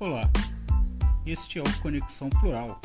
Olá, 0.00 0.30
este 1.26 1.58
é 1.58 1.62
o 1.62 1.80
Conexão 1.80 2.30
Plural, 2.30 2.80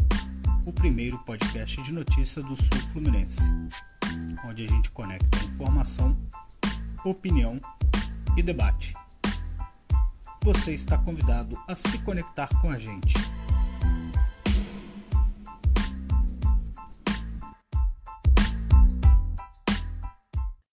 o 0.65 0.73
primeiro 0.73 1.15
podcast 1.19 1.79
de 1.83 1.93
notícia 1.93 2.41
do 2.41 2.55
Sul 2.55 2.77
Fluminense, 2.91 3.43
onde 4.43 4.63
a 4.63 4.67
gente 4.67 4.89
conecta 4.89 5.37
informação, 5.45 6.17
opinião 7.05 7.61
e 8.35 8.41
debate. 8.41 8.95
Você 10.41 10.73
está 10.73 10.97
convidado 10.97 11.55
a 11.67 11.75
se 11.75 11.99
conectar 11.99 12.49
com 12.59 12.71
a 12.71 12.79
gente. 12.79 13.13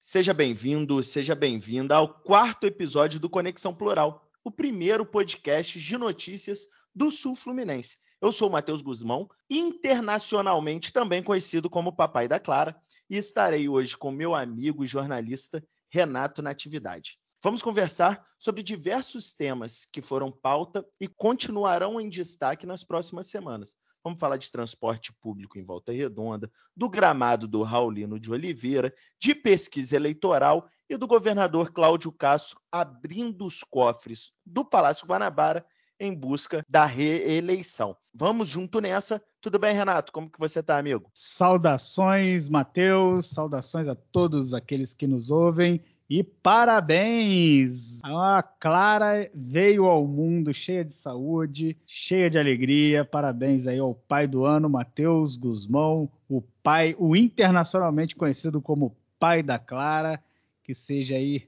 Seja 0.01 0.33
bem-vindo, 0.33 1.03
seja 1.03 1.35
bem-vinda 1.35 1.97
ao 1.97 2.09
quarto 2.09 2.67
episódio 2.67 3.21
do 3.21 3.29
Conexão 3.29 3.75
Plural, 3.75 4.30
o 4.51 4.53
primeiro 4.53 5.07
podcast 5.07 5.79
de 5.79 5.97
notícias 5.97 6.67
do 6.93 7.09
Sul 7.09 7.37
Fluminense. 7.37 7.99
Eu 8.21 8.33
sou 8.33 8.49
o 8.49 8.53
Matheus 8.53 8.83
Guzmão, 8.83 9.29
internacionalmente 9.49 10.93
também 10.93 11.23
conhecido 11.23 11.71
como 11.71 11.95
Papai 11.95 12.27
da 12.27 12.41
Clara, 12.41 12.77
e 13.09 13.17
estarei 13.17 13.69
hoje 13.69 13.97
com 13.97 14.11
meu 14.11 14.35
amigo 14.35 14.83
e 14.83 14.89
jornalista 14.89 15.65
Renato 15.89 16.43
Natividade. 16.43 17.17
Vamos 17.41 17.63
conversar 17.63 18.27
sobre 18.41 18.65
diversos 18.65 19.33
temas 19.33 19.87
que 19.93 20.03
foram 20.03 20.33
pauta 20.33 20.85
e 21.01 21.07
continuarão 21.07 22.01
em 22.01 22.09
destaque 22.09 22.67
nas 22.67 22.83
próximas 22.83 23.29
semanas. 23.29 23.77
Vamos 24.03 24.19
falar 24.19 24.39
de 24.39 24.51
transporte 24.51 25.13
público 25.13 25.59
em 25.59 25.65
Volta 25.65 25.93
Redonda, 25.93 26.51
do 26.75 26.89
gramado 26.89 27.47
do 27.47 27.63
Raulino 27.63 28.19
de 28.19 28.33
Oliveira, 28.33 28.93
de 29.19 29.35
pesquisa 29.35 29.97
eleitoral 29.97 30.69
e 30.89 30.97
do 30.97 31.07
governador 31.07 31.71
Cláudio 31.71 32.11
Castro 32.11 32.59
abrindo 32.73 33.45
os 33.45 33.63
cofres 33.63 34.33
do 34.45 34.65
Palácio 34.65 35.07
Guanabara 35.07 35.65
em 36.01 36.15
busca 36.15 36.65
da 36.67 36.87
reeleição. 36.87 37.95
Vamos 38.15 38.49
junto 38.49 38.81
nessa. 38.81 39.23
Tudo 39.39 39.59
bem, 39.59 39.75
Renato? 39.75 40.11
Como 40.11 40.31
que 40.31 40.39
você 40.39 40.61
está, 40.61 40.79
amigo? 40.79 41.11
Saudações, 41.13 42.49
Matheus. 42.49 43.27
Saudações 43.27 43.87
a 43.87 43.95
todos 43.95 44.55
aqueles 44.55 44.95
que 44.95 45.07
nos 45.07 45.31
ouvem. 45.31 45.85
E 46.11 46.25
parabéns! 46.25 48.01
A 48.03 48.43
Clara 48.43 49.31
veio 49.33 49.85
ao 49.85 50.05
mundo 50.05 50.53
cheia 50.53 50.85
de 50.85 50.93
saúde, 50.93 51.77
cheia 51.87 52.29
de 52.29 52.37
alegria. 52.37 53.05
Parabéns 53.05 53.65
aí 53.65 53.79
ao 53.79 53.95
pai 53.95 54.27
do 54.27 54.45
ano, 54.45 54.69
Matheus 54.69 55.37
Guzmão, 55.37 56.11
o 56.29 56.43
pai, 56.65 56.97
o 56.99 57.15
internacionalmente 57.15 58.17
conhecido 58.17 58.61
como 58.61 58.97
pai 59.21 59.41
da 59.41 59.57
Clara. 59.57 60.21
Que 60.65 60.75
seja 60.75 61.15
aí 61.15 61.47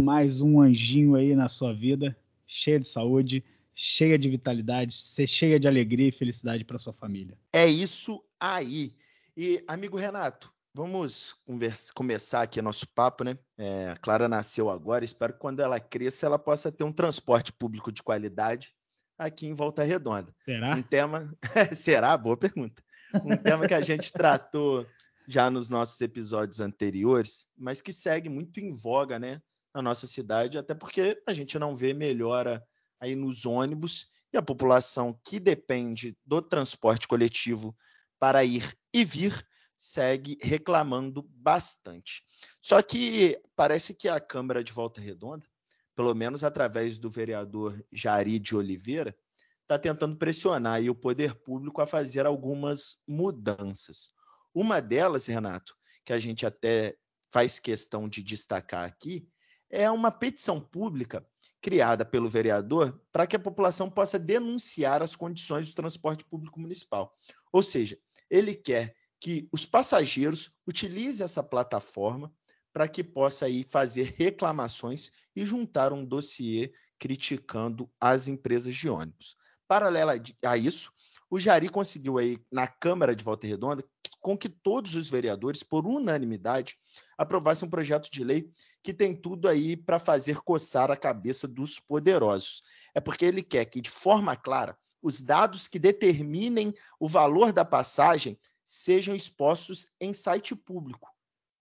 mais 0.00 0.40
um 0.40 0.58
anjinho 0.58 1.14
aí 1.14 1.34
na 1.34 1.50
sua 1.50 1.74
vida, 1.74 2.16
cheia 2.46 2.80
de 2.80 2.86
saúde, 2.86 3.44
cheia 3.74 4.18
de 4.18 4.30
vitalidade, 4.30 4.94
cheia 5.26 5.60
de 5.60 5.68
alegria 5.68 6.08
e 6.08 6.12
felicidade 6.12 6.64
para 6.64 6.78
sua 6.78 6.94
família. 6.94 7.36
É 7.52 7.66
isso 7.66 8.24
aí. 8.40 8.94
E 9.36 9.62
amigo 9.68 9.98
Renato, 9.98 10.50
Vamos 10.78 11.34
conversa, 11.44 11.92
começar 11.92 12.42
aqui 12.42 12.62
nosso 12.62 12.86
papo, 12.94 13.24
né? 13.24 13.36
É, 13.58 13.88
a 13.88 13.96
Clara 13.96 14.28
nasceu 14.28 14.70
agora, 14.70 15.04
espero 15.04 15.32
que 15.32 15.40
quando 15.40 15.58
ela 15.58 15.80
cresça 15.80 16.24
ela 16.24 16.38
possa 16.38 16.70
ter 16.70 16.84
um 16.84 16.92
transporte 16.92 17.52
público 17.52 17.90
de 17.90 18.00
qualidade 18.00 18.72
aqui 19.18 19.48
em 19.48 19.54
Volta 19.54 19.82
Redonda. 19.82 20.32
Será? 20.44 20.76
Um 20.76 20.82
tema. 20.84 21.36
Será? 21.74 22.16
Boa 22.16 22.36
pergunta. 22.36 22.80
Um 23.24 23.36
tema 23.36 23.66
que 23.66 23.74
a 23.74 23.80
gente 23.80 24.12
tratou 24.12 24.86
já 25.26 25.50
nos 25.50 25.68
nossos 25.68 26.00
episódios 26.00 26.60
anteriores, 26.60 27.48
mas 27.56 27.82
que 27.82 27.92
segue 27.92 28.28
muito 28.28 28.60
em 28.60 28.70
voga, 28.70 29.18
né? 29.18 29.42
Na 29.74 29.82
nossa 29.82 30.06
cidade, 30.06 30.58
até 30.58 30.76
porque 30.76 31.20
a 31.26 31.32
gente 31.32 31.58
não 31.58 31.74
vê 31.74 31.92
melhora 31.92 32.64
aí 33.00 33.16
nos 33.16 33.44
ônibus 33.44 34.06
e 34.32 34.38
a 34.38 34.42
população 34.42 35.18
que 35.26 35.40
depende 35.40 36.16
do 36.24 36.40
transporte 36.40 37.08
coletivo 37.08 37.76
para 38.20 38.44
ir 38.44 38.78
e 38.94 39.04
vir 39.04 39.44
segue 39.78 40.36
reclamando 40.42 41.22
bastante. 41.22 42.24
Só 42.60 42.82
que 42.82 43.40
parece 43.54 43.94
que 43.94 44.08
a 44.08 44.18
Câmara 44.18 44.64
de 44.64 44.72
Volta 44.72 45.00
Redonda, 45.00 45.46
pelo 45.94 46.12
menos 46.14 46.42
através 46.42 46.98
do 46.98 47.08
vereador 47.08 47.80
Jari 47.92 48.40
de 48.40 48.56
Oliveira, 48.56 49.16
está 49.62 49.78
tentando 49.78 50.16
pressionar 50.16 50.82
o 50.82 50.94
poder 50.96 51.34
público 51.36 51.80
a 51.80 51.86
fazer 51.86 52.26
algumas 52.26 52.98
mudanças. 53.06 54.10
Uma 54.52 54.80
delas, 54.80 55.26
Renato, 55.26 55.76
que 56.04 56.12
a 56.12 56.18
gente 56.18 56.44
até 56.44 56.96
faz 57.32 57.60
questão 57.60 58.08
de 58.08 58.20
destacar 58.22 58.84
aqui, 58.84 59.28
é 59.70 59.88
uma 59.88 60.10
petição 60.10 60.60
pública 60.60 61.24
criada 61.60 62.04
pelo 62.04 62.28
vereador 62.28 63.00
para 63.12 63.26
que 63.26 63.36
a 63.36 63.40
população 63.40 63.88
possa 63.88 64.18
denunciar 64.18 65.02
as 65.02 65.14
condições 65.14 65.68
do 65.68 65.74
transporte 65.74 66.24
público 66.24 66.58
municipal. 66.58 67.16
Ou 67.52 67.62
seja, 67.62 67.96
ele 68.30 68.54
quer 68.54 68.96
que 69.20 69.48
os 69.52 69.64
passageiros 69.64 70.50
utilizem 70.66 71.24
essa 71.24 71.42
plataforma 71.42 72.32
para 72.72 72.86
que 72.86 73.02
possa 73.02 73.46
aí 73.46 73.64
fazer 73.64 74.14
reclamações 74.16 75.10
e 75.34 75.44
juntar 75.44 75.92
um 75.92 76.04
dossiê 76.04 76.72
criticando 76.98 77.90
as 78.00 78.28
empresas 78.28 78.74
de 78.74 78.88
ônibus. 78.88 79.36
Paralela 79.66 80.14
a 80.44 80.56
isso, 80.56 80.92
o 81.30 81.38
Jari 81.38 81.68
conseguiu 81.68 82.18
aí 82.18 82.38
na 82.50 82.66
Câmara 82.66 83.14
de 83.14 83.22
Volta 83.22 83.46
Redonda 83.46 83.84
com 84.20 84.36
que 84.36 84.48
todos 84.48 84.94
os 84.94 85.08
vereadores, 85.08 85.62
por 85.62 85.86
unanimidade, 85.86 86.76
aprovassem 87.16 87.66
um 87.66 87.70
projeto 87.70 88.10
de 88.10 88.24
lei 88.24 88.50
que 88.82 88.92
tem 88.92 89.14
tudo 89.14 89.48
aí 89.48 89.76
para 89.76 89.98
fazer 89.98 90.40
coçar 90.40 90.90
a 90.90 90.96
cabeça 90.96 91.46
dos 91.46 91.78
poderosos. 91.78 92.62
É 92.94 93.00
porque 93.00 93.24
ele 93.24 93.42
quer 93.42 93.64
que, 93.66 93.80
de 93.80 93.90
forma 93.90 94.34
clara, 94.36 94.76
os 95.00 95.22
dados 95.22 95.68
que 95.68 95.78
determinem 95.78 96.74
o 96.98 97.08
valor 97.08 97.52
da 97.52 97.64
passagem 97.64 98.38
sejam 98.68 99.14
expostos 99.14 99.86
em 99.98 100.12
site 100.12 100.54
público. 100.54 101.10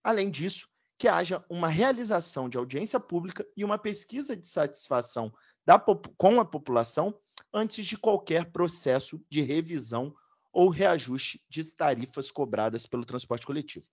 Além 0.03 0.29
disso, 0.29 0.67
que 0.97 1.07
haja 1.07 1.41
uma 1.49 1.69
realização 1.69 2.49
de 2.49 2.57
audiência 2.57 2.99
pública 2.99 3.47
e 3.55 3.63
uma 3.63 3.77
pesquisa 3.77 4.35
de 4.35 4.45
satisfação 4.45 5.33
da, 5.65 5.79
com 5.79 6.41
a 6.41 6.43
população 6.43 7.17
antes 7.53 7.85
de 7.85 7.97
qualquer 7.97 8.51
processo 8.51 9.23
de 9.29 9.41
revisão 9.41 10.13
ou 10.51 10.67
reajuste 10.67 11.41
de 11.47 11.63
tarifas 11.75 12.29
cobradas 12.29 12.85
pelo 12.85 13.05
transporte 13.05 13.45
coletivo. 13.45 13.85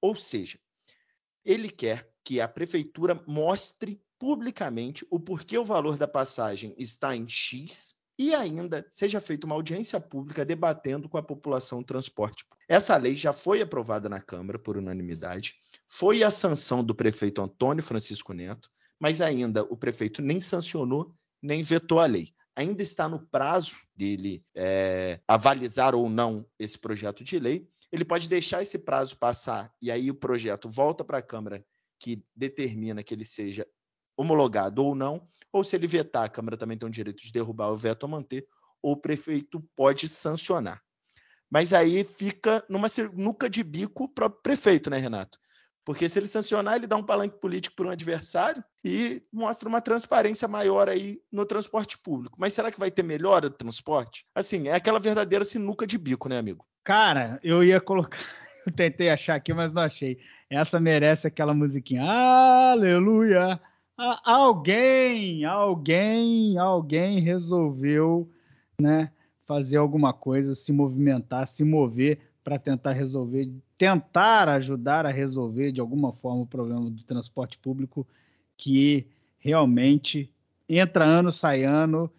Ou 0.00 0.16
seja, 0.16 0.58
ele 1.44 1.68
quer 1.68 2.10
que 2.24 2.40
a 2.40 2.48
prefeitura 2.48 3.22
mostre 3.26 4.02
publicamente 4.18 5.06
o 5.10 5.20
porquê 5.20 5.58
o 5.58 5.64
valor 5.64 5.98
da 5.98 6.08
passagem 6.08 6.74
está 6.78 7.14
em 7.14 7.28
X 7.28 8.00
e 8.18 8.34
ainda 8.34 8.86
seja 8.90 9.20
feita 9.20 9.46
uma 9.46 9.54
audiência 9.54 10.00
pública 10.00 10.44
debatendo 10.44 11.08
com 11.08 11.18
a 11.18 11.22
população 11.22 11.80
o 11.80 11.84
transporte. 11.84 12.44
Essa 12.68 12.96
lei 12.96 13.16
já 13.16 13.32
foi 13.32 13.62
aprovada 13.62 14.08
na 14.08 14.20
Câmara 14.20 14.58
por 14.58 14.76
unanimidade, 14.76 15.54
foi 15.88 16.22
a 16.22 16.30
sanção 16.30 16.84
do 16.84 16.94
prefeito 16.94 17.42
Antônio 17.42 17.82
Francisco 17.82 18.32
Neto, 18.32 18.70
mas 19.00 19.20
ainda 19.20 19.64
o 19.64 19.76
prefeito 19.76 20.22
nem 20.22 20.40
sancionou 20.40 21.14
nem 21.42 21.62
vetou 21.62 21.98
a 21.98 22.06
lei. 22.06 22.28
Ainda 22.54 22.82
está 22.82 23.08
no 23.08 23.26
prazo 23.26 23.76
dele 23.96 24.44
é, 24.54 25.20
avalizar 25.26 25.94
ou 25.94 26.08
não 26.08 26.46
esse 26.58 26.78
projeto 26.78 27.24
de 27.24 27.38
lei. 27.38 27.68
Ele 27.90 28.04
pode 28.04 28.28
deixar 28.28 28.62
esse 28.62 28.78
prazo 28.78 29.18
passar 29.18 29.74
e 29.82 29.90
aí 29.90 30.10
o 30.10 30.14
projeto 30.14 30.70
volta 30.70 31.02
para 31.04 31.18
a 31.18 31.22
Câmara 31.22 31.64
que 31.98 32.24
determina 32.34 33.02
que 33.02 33.12
ele 33.12 33.24
seja 33.24 33.66
homologado 34.16 34.84
ou 34.84 34.94
não, 34.94 35.26
ou 35.52 35.62
se 35.62 35.76
ele 35.76 35.86
vetar, 35.86 36.24
a 36.24 36.28
Câmara 36.28 36.56
também 36.56 36.78
tem 36.78 36.88
o 36.88 36.92
direito 36.92 37.22
de 37.22 37.30
derrubar 37.30 37.70
o 37.70 37.76
veto 37.76 38.04
ou 38.04 38.08
manter, 38.08 38.46
ou 38.82 38.92
o 38.92 38.96
prefeito 38.96 39.62
pode 39.76 40.08
sancionar. 40.08 40.80
Mas 41.50 41.74
aí 41.74 42.02
fica 42.02 42.64
numa 42.68 42.88
sinuca 42.88 43.48
de 43.48 43.62
bico 43.62 44.04
o 44.04 44.30
prefeito, 44.30 44.88
né, 44.88 44.96
Renato? 44.96 45.38
Porque 45.84 46.08
se 46.08 46.18
ele 46.18 46.28
sancionar, 46.28 46.76
ele 46.76 46.86
dá 46.86 46.96
um 46.96 47.02
palanque 47.02 47.40
político 47.40 47.76
para 47.76 47.88
um 47.88 47.90
adversário 47.90 48.64
e 48.84 49.22
mostra 49.32 49.68
uma 49.68 49.80
transparência 49.80 50.46
maior 50.46 50.88
aí 50.88 51.20
no 51.30 51.44
transporte 51.44 51.98
público. 51.98 52.36
Mas 52.38 52.54
será 52.54 52.70
que 52.70 52.78
vai 52.78 52.90
ter 52.90 53.02
melhora 53.02 53.50
do 53.50 53.56
transporte? 53.56 54.24
Assim, 54.34 54.68
é 54.68 54.74
aquela 54.74 55.00
verdadeira 55.00 55.44
sinuca 55.44 55.86
de 55.86 55.98
bico, 55.98 56.28
né, 56.28 56.38
amigo? 56.38 56.64
Cara, 56.84 57.38
eu 57.42 57.62
ia 57.62 57.80
colocar. 57.80 58.18
Eu 58.64 58.72
tentei 58.72 59.10
achar 59.10 59.34
aqui, 59.34 59.52
mas 59.52 59.72
não 59.72 59.82
achei. 59.82 60.18
Essa 60.48 60.78
merece 60.78 61.26
aquela 61.26 61.52
musiquinha. 61.52 62.04
Aleluia! 62.04 63.60
Alguém, 64.24 65.44
alguém, 65.44 66.58
alguém 66.58 67.20
resolveu, 67.20 68.28
né, 68.80 69.10
fazer 69.44 69.76
alguma 69.76 70.12
coisa, 70.12 70.54
se 70.54 70.72
movimentar, 70.72 71.46
se 71.46 71.62
mover 71.62 72.18
para 72.42 72.58
tentar 72.58 72.92
resolver, 72.92 73.48
tentar 73.78 74.48
ajudar 74.48 75.06
a 75.06 75.10
resolver 75.10 75.72
de 75.72 75.80
alguma 75.80 76.12
forma 76.12 76.42
o 76.42 76.46
problema 76.46 76.90
do 76.90 77.02
transporte 77.04 77.56
público 77.58 78.06
que 78.56 79.06
realmente 79.38 80.30
entra 80.68 81.04
ano, 81.04 81.30
sai 81.30 81.64
ano, 81.64 82.10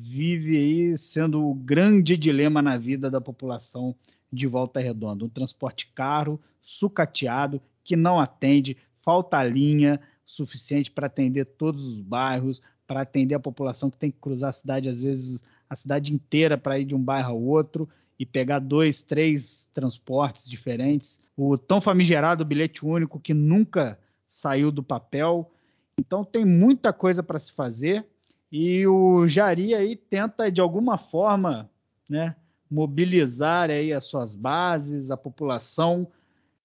vive 0.00 0.56
aí 0.56 0.98
sendo 0.98 1.46
o 1.46 1.54
grande 1.54 2.16
dilema 2.16 2.62
na 2.62 2.76
vida 2.76 3.10
da 3.10 3.20
população 3.20 3.94
de 4.32 4.46
Volta 4.46 4.80
Redonda. 4.80 5.24
Um 5.24 5.28
transporte 5.28 5.90
caro, 5.94 6.40
sucateado, 6.62 7.60
que 7.84 7.96
não 7.96 8.18
atende, 8.18 8.76
falta 9.02 9.42
linha, 9.42 10.00
suficiente 10.30 10.90
para 10.92 11.08
atender 11.08 11.44
todos 11.44 11.84
os 11.84 12.00
bairros, 12.00 12.62
para 12.86 13.00
atender 13.00 13.34
a 13.34 13.40
população 13.40 13.90
que 13.90 13.98
tem 13.98 14.10
que 14.12 14.18
cruzar 14.20 14.50
a 14.50 14.52
cidade, 14.52 14.88
às 14.88 15.02
vezes, 15.02 15.42
a 15.68 15.74
cidade 15.74 16.14
inteira 16.14 16.56
para 16.56 16.78
ir 16.78 16.84
de 16.84 16.94
um 16.94 17.02
bairro 17.02 17.30
ao 17.30 17.42
outro 17.42 17.88
e 18.16 18.24
pegar 18.24 18.60
dois, 18.60 19.02
três 19.02 19.68
transportes 19.74 20.48
diferentes. 20.48 21.20
O 21.36 21.58
tão 21.58 21.80
famigerado 21.80 22.44
bilhete 22.44 22.84
único 22.86 23.18
que 23.18 23.34
nunca 23.34 23.98
saiu 24.28 24.70
do 24.70 24.84
papel. 24.84 25.50
Então 25.98 26.24
tem 26.24 26.44
muita 26.44 26.92
coisa 26.92 27.22
para 27.24 27.38
se 27.38 27.52
fazer 27.52 28.06
e 28.52 28.86
o 28.86 29.26
Jari 29.26 29.74
aí 29.74 29.96
tenta 29.96 30.50
de 30.50 30.60
alguma 30.60 30.96
forma, 30.96 31.68
né, 32.08 32.36
mobilizar 32.70 33.68
aí 33.68 33.92
as 33.92 34.04
suas 34.04 34.36
bases, 34.36 35.10
a 35.10 35.16
população 35.16 36.06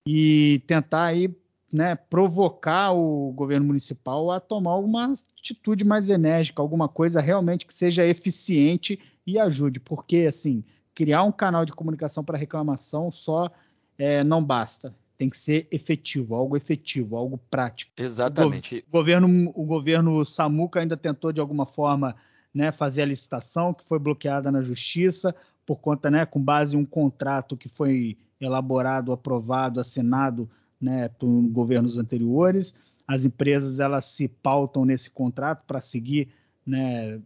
e 0.07 0.61
tentar 0.67 1.05
aí, 1.05 1.35
né, 1.71 1.95
provocar 1.95 2.91
o 2.91 3.31
governo 3.33 3.65
municipal 3.67 4.31
a 4.31 4.39
tomar 4.39 4.71
alguma 4.71 5.13
atitude 5.39 5.83
mais 5.83 6.09
enérgica, 6.09 6.61
alguma 6.61 6.87
coisa 6.87 7.19
realmente 7.19 7.65
que 7.65 7.73
seja 7.73 8.05
eficiente 8.05 8.99
e 9.25 9.39
ajude, 9.39 9.79
porque 9.79 10.25
assim, 10.29 10.63
criar 10.93 11.23
um 11.23 11.31
canal 11.31 11.65
de 11.65 11.73
comunicação 11.73 12.23
para 12.23 12.37
reclamação 12.37 13.11
só 13.11 13.51
é, 13.97 14.23
não 14.23 14.43
basta. 14.43 14.93
Tem 15.17 15.29
que 15.29 15.37
ser 15.37 15.67
efetivo, 15.71 16.35
algo 16.35 16.57
efetivo, 16.57 17.15
algo 17.15 17.37
prático. 17.49 17.91
Exatamente. 17.97 18.83
O, 18.87 18.91
governo, 18.91 19.51
o 19.55 19.63
governo 19.63 20.25
Samuca 20.25 20.81
ainda 20.81 20.97
tentou 20.97 21.31
de 21.31 21.39
alguma 21.39 21.65
forma 21.65 22.15
né, 22.53 22.71
fazer 22.71 23.01
a 23.01 23.05
licitação 23.05 23.73
que 23.73 23.85
foi 23.85 23.97
bloqueada 23.97 24.51
na 24.51 24.61
justiça 24.61 25.33
por 25.65 25.77
conta, 25.77 26.11
né, 26.11 26.25
com 26.25 26.41
base 26.41 26.75
em 26.75 26.79
um 26.79 26.85
contrato 26.85 27.57
que 27.57 27.67
foi 27.67 28.17
elaborado, 28.39 29.11
aprovado, 29.11 29.79
assinado, 29.79 30.49
né, 30.85 31.09
por 31.09 31.27
governos 31.49 31.97
anteriores. 31.97 32.75
As 33.07 33.25
empresas 33.25 33.79
elas 33.79 34.05
se 34.05 34.27
pautam 34.27 34.85
nesse 34.85 35.09
contrato 35.09 35.63
para 35.65 35.81
seguir, 35.81 36.29
né, 36.65 37.19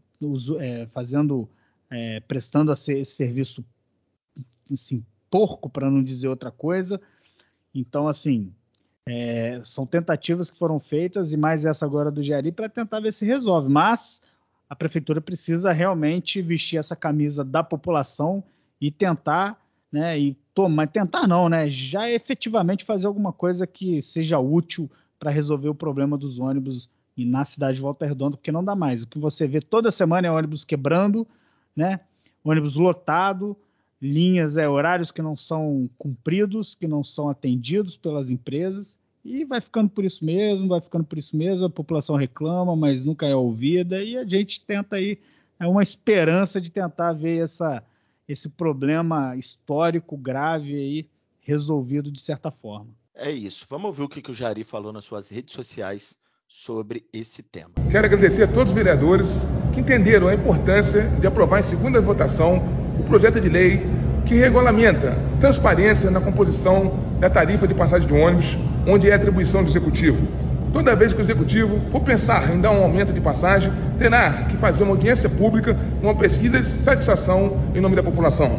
é, 0.59 0.87
fazendo, 0.93 1.49
é, 1.89 2.21
prestando 2.21 2.71
esse 2.71 3.03
serviço, 3.03 3.63
assim, 4.71 5.03
porco 5.29 5.69
para 5.69 5.91
não 5.91 6.01
dizer 6.01 6.29
outra 6.29 6.51
coisa. 6.51 7.01
Então, 7.75 8.07
assim, 8.07 8.53
é, 9.05 9.61
são 9.65 9.85
tentativas 9.85 10.49
que 10.49 10.57
foram 10.57 10.79
feitas 10.79 11.33
e 11.33 11.37
mais 11.37 11.65
essa 11.65 11.85
agora 11.85 12.09
do 12.09 12.23
Jari 12.23 12.53
para 12.53 12.69
tentar 12.69 13.01
ver 13.01 13.11
se 13.11 13.25
resolve. 13.25 13.67
Mas 13.67 14.21
a 14.69 14.75
prefeitura 14.75 15.19
precisa 15.19 15.73
realmente 15.73 16.41
vestir 16.41 16.77
essa 16.77 16.95
camisa 16.95 17.43
da 17.43 17.61
população 17.61 18.41
e 18.79 18.89
tentar, 18.89 19.59
né, 19.91 20.19
e 20.19 20.37
tomar, 20.53 20.87
tentar 20.87 21.27
não, 21.27 21.49
né, 21.49 21.69
já 21.69 22.09
efetivamente 22.09 22.85
fazer 22.85 23.07
alguma 23.07 23.33
coisa 23.33 23.65
que 23.65 24.01
seja 24.01 24.39
útil 24.39 24.89
para 25.19 25.31
resolver 25.31 25.69
o 25.69 25.75
problema 25.75 26.17
dos 26.17 26.39
ônibus 26.39 26.89
na 27.17 27.43
cidade 27.43 27.75
de 27.75 27.81
Volta 27.81 28.05
Redonda, 28.05 28.37
porque 28.37 28.51
não 28.51 28.63
dá 28.63 28.75
mais. 28.75 29.03
O 29.03 29.07
que 29.07 29.19
você 29.19 29.45
vê 29.45 29.59
toda 29.59 29.91
semana 29.91 30.27
é 30.27 30.31
ônibus 30.31 30.63
quebrando, 30.63 31.27
né, 31.75 31.99
ônibus 32.43 32.75
lotado, 32.75 33.57
linhas, 34.01 34.55
é, 34.55 34.67
horários 34.67 35.11
que 35.11 35.21
não 35.21 35.35
são 35.35 35.89
cumpridos, 35.97 36.75
que 36.75 36.87
não 36.87 37.03
são 37.03 37.27
atendidos 37.27 37.97
pelas 37.97 38.29
empresas, 38.29 38.97
e 39.23 39.43
vai 39.43 39.59
ficando 39.59 39.89
por 39.89 40.05
isso 40.05 40.23
mesmo, 40.23 40.67
vai 40.69 40.79
ficando 40.79 41.03
por 41.03 41.17
isso 41.17 41.35
mesmo, 41.35 41.65
a 41.65 41.69
população 41.69 42.15
reclama, 42.15 42.75
mas 42.75 43.03
nunca 43.03 43.27
é 43.27 43.35
ouvida, 43.35 44.01
e 44.01 44.17
a 44.17 44.23
gente 44.23 44.61
tenta 44.61 44.95
aí, 44.95 45.19
é 45.59 45.67
uma 45.67 45.83
esperança 45.83 46.61
de 46.61 46.69
tentar 46.69 47.11
ver 47.11 47.43
essa, 47.43 47.83
esse 48.29 48.47
problema 48.47 49.35
histórico 49.35 50.15
grave 50.15 50.75
aí 50.75 51.07
resolvido 51.41 52.11
de 52.11 52.21
certa 52.21 52.51
forma. 52.51 52.91
É 53.15 53.31
isso. 53.31 53.65
Vamos 53.67 53.87
ouvir 53.87 54.03
o 54.03 54.07
que, 54.07 54.21
que 54.21 54.29
o 54.29 54.35
Jari 54.35 54.63
falou 54.63 54.93
nas 54.93 55.03
suas 55.03 55.29
redes 55.29 55.55
sociais 55.55 56.15
sobre 56.47 57.03
esse 57.11 57.41
tema. 57.41 57.71
Quero 57.91 58.05
agradecer 58.05 58.43
a 58.43 58.47
todos 58.47 58.71
os 58.71 58.77
vereadores 58.77 59.41
que 59.73 59.79
entenderam 59.79 60.27
a 60.27 60.33
importância 60.33 61.09
de 61.19 61.25
aprovar 61.25 61.59
em 61.59 61.63
segunda 61.63 61.99
votação 61.99 62.61
o 62.99 63.03
projeto 63.03 63.41
de 63.41 63.49
lei 63.49 63.81
que 64.25 64.35
regulamenta 64.35 65.15
transparência 65.39 66.11
na 66.11 66.21
composição 66.21 66.99
da 67.19 67.29
tarifa 67.29 67.67
de 67.67 67.73
passagem 67.73 68.07
de 68.07 68.13
ônibus, 68.13 68.57
onde 68.87 69.09
é 69.09 69.13
atribuição 69.13 69.63
do 69.63 69.69
executivo. 69.69 70.27
Toda 70.71 70.95
vez 70.95 71.13
que 71.13 71.19
o 71.19 71.21
executivo 71.21 71.79
for 71.89 72.01
pensar 72.01 72.53
em 72.53 72.61
dar 72.61 72.71
um 72.71 72.83
aumento 72.83 73.11
de 73.11 73.19
passagem, 73.19 73.71
terá 73.97 74.47
que 74.47 74.55
fazer 74.57 74.83
uma 74.83 74.91
audiência 74.91 75.29
pública, 75.29 75.75
uma 76.01 76.15
pesquisa 76.15 76.61
de 76.61 76.69
satisfação 76.69 77.53
em 77.75 77.81
nome 77.81 77.95
da 77.95 78.03
população. 78.03 78.49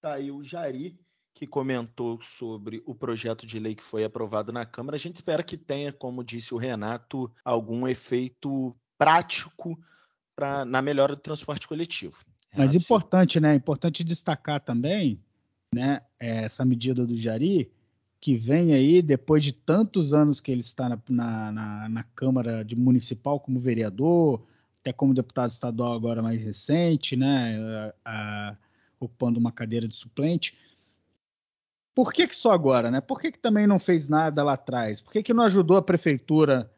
Tá 0.00 0.14
aí 0.14 0.30
o 0.30 0.42
Jari 0.44 0.98
que 1.34 1.46
comentou 1.46 2.20
sobre 2.20 2.82
o 2.84 2.94
projeto 2.94 3.46
de 3.46 3.60
lei 3.60 3.74
que 3.74 3.82
foi 3.82 4.02
aprovado 4.02 4.52
na 4.52 4.66
Câmara. 4.66 4.96
A 4.96 4.98
gente 4.98 5.14
espera 5.14 5.42
que 5.42 5.56
tenha, 5.56 5.92
como 5.92 6.24
disse 6.24 6.52
o 6.52 6.58
Renato, 6.58 7.30
algum 7.44 7.86
efeito 7.86 8.74
prático 8.98 9.78
pra, 10.34 10.64
na 10.64 10.82
melhora 10.82 11.14
do 11.14 11.22
transporte 11.22 11.68
coletivo. 11.68 12.18
Mas 12.56 12.74
importante, 12.74 13.38
né? 13.38 13.54
Importante 13.54 14.02
destacar 14.02 14.60
também, 14.60 15.20
né? 15.72 16.00
Essa 16.18 16.64
medida 16.64 17.06
do 17.06 17.16
Jari, 17.16 17.70
que 18.20 18.36
vem 18.36 18.74
aí 18.74 19.00
depois 19.00 19.44
de 19.44 19.52
tantos 19.52 20.12
anos 20.12 20.40
que 20.40 20.50
ele 20.50 20.60
está 20.60 20.88
na, 20.88 20.98
na, 21.08 21.52
na, 21.52 21.88
na 21.88 22.02
Câmara 22.02 22.64
de 22.64 22.74
Municipal 22.74 23.38
como 23.38 23.60
vereador, 23.60 24.44
até 24.80 24.92
como 24.92 25.14
deputado 25.14 25.50
estadual 25.50 25.92
agora 25.92 26.22
mais 26.22 26.40
recente, 26.42 27.16
né? 27.16 27.92
Ocupando 28.98 29.38
uma 29.38 29.52
cadeira 29.52 29.86
de 29.86 29.94
suplente. 29.94 30.56
Por 31.94 32.12
que, 32.12 32.26
que 32.26 32.36
só 32.36 32.52
agora, 32.52 32.90
né? 32.90 33.00
Por 33.00 33.20
que, 33.20 33.32
que 33.32 33.38
também 33.38 33.66
não 33.66 33.78
fez 33.78 34.08
nada 34.08 34.42
lá 34.42 34.54
atrás? 34.54 35.00
Por 35.00 35.12
que, 35.12 35.22
que 35.22 35.34
não 35.34 35.44
ajudou 35.44 35.76
a 35.76 35.82
prefeitura 35.82 36.70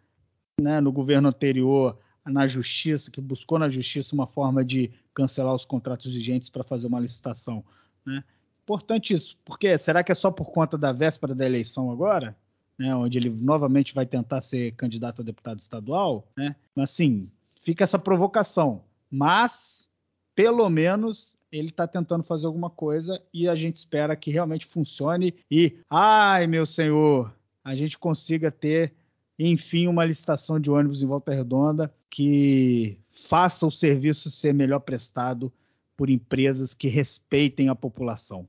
né, 0.60 0.80
no 0.80 0.92
governo 0.92 1.28
anterior 1.28 1.98
na 2.24 2.46
justiça, 2.46 3.10
que 3.10 3.20
buscou 3.20 3.58
na 3.58 3.68
justiça 3.68 4.14
uma 4.14 4.26
forma 4.26 4.64
de 4.64 4.90
cancelar 5.14 5.54
os 5.54 5.64
contratos 5.64 6.12
vigentes 6.12 6.50
para 6.50 6.62
fazer 6.62 6.86
uma 6.86 7.00
licitação. 7.00 7.64
Né? 8.04 8.22
Importante 8.70 9.12
isso, 9.12 9.36
porque 9.44 9.76
será 9.78 10.04
que 10.04 10.12
é 10.12 10.14
só 10.14 10.30
por 10.30 10.52
conta 10.52 10.78
da 10.78 10.92
véspera 10.92 11.34
da 11.34 11.44
eleição 11.44 11.90
agora? 11.90 12.36
Né, 12.78 12.94
onde 12.94 13.18
ele 13.18 13.28
novamente 13.28 13.92
vai 13.92 14.06
tentar 14.06 14.40
ser 14.42 14.70
candidato 14.76 15.20
a 15.20 15.24
deputado 15.24 15.58
estadual, 15.58 16.24
né? 16.36 16.54
Assim, 16.76 17.28
fica 17.56 17.82
essa 17.82 17.98
provocação. 17.98 18.80
Mas, 19.10 19.88
pelo 20.36 20.70
menos, 20.70 21.36
ele 21.50 21.70
está 21.70 21.84
tentando 21.84 22.22
fazer 22.22 22.46
alguma 22.46 22.70
coisa 22.70 23.20
e 23.34 23.48
a 23.48 23.56
gente 23.56 23.74
espera 23.74 24.14
que 24.14 24.30
realmente 24.30 24.64
funcione 24.66 25.34
e, 25.50 25.76
ai 25.90 26.46
meu 26.46 26.64
senhor, 26.64 27.34
a 27.64 27.74
gente 27.74 27.98
consiga 27.98 28.52
ter 28.52 28.94
enfim, 29.36 29.88
uma 29.88 30.04
licitação 30.04 30.60
de 30.60 30.70
ônibus 30.70 31.02
em 31.02 31.06
Volta 31.06 31.34
Redonda 31.34 31.92
que 32.08 32.98
faça 33.10 33.66
o 33.66 33.70
serviço 33.70 34.30
ser 34.30 34.54
melhor 34.54 34.80
prestado 34.80 35.52
por 35.96 36.08
empresas 36.08 36.72
que 36.72 36.88
respeitem 36.88 37.68
a 37.68 37.74
população. 37.74 38.48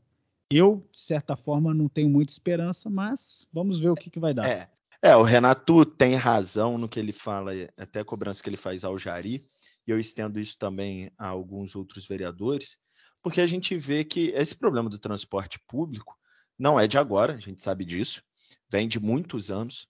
Eu, 0.52 0.88
de 0.92 1.02
certa 1.02 1.36
forma, 1.36 1.74
não 1.74 1.88
tenho 1.88 2.10
muita 2.10 2.32
esperança, 2.32 2.90
mas 2.90 3.48
vamos 3.54 3.80
ver 3.80 3.90
o 3.90 3.96
que, 3.96 4.10
que 4.10 4.20
vai 4.20 4.34
dar. 4.34 4.48
É. 4.48 4.70
é, 5.02 5.16
o 5.16 5.24
Renato 5.24 5.86
tem 5.86 6.16
razão 6.16 6.78
no 6.78 6.90
que 6.90 7.00
ele 7.00 7.12
fala, 7.12 7.52
até 7.78 8.02
a 8.02 8.06
cobrança 8.06 8.44
que 8.44 8.50
ele 8.50 8.58
faz 8.58 8.84
ao 8.84 8.98
Jari, 8.98 9.46
e 9.88 9.92
eu 9.92 10.00
estendo 10.00 10.40
isso 10.40 10.58
também 10.58 11.12
a 11.18 11.28
alguns 11.28 11.76
outros 11.76 12.08
vereadores, 12.08 12.78
porque 13.22 13.42
a 13.42 13.48
gente 13.48 13.78
vê 13.78 14.04
que 14.04 14.30
esse 14.30 14.56
problema 14.56 14.90
do 14.90 15.00
transporte 15.00 15.60
público 15.68 16.18
não 16.58 16.80
é 16.80 16.88
de 16.88 16.98
agora, 16.98 17.34
a 17.34 17.40
gente 17.40 17.62
sabe 17.62 17.86
disso, 17.86 18.24
vem 18.72 18.88
de 18.88 19.00
muitos 19.00 19.50
anos. 19.50 19.88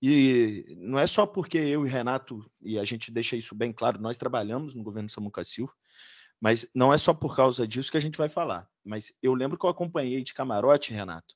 E 0.00 0.76
não 0.76 0.98
é 0.98 1.06
só 1.06 1.26
porque 1.26 1.56
eu 1.56 1.86
e 1.86 1.90
Renato, 1.90 2.44
e 2.60 2.78
a 2.78 2.84
gente 2.84 3.10
deixa 3.10 3.36
isso 3.36 3.54
bem 3.54 3.72
claro, 3.72 4.00
nós 4.00 4.18
trabalhamos 4.18 4.74
no 4.74 4.82
governo 4.82 5.08
Samuca 5.08 5.42
Silva, 5.44 5.72
mas 6.40 6.66
não 6.74 6.92
é 6.92 6.98
só 6.98 7.14
por 7.14 7.34
causa 7.34 7.66
disso 7.66 7.90
que 7.90 7.96
a 7.96 8.00
gente 8.00 8.18
vai 8.18 8.28
falar. 8.28 8.68
Mas 8.84 9.12
eu 9.22 9.34
lembro 9.34 9.58
que 9.58 9.64
eu 9.64 9.70
acompanhei 9.70 10.22
de 10.22 10.34
camarote, 10.34 10.92
Renato, 10.92 11.34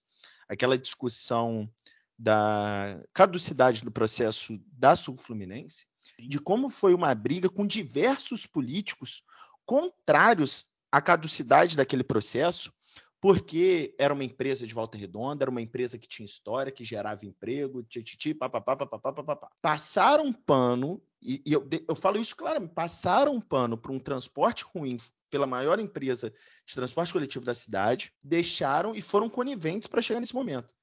aquela 0.48 0.76
discussão 0.76 1.70
da 2.18 3.00
caducidade 3.14 3.84
do 3.84 3.92
processo 3.92 4.58
da 4.72 4.96
Sul 4.96 5.16
Fluminense, 5.16 5.86
de 6.18 6.38
como 6.38 6.68
foi 6.68 6.94
uma 6.94 7.14
briga 7.14 7.48
com 7.48 7.66
diversos 7.66 8.44
políticos 8.44 9.22
contrários 9.64 10.66
à 10.90 11.00
caducidade 11.00 11.76
daquele 11.76 12.02
processo, 12.02 12.72
porque 13.20 13.94
era 13.98 14.14
uma 14.14 14.24
empresa 14.24 14.66
de 14.66 14.74
volta 14.74 14.96
redonda, 14.96 15.44
era 15.44 15.50
uma 15.50 15.60
empresa 15.60 15.98
que 15.98 16.06
tinha 16.06 16.24
história, 16.24 16.70
que 16.70 16.84
gerava 16.84 17.26
emprego, 17.26 17.82
tititi, 17.82 18.32
papapá, 18.32 18.76
papapá, 18.76 19.12
papapá. 19.12 19.50
Passaram 19.60 20.24
um 20.24 20.32
pano, 20.32 21.02
e, 21.20 21.42
e 21.44 21.52
eu, 21.52 21.68
eu 21.88 21.96
falo 21.96 22.20
isso 22.20 22.36
claramente, 22.36 22.74
passaram 22.74 23.34
um 23.34 23.40
pano 23.40 23.76
para 23.76 23.92
um 23.92 23.98
transporte 23.98 24.64
ruim 24.64 24.96
pela 25.30 25.46
maior 25.46 25.78
empresa 25.78 26.32
de 26.64 26.74
transporte 26.74 27.12
coletivo 27.12 27.44
da 27.44 27.54
cidade, 27.54 28.12
deixaram 28.22 28.94
e 28.94 29.02
foram 29.02 29.28
coniventes 29.28 29.88
para 29.88 30.00
chegar 30.00 30.20
nesse 30.20 30.34
momento. 30.34 30.74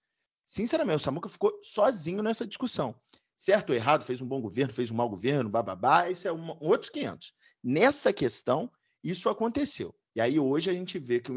Sinceramente, 0.46 0.98
o 0.98 1.04
Samuca 1.04 1.30
ficou 1.30 1.58
sozinho 1.63 2.22
nessa 2.22 2.46
discussão. 2.46 2.94
Certo 3.36 3.72
ou 3.72 3.75
errado, 3.75 4.04
fez 4.04 4.22
um 4.22 4.27
bom 4.27 4.42
governo, 4.42 4.74
fez 4.74 4.92
um 4.92 4.96
mau 4.96 5.10
governo, 5.10 5.50
bababá, 5.50 6.10
isso 6.10 6.27
é 6.27 6.32
um, 6.32 6.56
outros 6.60 6.89
500. 6.89 7.34
Nessa 7.63 8.13
questão, 8.13 8.72
isso 9.04 9.27
aconteceu. 9.30 9.94
E 10.15 10.22
aí 10.22 10.39
hoje 10.39 10.69
a 10.69 10.74
gente 10.74 10.98
vê 10.98 11.19
que 11.19 11.31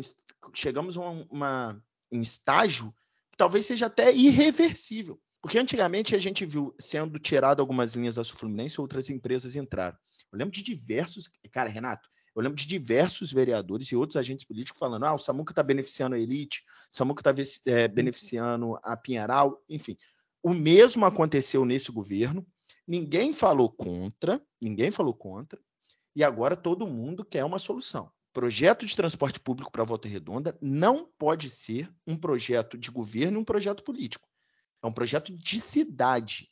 chegamos 0.55 0.97
a 0.97 1.01
uma, 1.01 1.83
um 2.13 2.23
estágio 2.23 2.95
que 3.31 3.37
talvez 3.37 3.67
seja 3.67 3.87
até 3.87 4.15
irreversível. 4.15 5.21
Porque 5.43 5.59
antigamente 5.59 6.15
a 6.15 6.19
gente 6.19 6.45
viu 6.45 6.75
sendo 6.79 7.19
tirado 7.19 7.61
algumas 7.61 7.95
linhas 7.95 8.17
da 8.17 8.25
Sul 8.25 8.37
Fluminense, 8.37 8.81
outras 8.81 9.09
empresas 9.11 9.57
entraram. 9.57 9.97
Eu 10.33 10.39
lembro 10.39 10.53
de 10.53 10.63
diversos. 10.63 11.31
Cara, 11.51 11.71
Renato, 11.71 12.09
Eu 12.35 12.43
lembro 12.43 12.57
de 12.57 12.67
diversos 12.67 13.33
vereadores 13.33 13.89
e 13.89 13.97
outros 13.97 14.17
agentes 14.17 14.45
políticos 14.45 14.79
falando: 14.79 15.05
ah, 15.05 15.15
o 15.15 15.19
Samuca 15.19 15.53
está 15.53 15.63
beneficiando 15.63 16.15
a 16.15 16.19
elite, 16.19 16.65
o 16.91 16.95
Samuca 16.95 17.21
está 17.21 17.63
é, 17.67 17.89
beneficiando 17.89 18.79
a 18.83 18.97
Pinheiral, 18.97 19.63
enfim. 19.69 19.97
O 20.43 20.55
mesmo 20.55 21.05
aconteceu 21.05 21.65
nesse 21.65 21.91
governo. 21.91 22.47
Ninguém 22.87 23.33
falou 23.33 23.71
contra, 23.71 24.41
ninguém 24.63 24.91
falou 24.91 25.15
contra, 25.15 25.61
e 26.17 26.25
agora 26.25 26.57
todo 26.57 26.87
mundo 26.87 27.25
quer 27.25 27.45
uma 27.45 27.59
solução. 27.59 28.11
Projeto 28.39 28.87
de 28.87 28.95
transporte 28.95 29.41
público 29.41 29.73
para 29.73 29.83
Volta 29.83 30.07
Redonda 30.07 30.57
não 30.63 31.05
pode 31.19 31.51
ser 31.51 31.93
um 32.07 32.17
projeto 32.17 32.79
de 32.79 32.89
governo 32.89 33.37
e 33.37 33.41
um 33.41 33.45
projeto 33.45 33.83
político. 33.83 34.29
É 34.81 34.87
um 34.87 34.93
projeto 34.93 35.37
de 35.37 35.61
cidade. 35.61 36.49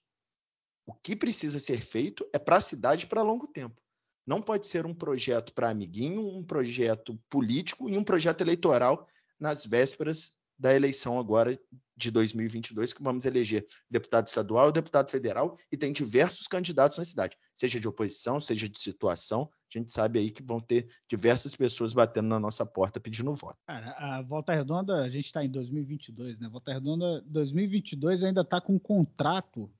O 0.84 0.92
que 0.92 1.14
precisa 1.14 1.60
ser 1.60 1.80
feito 1.80 2.28
é 2.32 2.40
para 2.40 2.56
a 2.56 2.60
cidade 2.60 3.06
para 3.06 3.22
longo 3.22 3.46
tempo. 3.46 3.80
Não 4.26 4.42
pode 4.42 4.66
ser 4.66 4.84
um 4.84 4.92
projeto 4.92 5.54
para 5.54 5.70
amiguinho, 5.70 6.26
um 6.26 6.42
projeto 6.42 7.16
político 7.30 7.88
e 7.88 7.96
um 7.96 8.02
projeto 8.02 8.40
eleitoral 8.40 9.06
nas 9.38 9.64
vésperas 9.64 10.36
da 10.58 10.74
eleição 10.74 11.18
agora 11.18 11.58
de 11.96 12.10
2022, 12.10 12.92
que 12.92 13.02
vamos 13.02 13.24
eleger 13.24 13.66
deputado 13.90 14.26
estadual 14.26 14.68
e 14.68 14.72
deputado 14.72 15.10
federal, 15.10 15.56
e 15.72 15.76
tem 15.76 15.92
diversos 15.92 16.46
candidatos 16.46 16.98
na 16.98 17.04
cidade, 17.04 17.36
seja 17.54 17.80
de 17.80 17.88
oposição, 17.88 18.38
seja 18.38 18.68
de 18.68 18.78
situação. 18.78 19.48
A 19.74 19.78
gente 19.78 19.90
sabe 19.90 20.18
aí 20.18 20.30
que 20.30 20.42
vão 20.42 20.60
ter 20.60 20.86
diversas 21.08 21.56
pessoas 21.56 21.94
batendo 21.94 22.28
na 22.28 22.38
nossa 22.38 22.66
porta 22.66 23.00
pedindo 23.00 23.34
voto. 23.34 23.58
Cara, 23.66 23.94
a 23.98 24.22
Volta 24.22 24.54
Redonda, 24.54 25.02
a 25.02 25.08
gente 25.08 25.26
está 25.26 25.44
em 25.44 25.48
2022, 25.48 26.38
né? 26.38 26.48
Volta 26.48 26.72
Redonda 26.72 27.22
2022 27.26 28.22
ainda 28.22 28.42
está 28.42 28.60
com 28.60 28.74
um 28.74 28.78
contrato 28.78 29.70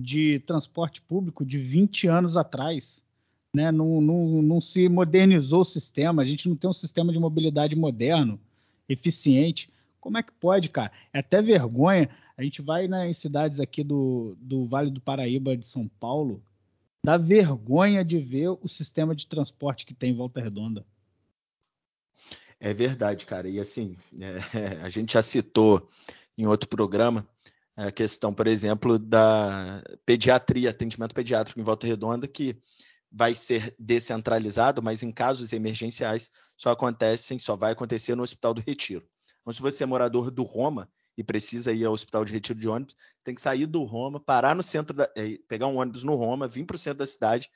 de 0.00 0.40
transporte 0.40 1.00
público 1.02 1.44
de 1.44 1.58
20 1.58 2.06
anos 2.08 2.36
atrás. 2.36 3.02
Né? 3.54 3.70
Não, 3.70 4.00
não, 4.00 4.42
não 4.42 4.60
se 4.60 4.88
modernizou 4.88 5.60
o 5.60 5.64
sistema, 5.64 6.22
a 6.22 6.24
gente 6.24 6.48
não 6.48 6.56
tem 6.56 6.68
um 6.68 6.74
sistema 6.74 7.12
de 7.12 7.18
mobilidade 7.18 7.76
moderno, 7.76 8.40
eficiente. 8.88 9.70
Como 10.04 10.18
é 10.18 10.22
que 10.22 10.32
pode, 10.32 10.68
cara? 10.68 10.92
É 11.14 11.20
até 11.20 11.40
vergonha. 11.40 12.10
A 12.36 12.42
gente 12.42 12.60
vai 12.60 12.86
né, 12.86 13.08
em 13.08 13.14
cidades 13.14 13.58
aqui 13.58 13.82
do, 13.82 14.36
do 14.38 14.66
Vale 14.66 14.90
do 14.90 15.00
Paraíba 15.00 15.56
de 15.56 15.66
São 15.66 15.88
Paulo, 15.88 16.44
dá 17.02 17.16
vergonha 17.16 18.04
de 18.04 18.18
ver 18.18 18.50
o 18.50 18.68
sistema 18.68 19.16
de 19.16 19.26
transporte 19.26 19.86
que 19.86 19.94
tem 19.94 20.10
em 20.10 20.14
Volta 20.14 20.42
Redonda. 20.42 20.84
É 22.60 22.74
verdade, 22.74 23.24
cara. 23.24 23.48
E 23.48 23.58
assim, 23.58 23.96
é, 24.20 24.76
a 24.84 24.90
gente 24.90 25.14
já 25.14 25.22
citou 25.22 25.88
em 26.36 26.46
outro 26.46 26.68
programa 26.68 27.26
a 27.74 27.90
questão, 27.90 28.34
por 28.34 28.46
exemplo, 28.46 28.98
da 28.98 29.82
pediatria, 30.04 30.68
atendimento 30.68 31.14
pediátrico 31.14 31.58
em 31.58 31.64
Volta 31.64 31.86
Redonda, 31.86 32.28
que 32.28 32.54
vai 33.10 33.34
ser 33.34 33.74
descentralizado, 33.78 34.82
mas 34.82 35.02
em 35.02 35.10
casos 35.10 35.54
emergenciais 35.54 36.30
só 36.58 36.72
acontecem, 36.72 37.38
só 37.38 37.56
vai 37.56 37.72
acontecer 37.72 38.14
no 38.14 38.22
Hospital 38.22 38.52
do 38.52 38.62
Retiro. 38.66 39.08
Então, 39.44 39.52
se 39.52 39.60
você 39.60 39.84
é 39.84 39.86
morador 39.86 40.30
do 40.30 40.42
Roma 40.42 40.88
e 41.16 41.22
precisa 41.22 41.70
ir 41.70 41.84
ao 41.84 41.92
hospital 41.92 42.24
de 42.24 42.32
retiro 42.32 42.58
de 42.58 42.66
ônibus, 42.66 42.96
tem 43.22 43.34
que 43.34 43.42
sair 43.42 43.66
do 43.66 43.84
Roma, 43.84 44.18
parar 44.18 44.54
no 44.54 44.62
centro, 44.62 44.96
da, 44.96 45.08
é, 45.14 45.38
pegar 45.46 45.66
um 45.66 45.76
ônibus 45.76 46.02
no 46.02 46.14
Roma, 46.14 46.48
vir 46.48 46.64
para 46.64 46.76
o 46.76 46.78
centro 46.78 47.00
da 47.00 47.06
cidade, 47.06 47.50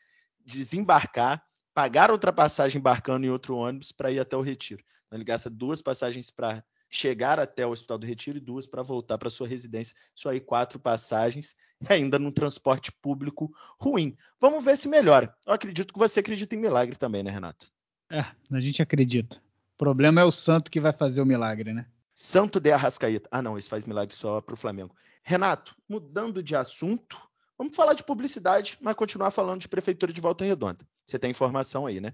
desembarcar, 0.45 1.42
pagar 1.75 2.11
outra 2.11 2.30
passagem 2.30 2.78
embarcando 2.78 3.25
em 3.25 3.30
outro 3.30 3.57
ônibus 3.57 3.90
para 3.90 4.12
ir 4.12 4.21
até 4.21 4.37
o 4.37 4.42
retiro. 4.42 4.83
Então, 5.07 5.16
ele 5.16 5.25
gasta 5.25 5.49
duas 5.49 5.80
passagens 5.80 6.30
para 6.30 6.62
chegar 6.90 7.40
até 7.40 7.66
o 7.66 7.71
Hospital 7.71 7.99
do 7.99 8.07
Retiro 8.07 8.38
e 8.38 8.40
duas 8.40 8.66
para 8.66 8.83
voltar 8.83 9.16
para 9.16 9.30
sua 9.30 9.49
residência. 9.49 9.97
Isso 10.14 10.28
aí, 10.28 10.40
quatro 10.40 10.78
passagens, 10.78 11.57
ainda 11.88 12.18
num 12.18 12.30
transporte 12.30 12.92
público 12.92 13.50
ruim. 13.80 14.14
Vamos 14.38 14.62
ver 14.62 14.76
se 14.76 14.88
melhora. 14.88 15.35
Eu 15.47 15.54
acredito 15.54 15.92
que 15.92 15.99
você 15.99 16.21
acredita 16.21 16.54
em 16.54 16.59
milagre 16.59 16.97
também, 16.97 17.23
né, 17.23 17.30
Renato? 17.30 17.73
É, 18.11 18.21
a 18.21 18.61
gente 18.61 18.83
acredita. 18.83 19.40
O 19.78 19.85
problema 19.85 20.20
é 20.20 20.25
o 20.25 20.32
santo 20.32 20.73
que 20.73 20.80
vai 20.80 20.92
fazer 20.92 21.23
o 21.23 21.25
milagre, 21.25 21.73
né? 21.73 21.87
Santo 22.12 22.58
de 22.58 22.73
Arrascaeta. 22.73 23.28
Ah, 23.30 23.40
não, 23.40 23.56
esse 23.56 23.68
faz 23.68 23.85
milagre 23.85 24.12
só 24.12 24.40
para 24.40 24.54
o 24.54 24.56
Flamengo. 24.56 24.92
Renato, 25.23 25.76
mudando 25.88 26.42
de 26.42 26.56
assunto, 26.56 27.16
vamos 27.56 27.76
falar 27.76 27.94
de 27.94 28.02
publicidade, 28.02 28.76
mas 28.80 28.97
continuar 28.97 29.30
falando 29.30 29.61
de 29.61 29.68
Prefeitura 29.68 30.12
de 30.12 30.20
Volta 30.20 30.44
Redonda. 30.44 30.85
Você 31.06 31.16
tem 31.16 31.30
informação 31.30 31.87
aí, 31.87 32.00
né? 32.00 32.12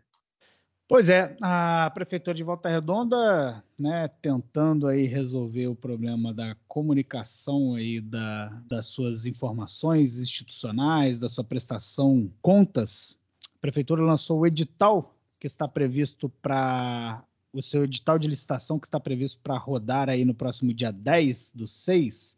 Pois 0.87 1.09
é, 1.09 1.35
a 1.41 1.91
Prefeitura 1.95 2.37
de 2.37 2.43
Volta 2.43 2.69
Redonda, 2.69 3.65
né, 3.79 4.09
tentando 4.21 4.87
aí 4.87 5.07
resolver 5.07 5.69
o 5.69 5.75
problema 5.75 6.35
da 6.35 6.55
comunicação 6.69 7.77
aí 7.77 7.99
da, 7.99 8.49
das 8.69 8.89
suas 8.89 9.25
informações 9.25 10.19
institucionais, 10.19 11.19
da 11.19 11.31
sua 11.31 11.43
prestação 11.43 12.31
contas, 12.43 13.17
a 13.57 13.59
Prefeitura 13.59 14.03
lançou 14.03 14.41
o 14.41 14.47
edital 14.47 15.17
que 15.41 15.47
está 15.47 15.67
previsto 15.67 16.29
para 16.29 17.25
o 17.55 17.63
seu 17.63 17.85
edital 17.85 18.19
de 18.19 18.27
licitação 18.27 18.79
que 18.79 18.87
está 18.87 18.99
previsto 18.99 19.39
para 19.43 19.57
rodar 19.57 20.11
aí 20.11 20.25
no 20.25 20.35
próximo 20.35 20.75
dia 20.75 20.91
10 20.91 21.53
do 21.55 21.69
6, 21.69 22.37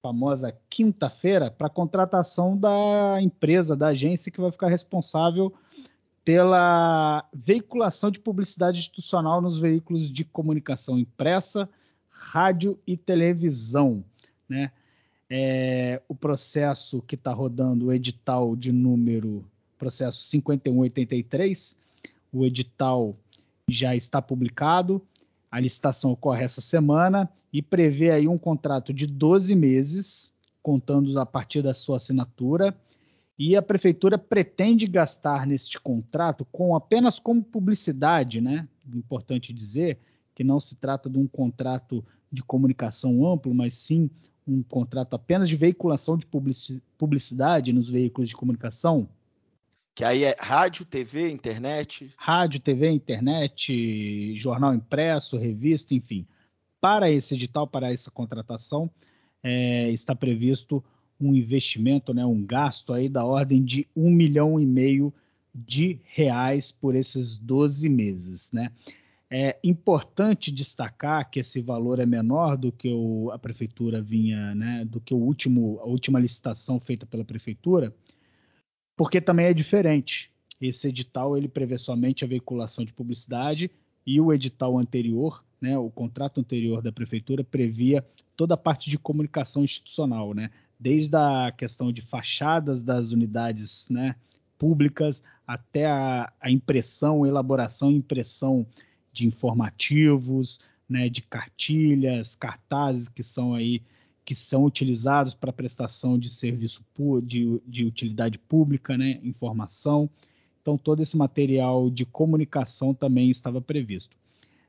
famosa 0.00 0.56
quinta-feira, 0.70 1.50
para 1.50 1.68
contratação 1.68 2.56
da 2.56 3.18
empresa, 3.20 3.76
da 3.76 3.88
agência 3.88 4.32
que 4.32 4.40
vai 4.40 4.50
ficar 4.50 4.68
responsável 4.68 5.52
pela 6.24 7.28
veiculação 7.32 8.10
de 8.10 8.18
publicidade 8.18 8.78
institucional 8.78 9.40
nos 9.40 9.58
veículos 9.58 10.10
de 10.10 10.24
comunicação 10.24 10.98
impressa, 10.98 11.68
rádio 12.08 12.78
e 12.86 12.96
televisão. 12.96 14.02
Né? 14.48 14.72
É, 15.28 16.02
o 16.08 16.14
processo 16.14 17.02
que 17.02 17.14
está 17.14 17.32
rodando, 17.32 17.86
o 17.86 17.92
edital 17.92 18.56
de 18.56 18.72
número, 18.72 19.44
processo 19.78 20.18
5183, 20.18 21.76
o 22.32 22.44
edital 22.44 23.16
já 23.68 23.94
está 23.94 24.22
publicado. 24.22 25.02
A 25.50 25.60
licitação 25.60 26.12
ocorre 26.12 26.44
essa 26.44 26.60
semana 26.60 27.30
e 27.52 27.62
prevê 27.62 28.10
aí 28.10 28.28
um 28.28 28.38
contrato 28.38 28.92
de 28.92 29.06
12 29.06 29.54
meses, 29.54 30.32
contando 30.62 31.18
a 31.18 31.26
partir 31.26 31.62
da 31.62 31.74
sua 31.74 31.96
assinatura. 31.96 32.76
E 33.38 33.54
a 33.54 33.62
prefeitura 33.62 34.16
pretende 34.16 34.86
gastar 34.86 35.46
neste 35.46 35.78
contrato 35.78 36.46
com 36.50 36.74
apenas 36.74 37.18
como 37.18 37.42
publicidade, 37.42 38.40
né? 38.40 38.66
Importante 38.94 39.52
dizer 39.52 39.98
que 40.34 40.42
não 40.42 40.60
se 40.60 40.74
trata 40.74 41.08
de 41.08 41.18
um 41.18 41.26
contrato 41.26 42.04
de 42.30 42.42
comunicação 42.42 43.26
amplo, 43.26 43.54
mas 43.54 43.74
sim 43.74 44.10
um 44.46 44.62
contrato 44.62 45.14
apenas 45.14 45.48
de 45.48 45.56
veiculação 45.56 46.16
de 46.16 46.26
publicidade 46.96 47.72
nos 47.72 47.90
veículos 47.90 48.28
de 48.28 48.36
comunicação, 48.36 49.08
que 49.96 50.04
aí 50.04 50.24
é 50.24 50.36
rádio, 50.38 50.84
TV, 50.84 51.30
internet. 51.30 52.12
Rádio, 52.18 52.60
TV, 52.60 52.90
internet, 52.90 54.38
jornal 54.38 54.74
impresso, 54.74 55.38
revista, 55.38 55.94
enfim. 55.94 56.26
Para 56.78 57.10
esse 57.10 57.34
edital, 57.34 57.66
para 57.66 57.90
essa 57.90 58.10
contratação, 58.10 58.90
é, 59.42 59.88
está 59.90 60.14
previsto 60.14 60.84
um 61.18 61.34
investimento, 61.34 62.12
né, 62.12 62.26
um 62.26 62.44
gasto 62.44 62.92
aí 62.92 63.08
da 63.08 63.24
ordem 63.24 63.64
de 63.64 63.88
um 63.96 64.10
milhão 64.10 64.60
e 64.60 64.66
meio 64.66 65.14
de 65.54 65.98
reais 66.04 66.70
por 66.70 66.94
esses 66.94 67.38
12 67.38 67.88
meses, 67.88 68.52
né? 68.52 68.70
É 69.30 69.58
importante 69.64 70.52
destacar 70.52 71.30
que 71.30 71.40
esse 71.40 71.62
valor 71.62 72.00
é 72.00 72.06
menor 72.06 72.58
do 72.58 72.70
que 72.70 72.92
o, 72.92 73.30
a 73.32 73.38
prefeitura 73.38 74.02
vinha, 74.02 74.54
né, 74.54 74.84
do 74.84 75.00
que 75.00 75.14
o 75.14 75.16
último, 75.16 75.80
a 75.80 75.86
última 75.86 76.20
licitação 76.20 76.78
feita 76.78 77.06
pela 77.06 77.24
prefeitura, 77.24 77.94
porque 78.96 79.20
também 79.20 79.46
é 79.46 79.54
diferente. 79.54 80.30
Esse 80.60 80.88
edital 80.88 81.36
ele 81.36 81.48
prevê 81.48 81.76
somente 81.76 82.24
a 82.24 82.28
veiculação 82.28 82.84
de 82.84 82.92
publicidade 82.92 83.70
e 84.06 84.20
o 84.20 84.32
edital 84.32 84.78
anterior, 84.78 85.44
né, 85.60 85.76
o 85.76 85.90
contrato 85.90 86.40
anterior 86.40 86.80
da 86.80 86.90
prefeitura 86.90 87.44
previa 87.44 88.04
toda 88.36 88.54
a 88.54 88.58
parte 88.58 88.88
de 88.88 88.98
comunicação 88.98 89.62
institucional, 89.62 90.32
né, 90.32 90.50
desde 90.78 91.16
a 91.16 91.52
questão 91.52 91.92
de 91.92 92.00
fachadas 92.00 92.82
das 92.82 93.10
unidades, 93.10 93.86
né, 93.90 94.14
públicas 94.58 95.22
até 95.46 95.86
a, 95.86 96.32
a 96.40 96.50
impressão, 96.50 97.26
elaboração 97.26 97.90
impressão 97.92 98.66
de 99.12 99.26
informativos, 99.26 100.58
né, 100.88 101.08
de 101.08 101.20
cartilhas, 101.22 102.34
cartazes 102.34 103.08
que 103.08 103.22
são 103.22 103.52
aí 103.52 103.82
que 104.26 104.34
são 104.34 104.64
utilizados 104.64 105.34
para 105.34 105.52
prestação 105.52 106.18
de 106.18 106.28
serviço 106.28 106.84
de, 107.22 107.62
de 107.64 107.84
utilidade 107.84 108.38
pública, 108.40 108.98
né, 108.98 109.20
informação. 109.22 110.10
Então, 110.60 110.76
todo 110.76 111.00
esse 111.00 111.16
material 111.16 111.88
de 111.88 112.04
comunicação 112.04 112.92
também 112.92 113.30
estava 113.30 113.60
previsto. 113.60 114.16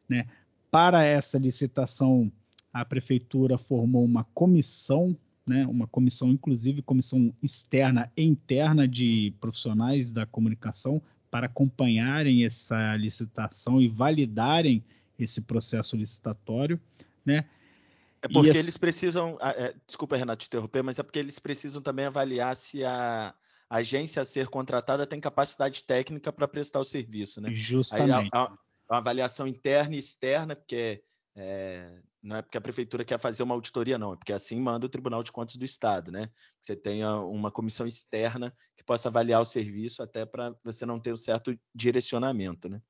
Né? 0.07 0.27
Para 0.69 1.03
essa 1.03 1.39
licitação, 1.39 2.31
a 2.71 2.85
prefeitura 2.85 3.57
formou 3.57 4.05
uma 4.05 4.23
comissão, 4.25 5.17
né, 5.43 5.65
uma 5.65 5.87
comissão, 5.87 6.29
inclusive 6.29 6.83
comissão 6.83 7.33
externa 7.41 8.11
e 8.15 8.23
interna 8.23 8.87
de 8.87 9.33
profissionais 9.41 10.11
da 10.11 10.27
comunicação, 10.27 11.01
para 11.31 11.47
acompanharem 11.47 12.45
essa 12.45 12.95
licitação 12.95 13.81
e 13.81 13.87
validarem 13.87 14.83
esse 15.17 15.41
processo 15.41 15.97
licitatório. 15.97 16.79
Né? 17.25 17.43
É 18.21 18.27
porque 18.27 18.57
eles 18.57 18.77
precisam. 18.77 19.37
É, 19.41 19.73
desculpa, 19.85 20.15
Renato, 20.15 20.43
te 20.43 20.47
interromper, 20.47 20.83
mas 20.83 20.99
é 20.99 21.03
porque 21.03 21.19
eles 21.19 21.39
precisam 21.39 21.81
também 21.81 22.05
avaliar 22.05 22.55
se 22.55 22.83
a, 22.83 23.33
agência 23.69 24.21
a 24.21 24.25
ser 24.25 24.47
contratada 24.47 25.05
tem 25.05 25.19
capacidade 25.19 25.83
técnica 25.83 26.31
para 26.31 26.47
prestar 26.47 26.79
o 26.79 26.85
serviço, 26.85 27.41
né? 27.41 27.53
Justamente. 27.53 28.29
Aí, 28.33 28.47
avaliação 28.89 29.47
interna 29.47 29.95
e 29.95 29.99
externa, 29.99 30.55
porque 30.55 31.03
é, 31.35 31.99
não 32.23 32.37
é 32.37 32.41
porque 32.41 32.57
a 32.57 32.61
prefeitura 32.61 33.03
quer 33.03 33.19
fazer 33.19 33.43
uma 33.43 33.53
auditoria, 33.53 33.97
não, 33.97 34.13
é 34.13 34.15
porque 34.15 34.31
assim 34.31 34.59
manda 34.59 34.85
o 34.85 34.89
Tribunal 34.89 35.21
de 35.21 35.31
Contas 35.31 35.55
do 35.57 35.65
Estado, 35.65 36.11
né? 36.11 36.29
Você 36.59 36.75
tenha 36.75 37.15
uma 37.19 37.51
comissão 37.51 37.85
externa 37.85 38.53
que 38.75 38.83
possa 38.83 39.09
avaliar 39.09 39.41
o 39.41 39.45
serviço 39.45 40.01
até 40.01 40.25
para 40.25 40.55
você 40.63 40.85
não 40.85 40.99
ter 40.99 41.11
um 41.11 41.17
certo 41.17 41.57
direcionamento, 41.75 42.69
né? 42.69 42.81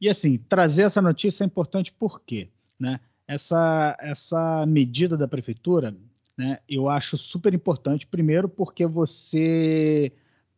E 0.00 0.08
assim, 0.08 0.36
trazer 0.36 0.82
essa 0.82 1.00
notícia 1.00 1.44
é 1.44 1.46
importante 1.46 1.92
por 1.92 2.20
quê? 2.22 2.50
Né? 2.80 2.98
Essa, 3.26 3.96
essa 4.00 4.66
medida 4.66 5.16
da 5.16 5.28
prefeitura, 5.28 5.96
né, 6.36 6.58
eu 6.68 6.88
acho 6.88 7.16
super 7.16 7.54
importante, 7.54 8.06
primeiro 8.06 8.48
porque 8.48 8.86
você 8.86 10.12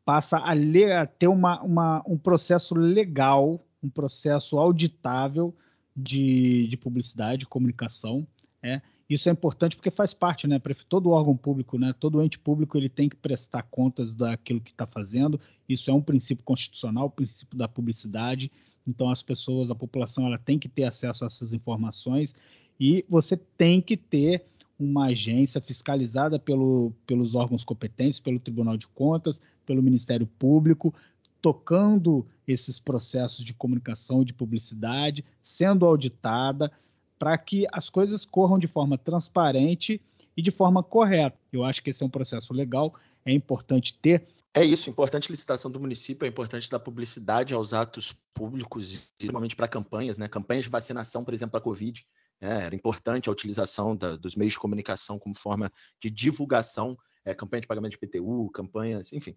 passa 0.05 0.39
a, 0.39 0.53
ler, 0.53 0.93
a 0.93 1.07
ter 1.07 1.29
uma, 1.29 1.63
uma, 1.63 2.03
um 2.07 2.19
processo 2.19 2.75
legal, 2.75 3.65
um 3.83 3.89
processo 3.89 4.59
auditável 4.59 5.55
de, 5.97 6.67
de 6.69 6.77
publicidade, 6.77 7.41
de 7.41 7.47
comunicação. 7.47 8.27
É. 8.63 8.81
Isso 9.09 9.29
é 9.29 9.33
importante 9.33 9.77
porque 9.77 9.91
faz 9.91 10.15
parte, 10.15 10.47
né? 10.47 10.61
Todo 10.89 11.11
órgão 11.11 11.37
público, 11.37 11.79
né? 11.79 11.95
Todo 11.99 12.23
ente 12.23 12.39
público 12.39 12.79
ele 12.79 12.89
tem 12.89 13.09
que 13.09 13.17
prestar 13.17 13.63
contas 13.65 14.15
daquilo 14.15 14.61
que 14.61 14.71
está 14.71 14.87
fazendo. 14.87 15.39
Isso 15.69 15.91
é 15.91 15.95
um 15.95 16.01
princípio 16.01 16.43
constitucional, 16.43 17.07
o 17.07 17.11
princípio 17.11 17.57
da 17.57 17.69
publicidade. 17.69 18.51
Então 18.87 19.11
as 19.11 19.23
pessoas, 19.23 19.71
a 19.71 19.75
população, 19.75 20.27
ela 20.27 20.39
tem 20.39 20.59
que 20.59 20.69
ter 20.69 20.85
acesso 20.85 21.25
a 21.25 21.27
essas 21.27 21.53
informações 21.53 22.35
e 22.79 23.05
você 23.09 23.37
tem 23.37 23.81
que 23.81 23.97
ter 23.97 24.45
uma 24.79 25.07
agência 25.07 25.61
fiscalizada 25.61 26.39
pelo, 26.39 26.93
pelos 27.07 27.35
órgãos 27.35 27.65
competentes, 27.65 28.21
pelo 28.21 28.41
Tribunal 28.41 28.77
de 28.77 28.89
Contas, 28.89 29.41
pelo 29.65 29.83
Ministério 29.83 30.27
Público, 30.27 30.93
tocando 31.41 32.27
esses 32.47 32.79
processos 32.79 33.45
de 33.45 33.55
comunicação 33.55 34.23
e 34.23 34.25
de 34.25 34.33
publicidade, 34.33 35.25
sendo 35.43 35.87
auditada, 35.87 36.73
para 37.19 37.39
que 37.39 37.67
as 37.73 37.89
coisas 37.89 38.25
corram 38.25 38.59
de 38.59 38.67
forma 38.67 38.99
transparente 38.99 40.01
e 40.37 40.43
de 40.43 40.51
forma 40.51 40.83
correta. 40.83 41.39
Eu 41.53 41.65
acho 41.65 41.83
que 41.83 41.91
esse 41.91 42.03
é 42.03 42.07
um 42.07 42.11
processo 42.11 42.53
legal, 42.53 42.95
é 43.25 43.33
importante 43.33 43.99
ter. 44.01 44.27
É 44.57 44.65
isso, 44.65 44.89
importante 44.89 45.31
licitação 45.31 45.71
do 45.71 45.81
município, 45.81 46.25
é 46.25 46.29
importante 46.29 46.71
dar 46.71 46.79
publicidade 46.79 47.55
aos 47.55 47.73
atos 47.73 48.15
públicos, 48.33 49.11
principalmente 49.19 49.57
para 49.57 49.67
campanhas, 49.67 50.17
né? 50.17 50.29
Campanhas 50.29 50.65
de 50.65 50.71
vacinação, 50.71 51.25
por 51.25 51.35
exemplo, 51.35 51.53
para 51.53 51.61
a 51.61 51.65
Covid. 51.65 52.07
É, 52.41 52.67
era 52.67 52.75
importante 52.75 53.29
a 53.29 53.33
utilização 53.33 53.97
da, 53.97 54.17
dos 54.17 54.37
meios 54.37 54.53
de 54.53 54.59
comunicação 54.59 55.19
como 55.19 55.35
forma 55.35 55.73
de 56.01 56.11
divulgação, 56.11 56.97
é, 57.25 57.35
campanha 57.35 57.63
de 57.63 57.67
pagamento 57.67 57.93
de 57.93 57.99
PTU, 57.99 58.51
campanhas, 58.51 59.13
enfim, 59.13 59.37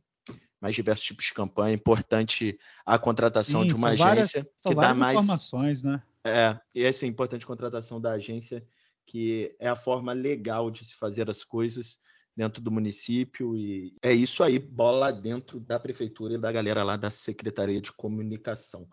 mais 0.59 0.75
diversos 0.75 1.05
tipos 1.05 1.25
de 1.25 1.33
campanha. 1.33 1.73
Importante 1.73 2.59
a 2.85 2.99
contratação 2.99 3.61
Sim, 3.61 3.67
de 3.69 3.75
uma 3.75 3.89
agência 3.89 4.05
várias, 4.05 4.31
que 4.65 4.75
dá 4.75 4.93
mais 4.93 5.15
informações, 5.15 5.83
né? 5.83 6.03
É, 6.23 6.59
e 6.75 6.83
é 6.83 6.89
assim, 6.89 7.07
importante 7.07 7.43
a 7.43 7.47
contratação 7.47 8.01
da 8.01 8.11
agência, 8.11 8.63
que 9.05 9.55
é 9.59 9.69
a 9.69 9.75
forma 9.75 10.11
legal 10.11 10.69
de 10.69 10.83
se 10.85 10.95
fazer 10.95 11.29
as 11.29 11.43
coisas 11.43 11.97
dentro 12.37 12.61
do 12.61 12.69
município 12.69 13.57
e 13.57 13.95
é 13.99 14.13
isso 14.13 14.43
aí, 14.43 14.59
bola 14.59 15.11
dentro 15.11 15.59
da 15.59 15.79
prefeitura 15.79 16.35
e 16.35 16.37
da 16.37 16.51
galera 16.51 16.83
lá 16.83 16.95
da 16.95 17.09
Secretaria 17.09 17.81
de 17.81 17.91
Comunicação. 17.91 18.87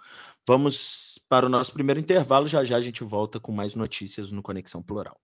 Vamos 0.48 1.20
para 1.28 1.44
o 1.44 1.50
nosso 1.50 1.70
primeiro 1.74 2.00
intervalo, 2.00 2.46
já 2.46 2.64
já 2.64 2.78
a 2.78 2.80
gente 2.80 3.04
volta 3.04 3.38
com 3.38 3.52
mais 3.52 3.74
notícias 3.74 4.30
no 4.30 4.42
Conexão 4.42 4.82
Plural. 4.82 5.20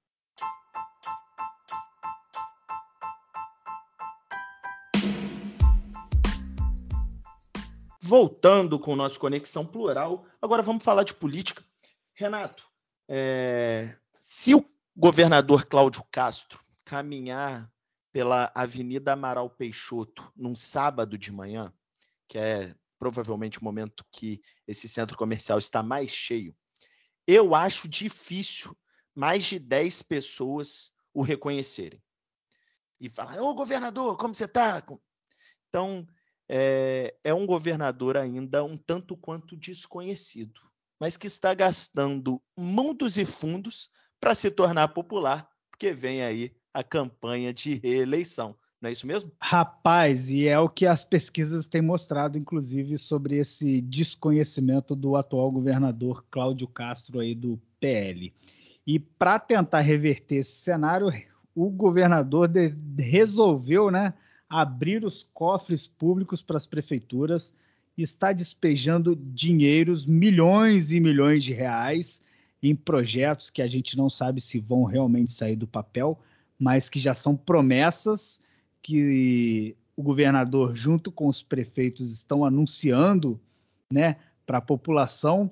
voltando 8.02 8.76
com 8.76 8.92
o 8.92 8.96
nosso 8.96 9.20
Conexão 9.20 9.64
Plural, 9.64 10.26
agora 10.42 10.62
vamos 10.62 10.82
falar 10.82 11.04
de 11.04 11.14
política. 11.14 11.62
Renato, 12.12 12.64
é, 13.08 13.94
se 14.18 14.52
o 14.52 14.68
governador 14.96 15.64
Cláudio 15.64 16.02
Castro 16.10 16.60
caminhar 16.84 17.70
pela 18.12 18.50
Avenida 18.54 19.12
Amaral 19.12 19.48
Peixoto 19.50 20.32
num 20.36 20.56
sábado 20.56 21.16
de 21.16 21.32
manhã, 21.32 21.72
que 22.28 22.38
é 22.38 22.74
provavelmente 22.98 23.58
o 23.58 23.64
momento 23.64 24.04
que 24.12 24.42
esse 24.66 24.88
centro 24.88 25.16
comercial 25.16 25.58
está 25.58 25.82
mais 25.82 26.10
cheio, 26.10 26.54
eu 27.26 27.54
acho 27.54 27.88
difícil 27.88 28.76
mais 29.14 29.44
de 29.44 29.58
10 29.58 30.02
pessoas 30.02 30.92
o 31.12 31.22
reconhecerem. 31.22 32.02
E 33.00 33.08
falar, 33.08 33.40
ô 33.40 33.54
governador, 33.54 34.16
como 34.16 34.34
você 34.34 34.44
está? 34.44 34.82
Então, 35.68 36.06
é, 36.48 37.16
é 37.24 37.32
um 37.32 37.46
governador 37.46 38.16
ainda 38.16 38.62
um 38.62 38.76
tanto 38.76 39.16
quanto 39.16 39.56
desconhecido, 39.56 40.60
mas 40.98 41.16
que 41.16 41.26
está 41.26 41.54
gastando 41.54 42.42
mundos 42.56 43.16
e 43.16 43.24
fundos 43.24 43.90
para 44.20 44.34
se 44.34 44.50
tornar 44.50 44.88
popular, 44.88 45.48
porque 45.70 45.92
vem 45.92 46.22
aí 46.22 46.54
a 46.72 46.82
campanha 46.82 47.52
de 47.52 47.80
reeleição. 47.82 48.54
Não 48.80 48.88
é 48.88 48.92
isso 48.92 49.06
mesmo? 49.06 49.30
Rapaz, 49.38 50.30
e 50.30 50.48
é 50.48 50.58
o 50.58 50.68
que 50.68 50.86
as 50.86 51.04
pesquisas 51.04 51.66
têm 51.66 51.82
mostrado, 51.82 52.38
inclusive, 52.38 52.96
sobre 52.96 53.36
esse 53.36 53.82
desconhecimento 53.82 54.96
do 54.96 55.16
atual 55.16 55.50
governador 55.50 56.24
Cláudio 56.30 56.66
Castro 56.66 57.20
aí 57.20 57.34
do 57.34 57.60
PL. 57.78 58.32
E 58.86 58.98
para 58.98 59.38
tentar 59.38 59.80
reverter 59.80 60.36
esse 60.36 60.52
cenário, 60.52 61.12
o 61.54 61.68
governador 61.68 62.48
de, 62.48 62.74
resolveu, 62.98 63.90
né, 63.90 64.14
abrir 64.48 65.04
os 65.04 65.26
cofres 65.34 65.86
públicos 65.86 66.42
para 66.42 66.56
as 66.56 66.64
prefeituras 66.64 67.52
e 67.98 68.02
está 68.02 68.32
despejando 68.32 69.14
dinheiros, 69.14 70.06
milhões 70.06 70.90
e 70.90 71.00
milhões 71.00 71.44
de 71.44 71.52
reais, 71.52 72.22
em 72.62 72.74
projetos 72.74 73.50
que 73.50 73.60
a 73.60 73.68
gente 73.68 73.96
não 73.96 74.08
sabe 74.08 74.40
se 74.40 74.58
vão 74.58 74.84
realmente 74.84 75.32
sair 75.32 75.56
do 75.56 75.66
papel, 75.66 76.18
mas 76.60 76.90
que 76.90 77.00
já 77.00 77.14
são 77.14 77.34
promessas 77.34 78.38
que 78.82 79.74
o 79.96 80.02
governador, 80.02 80.76
junto 80.76 81.10
com 81.10 81.26
os 81.26 81.42
prefeitos, 81.42 82.12
estão 82.12 82.44
anunciando 82.44 83.40
né, 83.90 84.16
para 84.46 84.58
a 84.58 84.62
população. 84.62 85.50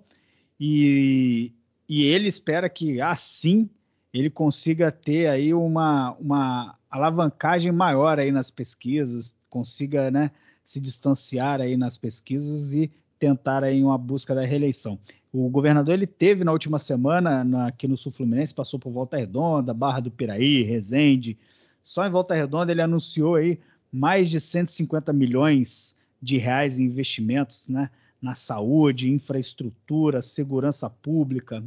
E, 0.61 1.53
e 1.89 2.05
ele 2.05 2.29
espera 2.29 2.69
que 2.69 3.01
assim 3.01 3.71
ele 4.13 4.29
consiga 4.29 4.93
ter 4.93 5.29
aí 5.29 5.55
uma, 5.55 6.13
uma 6.19 6.79
alavancagem 6.91 7.73
maior 7.73 8.19
aí 8.19 8.33
nas 8.33 8.51
pesquisas, 8.51 9.35
consiga 9.49 10.11
né, 10.11 10.31
se 10.65 10.81
distanciar 10.81 11.61
aí 11.61 11.77
nas 11.77 11.97
pesquisas 11.97 12.73
e 12.73 12.91
tentar 13.19 13.65
aí 13.65 13.83
uma 13.83 13.99
busca 13.99 14.35
da 14.35 14.45
reeleição. 14.45 14.99
O 15.33 15.49
governador 15.49 15.95
ele 15.95 16.07
teve 16.07 16.45
na 16.45 16.53
última 16.53 16.79
semana 16.79 17.45
na, 17.45 17.67
aqui 17.67 17.87
no 17.87 17.99
Sul 17.99 18.13
Fluminense, 18.13 18.55
passou 18.55 18.79
por 18.79 18.91
Volta 18.91 19.17
Redonda, 19.17 19.75
Barra 19.75 20.01
do 20.01 20.11
Piraí, 20.11 20.63
Resende. 20.63 21.37
Só 21.85 22.07
em 22.07 22.11
Volta 22.11 22.35
Redonda 22.35 22.73
ele 22.73 22.81
anunciou 22.81 23.35
aí 23.35 23.59
mais 23.93 24.31
de 24.31 24.41
150 24.41 25.13
milhões 25.13 25.97
de 26.21 26.37
reais 26.37 26.79
em 26.79 26.85
investimentos, 26.85 27.67
né, 27.69 27.91
na 28.21 28.35
saúde, 28.35 29.11
infraestrutura, 29.11 30.23
segurança 30.23 30.89
pública. 30.89 31.63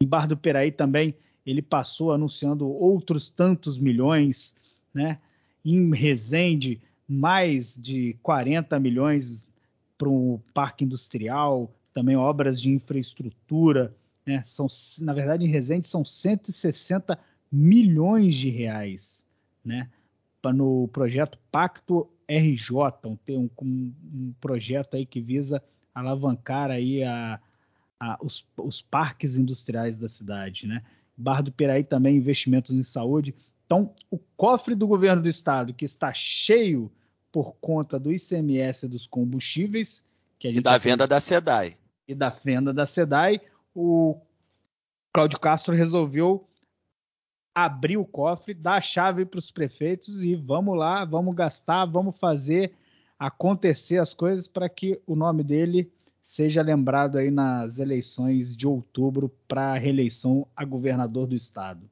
Em 0.00 0.06
Barra 0.06 0.28
do 0.28 0.36
Piraí 0.36 0.70
também 0.70 1.14
ele 1.44 1.60
passou 1.60 2.12
anunciando 2.12 2.66
outros 2.66 3.28
tantos 3.28 3.78
milhões, 3.78 4.54
né? 4.94 5.18
Em 5.64 5.94
Resende, 5.94 6.80
mais 7.06 7.76
de 7.76 8.16
40 8.22 8.78
milhões 8.80 9.46
para 9.96 10.08
o 10.08 10.40
parque 10.52 10.84
industrial, 10.84 11.72
também 11.92 12.16
obras 12.16 12.60
de 12.60 12.70
infraestrutura, 12.70 13.94
né? 14.26 14.42
São, 14.46 14.66
na 15.00 15.12
verdade, 15.12 15.44
em 15.44 15.48
Resende 15.48 15.86
são 15.86 16.04
160 16.04 17.18
milhões 17.50 18.34
de 18.34 18.50
reais, 18.50 19.26
né? 19.64 19.88
No 20.54 20.88
projeto 20.88 21.38
Pacto 21.50 22.08
RJ, 22.28 22.70
um, 23.06 23.18
um, 23.30 23.50
um 23.62 24.34
projeto 24.40 24.96
aí 24.96 25.06
que 25.06 25.20
visa 25.20 25.62
alavancar 25.94 26.70
aí 26.70 27.02
a, 27.02 27.40
a, 27.98 28.18
os, 28.20 28.44
os 28.58 28.82
parques 28.82 29.36
industriais 29.36 29.96
da 29.96 30.08
cidade, 30.08 30.66
né? 30.66 30.82
Barra 31.16 31.42
do 31.42 31.52
Piraí 31.52 31.84
também 31.84 32.16
investimentos 32.16 32.74
em 32.74 32.82
saúde. 32.82 33.34
Então, 33.64 33.94
o 34.10 34.18
cofre 34.36 34.74
do 34.74 34.86
governo 34.86 35.22
do 35.22 35.28
estado, 35.28 35.72
que 35.72 35.84
está 35.84 36.12
cheio 36.12 36.90
por 37.34 37.56
conta 37.60 37.98
do 37.98 38.12
ICMS 38.12 38.86
dos 38.86 39.08
combustíveis. 39.08 40.04
Que 40.38 40.50
e 40.50 40.60
da 40.60 40.70
tá 40.70 40.78
venda 40.78 41.04
da 41.04 41.18
SEDAI. 41.18 41.76
E 42.06 42.14
da 42.14 42.30
venda 42.30 42.72
da 42.72 42.86
SEDAI, 42.86 43.40
o 43.74 44.20
Cláudio 45.12 45.40
Castro 45.40 45.74
resolveu 45.74 46.46
abrir 47.52 47.96
o 47.96 48.04
cofre, 48.04 48.54
dar 48.54 48.74
a 48.74 48.80
chave 48.80 49.24
para 49.24 49.40
os 49.40 49.50
prefeitos 49.50 50.22
e 50.22 50.36
vamos 50.36 50.78
lá, 50.78 51.04
vamos 51.04 51.34
gastar, 51.34 51.84
vamos 51.86 52.16
fazer 52.16 52.72
acontecer 53.18 53.98
as 53.98 54.14
coisas 54.14 54.46
para 54.46 54.68
que 54.68 55.00
o 55.04 55.16
nome 55.16 55.42
dele 55.42 55.90
seja 56.22 56.62
lembrado 56.62 57.18
aí 57.18 57.32
nas 57.32 57.80
eleições 57.80 58.54
de 58.54 58.68
outubro 58.68 59.28
para 59.48 59.72
a 59.72 59.78
reeleição 59.78 60.46
a 60.54 60.64
governador 60.64 61.26
do 61.26 61.34
estado. 61.34 61.90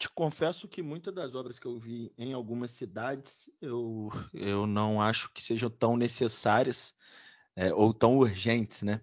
Te 0.00 0.08
confesso 0.08 0.66
que 0.66 0.82
muitas 0.82 1.14
das 1.14 1.34
obras 1.34 1.58
que 1.58 1.66
eu 1.66 1.78
vi 1.78 2.10
em 2.16 2.32
algumas 2.32 2.70
cidades 2.70 3.50
eu, 3.60 4.08
eu 4.32 4.66
não 4.66 4.98
acho 4.98 5.30
que 5.30 5.42
sejam 5.42 5.68
tão 5.68 5.94
necessárias 5.94 6.94
é, 7.54 7.72
ou 7.74 7.92
tão 7.92 8.16
urgentes, 8.16 8.80
né? 8.80 9.02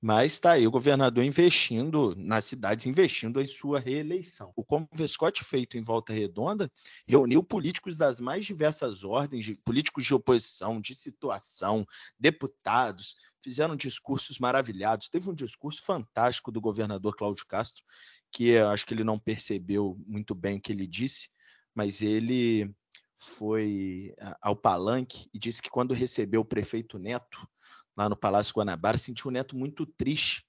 Mas 0.00 0.34
está 0.34 0.52
aí 0.52 0.64
o 0.64 0.70
governador 0.70 1.24
investindo 1.24 2.14
nas 2.16 2.44
cidades, 2.44 2.86
investindo 2.86 3.40
em 3.40 3.46
sua 3.48 3.80
reeleição. 3.80 4.52
O 4.54 4.64
Convescote 4.64 5.42
feito 5.42 5.76
em 5.76 5.82
Volta 5.82 6.12
Redonda 6.12 6.70
reuniu 7.04 7.42
políticos 7.42 7.98
das 7.98 8.20
mais 8.20 8.46
diversas 8.46 9.02
ordens, 9.02 9.44
de, 9.44 9.56
políticos 9.56 10.04
de 10.04 10.14
oposição, 10.14 10.80
de 10.80 10.94
situação, 10.94 11.84
deputados, 12.16 13.16
fizeram 13.42 13.74
discursos 13.74 14.38
maravilhados. 14.38 15.08
Teve 15.08 15.30
um 15.30 15.34
discurso 15.34 15.82
fantástico 15.82 16.52
do 16.52 16.60
governador 16.60 17.16
Cláudio 17.16 17.44
Castro, 17.46 17.82
que 18.30 18.56
acho 18.58 18.86
que 18.86 18.94
ele 18.94 19.04
não 19.04 19.18
percebeu 19.18 19.98
muito 20.06 20.34
bem 20.34 20.58
o 20.58 20.60
que 20.60 20.72
ele 20.72 20.86
disse, 20.86 21.30
mas 21.74 22.02
ele 22.02 22.74
foi 23.16 24.14
ao 24.40 24.54
palanque 24.54 25.28
e 25.34 25.38
disse 25.38 25.60
que 25.60 25.70
quando 25.70 25.94
recebeu 25.94 26.42
o 26.42 26.44
prefeito 26.44 26.98
Neto, 26.98 27.48
lá 27.96 28.08
no 28.08 28.16
Palácio 28.16 28.54
Guanabara, 28.54 28.96
sentiu 28.96 29.28
o 29.28 29.32
Neto 29.32 29.56
muito 29.56 29.84
triste 29.84 30.44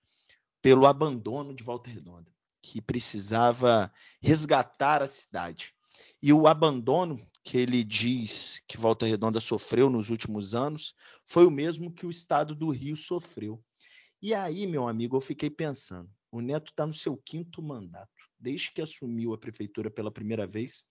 pelo 0.62 0.86
abandono 0.86 1.54
de 1.54 1.64
Volta 1.64 1.90
Redonda, 1.90 2.32
que 2.62 2.82
precisava 2.82 3.92
resgatar 4.22 5.02
a 5.02 5.08
cidade. 5.08 5.74
E 6.22 6.32
o 6.32 6.48
abandono 6.48 7.20
que 7.44 7.58
ele 7.58 7.84
diz 7.84 8.62
que 8.68 8.78
Volta 8.78 9.06
Redonda 9.06 9.40
sofreu 9.40 9.90
nos 9.90 10.10
últimos 10.10 10.54
anos 10.54 10.94
foi 11.26 11.46
o 11.46 11.52
mesmo 11.52 11.92
que 11.92 12.06
o 12.06 12.10
estado 12.10 12.54
do 12.54 12.70
Rio 12.70 12.96
sofreu. 12.96 13.64
E 14.22 14.34
aí, 14.34 14.68
meu 14.68 14.88
amigo, 14.88 15.16
eu 15.16 15.22
fiquei 15.22 15.50
pensando: 15.50 16.10
o 16.32 16.42
Neto 16.42 16.72
está 16.72 16.86
no 16.86 16.94
seu 16.94 17.18
quinto 17.18 17.62
mandato. 17.62 18.10
Desde 18.40 18.72
que 18.72 18.82
assumiu 18.82 19.34
a 19.34 19.38
prefeitura 19.38 19.90
pela 19.90 20.12
primeira 20.12 20.46
vez, 20.46 20.88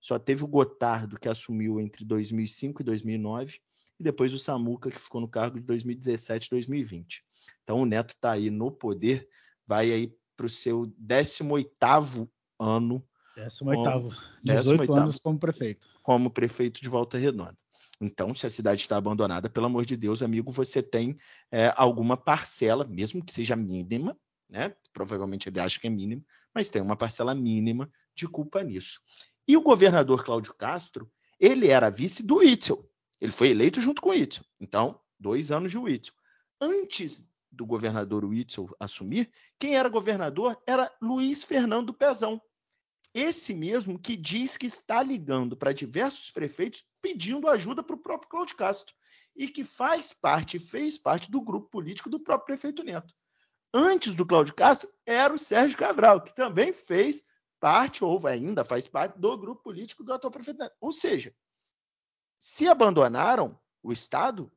só 0.00 0.18
teve 0.18 0.44
o 0.44 0.48
Gotardo, 0.48 1.18
que 1.18 1.28
assumiu 1.28 1.80
entre 1.80 2.04
2005 2.04 2.82
e 2.82 2.84
2009, 2.84 3.60
e 3.98 4.02
depois 4.02 4.32
o 4.32 4.38
Samuca, 4.38 4.90
que 4.90 4.98
ficou 4.98 5.20
no 5.20 5.28
cargo 5.28 5.58
de 5.58 5.66
2017 5.66 6.46
e 6.46 6.50
2020. 6.50 7.24
Então 7.62 7.80
o 7.80 7.86
Neto 7.86 8.14
está 8.14 8.32
aí 8.32 8.50
no 8.50 8.70
poder, 8.70 9.28
vai 9.66 9.92
aí 9.92 10.14
para 10.36 10.46
o 10.46 10.50
seu 10.50 10.82
18º 11.00 12.28
ano. 12.58 13.04
18º. 13.36 14.14
18 14.42 14.94
anos 14.94 15.18
como 15.18 15.38
prefeito. 15.38 15.86
Como 16.02 16.30
prefeito 16.30 16.80
de 16.80 16.88
Volta 16.88 17.16
Redonda. 17.16 17.56
Então, 18.00 18.34
se 18.34 18.44
a 18.44 18.50
cidade 18.50 18.80
está 18.80 18.96
abandonada, 18.96 19.48
pelo 19.48 19.66
amor 19.66 19.86
de 19.86 19.96
Deus, 19.96 20.22
amigo, 20.22 20.50
você 20.50 20.82
tem 20.82 21.16
é, 21.52 21.72
alguma 21.76 22.16
parcela, 22.16 22.84
mesmo 22.84 23.24
que 23.24 23.30
seja 23.30 23.54
mínima, 23.54 24.18
né? 24.52 24.76
Provavelmente 24.92 25.48
ele 25.48 25.58
acha 25.58 25.80
que 25.80 25.86
é 25.86 25.90
mínima, 25.90 26.22
mas 26.54 26.68
tem 26.68 26.82
uma 26.82 26.94
parcela 26.94 27.34
mínima 27.34 27.90
de 28.14 28.28
culpa 28.28 28.62
nisso. 28.62 29.00
E 29.48 29.56
o 29.56 29.62
governador 29.62 30.22
Cláudio 30.22 30.54
Castro, 30.54 31.10
ele 31.40 31.68
era 31.68 31.90
vice 31.90 32.22
do 32.22 32.42
Itzel. 32.42 32.86
Ele 33.18 33.32
foi 33.32 33.48
eleito 33.48 33.80
junto 33.80 34.02
com 34.02 34.10
o 34.10 34.14
Itzel. 34.14 34.44
Então, 34.60 35.00
dois 35.18 35.50
anos 35.50 35.70
de 35.70 35.78
Witzel. 35.78 36.14
Antes 36.60 37.26
do 37.50 37.64
governador 37.64 38.24
Witzel 38.26 38.68
assumir, 38.78 39.32
quem 39.58 39.74
era 39.74 39.88
governador 39.88 40.60
era 40.66 40.92
Luiz 41.00 41.44
Fernando 41.44 41.94
Pezão. 41.94 42.40
Esse 43.14 43.54
mesmo 43.54 43.98
que 43.98 44.16
diz 44.16 44.56
que 44.56 44.66
está 44.66 45.02
ligando 45.02 45.56
para 45.56 45.72
diversos 45.72 46.30
prefeitos 46.30 46.84
pedindo 47.00 47.48
ajuda 47.48 47.82
para 47.82 47.96
o 47.96 48.02
próprio 48.02 48.30
Cláudio 48.30 48.56
Castro 48.56 48.94
e 49.34 49.48
que 49.48 49.64
faz 49.64 50.12
parte, 50.12 50.58
fez 50.58 50.98
parte 50.98 51.30
do 51.30 51.42
grupo 51.42 51.68
político 51.68 52.10
do 52.10 52.20
próprio 52.20 52.46
prefeito 52.46 52.82
Neto. 52.82 53.14
Antes 53.74 54.14
do 54.14 54.26
Cláudio 54.26 54.54
Castro 54.54 54.92
era 55.06 55.32
o 55.32 55.38
Sérgio 55.38 55.78
Cabral, 55.78 56.20
que 56.20 56.34
também 56.34 56.72
fez 56.72 57.24
parte, 57.58 58.04
ou 58.04 58.26
ainda 58.26 58.64
faz 58.64 58.86
parte, 58.86 59.18
do 59.18 59.36
grupo 59.38 59.62
político 59.62 60.04
do 60.04 60.12
atual 60.12 60.30
prefeito. 60.30 60.58
Ou 60.80 60.92
seja, 60.92 61.34
se 62.38 62.68
abandonaram 62.68 63.58
o 63.82 63.92
Estado, 63.92 64.52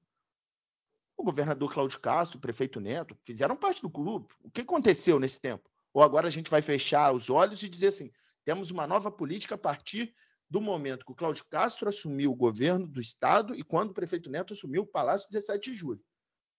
o 1.15 1.23
governador 1.23 1.71
Cláudio 1.71 1.99
Castro, 1.99 2.37
o 2.37 2.41
prefeito 2.41 2.81
Neto, 2.81 3.17
fizeram 3.23 3.55
parte 3.55 3.81
do 3.81 3.89
clube. 3.89 4.27
O 4.43 4.51
que 4.51 4.61
aconteceu 4.61 5.19
nesse 5.19 5.39
tempo? 5.39 5.69
Ou 5.93 6.03
agora 6.03 6.27
a 6.27 6.31
gente 6.31 6.49
vai 6.49 6.61
fechar 6.61 7.13
os 7.13 7.29
olhos 7.29 7.63
e 7.63 7.69
dizer 7.69 7.87
assim: 7.87 8.11
temos 8.43 8.69
uma 8.69 8.85
nova 8.85 9.09
política 9.09 9.55
a 9.55 9.57
partir 9.57 10.13
do 10.49 10.59
momento 10.59 11.05
que 11.05 11.11
o 11.11 11.15
Cláudio 11.15 11.45
Castro 11.45 11.87
assumiu 11.87 12.31
o 12.31 12.35
governo 12.35 12.85
do 12.85 12.99
Estado 12.99 13.55
e 13.55 13.63
quando 13.63 13.91
o 13.91 13.93
prefeito 13.93 14.29
Neto 14.29 14.53
assumiu 14.53 14.83
o 14.83 14.87
Palácio 14.87 15.29
17 15.29 15.71
de 15.71 15.77
julho. 15.77 16.03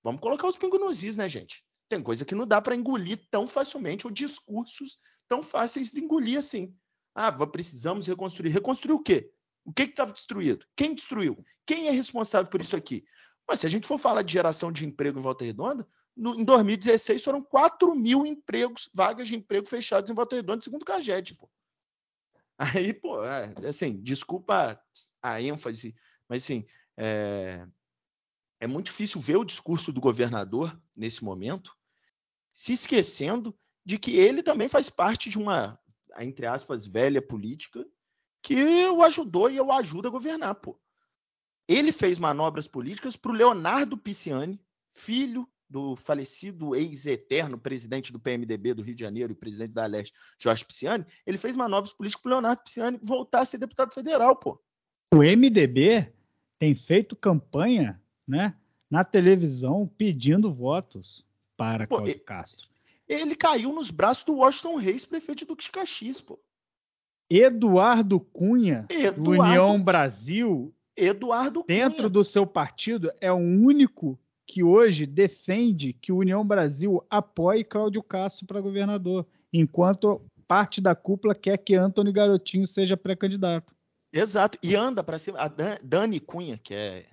Vamos 0.02 0.20
colocar 0.20 0.48
os 0.48 0.56
pingos 0.56 0.80
nos 0.80 1.02
is, 1.02 1.16
né, 1.16 1.28
gente? 1.28 1.64
Tem 1.88 2.02
coisa 2.02 2.24
que 2.24 2.34
não 2.34 2.46
dá 2.46 2.60
para 2.60 2.74
engolir 2.74 3.26
tão 3.30 3.46
facilmente, 3.46 4.06
ou 4.06 4.12
discursos 4.12 4.98
tão 5.28 5.42
fáceis 5.42 5.92
de 5.92 6.00
engolir 6.00 6.38
assim. 6.38 6.74
Ah, 7.14 7.32
precisamos 7.46 8.06
reconstruir. 8.06 8.50
Reconstruir 8.50 8.94
o 8.94 9.02
quê? 9.02 9.32
O 9.64 9.72
que 9.72 9.82
estava 9.82 10.12
destruído? 10.12 10.66
Quem 10.76 10.94
destruiu? 10.94 11.42
Quem 11.64 11.88
é 11.88 11.90
responsável 11.90 12.50
por 12.50 12.60
isso 12.60 12.76
aqui? 12.76 13.04
Mas 13.48 13.60
se 13.60 13.66
a 13.66 13.70
gente 13.70 13.86
for 13.86 13.98
falar 13.98 14.22
de 14.22 14.32
geração 14.32 14.70
de 14.70 14.84
emprego 14.84 15.18
em 15.18 15.22
Volta 15.22 15.44
Redonda, 15.44 15.86
no, 16.16 16.40
em 16.40 16.44
2016 16.44 17.22
foram 17.22 17.42
4 17.42 17.94
mil 17.94 18.26
empregos, 18.26 18.88
vagas 18.94 19.28
de 19.28 19.36
emprego 19.36 19.66
fechadas 19.66 20.10
em 20.10 20.14
Volta 20.14 20.36
Redonda, 20.36 20.62
segundo 20.62 20.82
o 20.82 20.86
CAGED, 20.86 21.34
pô. 21.34 21.48
Aí, 22.58 22.92
pô, 22.92 23.22
é, 23.24 23.52
assim, 23.68 24.00
desculpa 24.00 24.80
a 25.22 25.42
ênfase, 25.42 25.94
mas 26.28 26.42
assim, 26.42 26.64
é, 26.96 27.66
é 28.60 28.66
muito 28.66 28.86
difícil 28.86 29.20
ver 29.20 29.36
o 29.36 29.44
discurso 29.44 29.92
do 29.92 30.00
governador 30.00 30.78
nesse 30.94 31.24
momento, 31.24 31.76
se 32.50 32.72
esquecendo 32.72 33.56
de 33.84 33.98
que 33.98 34.16
ele 34.16 34.42
também 34.42 34.68
faz 34.68 34.88
parte 34.88 35.28
de 35.28 35.38
uma, 35.38 35.78
entre 36.18 36.46
aspas, 36.46 36.86
velha 36.86 37.20
política 37.20 37.86
que 38.42 38.86
o 38.86 39.02
ajudou 39.02 39.50
e 39.50 39.60
o 39.60 39.72
ajuda 39.72 40.08
a 40.08 40.10
governar, 40.10 40.54
pô. 40.54 40.80
Ele 41.68 41.90
fez 41.90 42.18
manobras 42.18 42.68
políticas 42.68 43.16
para 43.16 43.32
o 43.32 43.34
Leonardo 43.34 43.98
Pisciani, 43.98 44.60
filho 44.94 45.48
do 45.68 45.96
falecido 45.96 46.76
ex-eterno 46.76 47.58
presidente 47.58 48.12
do 48.12 48.20
PMDB 48.20 48.72
do 48.72 48.82
Rio 48.82 48.94
de 48.94 49.02
Janeiro 49.02 49.32
e 49.32 49.36
presidente 49.36 49.72
da 49.72 49.84
Leste, 49.84 50.14
Jorge 50.38 50.64
Pisciani. 50.64 51.04
Ele 51.26 51.36
fez 51.36 51.56
manobras 51.56 51.92
políticas 51.92 52.22
para 52.22 52.28
o 52.28 52.32
Leonardo 52.32 52.62
Pisciani 52.62 52.98
voltar 53.02 53.40
a 53.40 53.44
ser 53.44 53.58
deputado 53.58 53.92
federal, 53.92 54.36
pô. 54.36 54.62
O 55.12 55.18
MDB 55.18 56.12
tem 56.58 56.74
feito 56.74 57.16
campanha, 57.16 58.00
né, 58.26 58.54
na 58.90 59.04
televisão 59.04 59.90
pedindo 59.96 60.52
votos 60.52 61.24
para 61.56 61.86
pô, 61.86 61.96
Cláudio 61.96 62.20
Castro. 62.20 62.68
Ele 63.08 63.36
caiu 63.36 63.72
nos 63.72 63.90
braços 63.90 64.24
do 64.24 64.36
Washington 64.36 64.76
Reis, 64.76 65.04
prefeito 65.04 65.46
do 65.46 65.56
Caxias, 65.56 66.20
pô. 66.20 66.38
Eduardo 67.28 68.20
Cunha, 68.20 68.86
Eduardo, 68.88 69.30
União 69.30 69.82
Brasil, 69.82 70.72
Eduardo 70.96 71.64
dentro 71.66 71.96
Cunha. 71.96 72.08
do 72.08 72.24
seu 72.24 72.46
partido, 72.46 73.10
é 73.20 73.32
o 73.32 73.36
único 73.36 74.18
que 74.46 74.62
hoje 74.62 75.06
defende 75.06 75.92
que 75.92 76.12
o 76.12 76.18
União 76.18 76.46
Brasil 76.46 77.04
apoie 77.10 77.64
Cláudio 77.64 78.02
Castro 78.02 78.46
para 78.46 78.60
governador, 78.60 79.26
enquanto 79.52 80.22
parte 80.46 80.80
da 80.80 80.94
cúpula 80.94 81.34
quer 81.34 81.58
que 81.58 81.74
Antônio 81.74 82.12
Garotinho 82.12 82.66
seja 82.66 82.96
pré-candidato. 82.96 83.74
Exato, 84.12 84.56
e 84.62 84.76
anda 84.76 85.02
para 85.02 85.18
cima. 85.18 85.38
A 85.40 85.48
Dani 85.82 86.20
Cunha, 86.20 86.56
que 86.56 86.72
é 86.72 87.06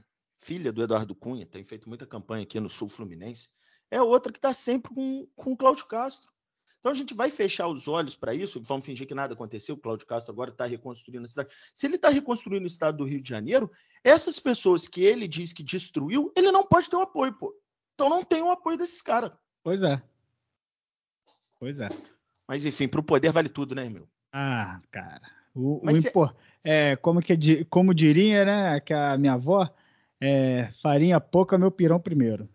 filha 0.43 0.71
do 0.71 0.83
Eduardo 0.83 1.15
Cunha, 1.15 1.45
tem 1.45 1.63
feito 1.63 1.87
muita 1.87 2.05
campanha 2.05 2.43
aqui 2.43 2.59
no 2.59 2.69
Sul 2.69 2.89
Fluminense, 2.89 3.49
é 3.89 4.01
outra 4.01 4.31
que 4.31 4.37
está 4.37 4.53
sempre 4.53 4.93
com, 4.93 5.27
com 5.35 5.53
o 5.53 5.57
Cláudio 5.57 5.85
Castro. 5.85 6.31
Então 6.79 6.91
a 6.91 6.95
gente 6.95 7.13
vai 7.13 7.29
fechar 7.29 7.67
os 7.67 7.87
olhos 7.87 8.13
para 8.13 8.33
isso, 8.33 8.61
vamos 8.61 8.85
fingir 8.85 9.07
que 9.07 9.15
nada 9.15 9.33
aconteceu, 9.33 9.75
o 9.75 9.77
Cláudio 9.77 10.05
Castro 10.05 10.33
agora 10.33 10.49
está 10.49 10.65
reconstruindo 10.65 11.23
a 11.23 11.27
cidade. 11.27 11.49
Se 11.73 11.87
ele 11.87 11.95
está 11.95 12.09
reconstruindo 12.09 12.65
o 12.65 12.67
estado 12.67 12.97
do 12.97 13.05
Rio 13.05 13.21
de 13.21 13.29
Janeiro, 13.29 13.71
essas 14.03 14.37
pessoas 14.37 14.85
que 14.85 15.01
ele 15.01 15.25
diz 15.25 15.53
que 15.53 15.63
destruiu, 15.63 16.31
ele 16.35 16.51
não 16.51 16.65
pode 16.65 16.89
ter 16.89 16.97
o 16.97 17.01
apoio, 17.01 17.33
pô. 17.33 17.55
Então 17.93 18.09
não 18.09 18.21
tem 18.21 18.41
o 18.41 18.51
apoio 18.51 18.77
desses 18.77 19.01
caras. 19.01 19.31
Pois 19.63 19.81
é. 19.81 20.01
Pois 21.57 21.79
é. 21.79 21.87
Mas 22.45 22.65
enfim, 22.65 22.89
para 22.89 22.99
o 22.99 23.03
poder 23.03 23.31
vale 23.31 23.47
tudo, 23.47 23.73
né, 23.73 23.87
meu? 23.87 24.05
Ah, 24.33 24.81
cara. 24.91 25.21
O, 25.55 25.79
o 25.87 25.89
impor... 25.89 26.35
é, 26.63 26.97
como, 26.97 27.21
que, 27.21 27.63
como 27.65 27.93
diria, 27.93 28.43
né, 28.43 28.79
que 28.81 28.93
a 28.93 29.17
minha 29.17 29.33
avó, 29.33 29.73
é, 30.23 30.71
farinha 30.81 31.19
pouca, 31.19 31.57
meu 31.57 31.69
pirão 31.69 31.99
primeiro. 31.99 32.47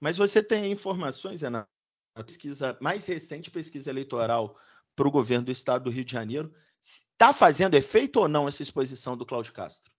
Mas 0.00 0.16
você 0.16 0.42
tem 0.42 0.72
informações, 0.72 1.42
Renato, 1.42 1.68
a 2.16 2.24
pesquisa 2.24 2.78
mais 2.80 3.04
recente 3.04 3.50
pesquisa 3.50 3.90
eleitoral 3.90 4.56
para 4.96 5.06
o 5.06 5.10
governo 5.10 5.44
do 5.44 5.52
estado 5.52 5.84
do 5.84 5.90
Rio 5.90 6.04
de 6.04 6.12
Janeiro, 6.12 6.52
está 6.80 7.32
fazendo 7.32 7.74
efeito 7.74 8.20
ou 8.20 8.28
não 8.28 8.48
essa 8.48 8.62
exposição 8.62 9.16
do 9.16 9.26
Cláudio 9.26 9.52
Castro? 9.52 9.90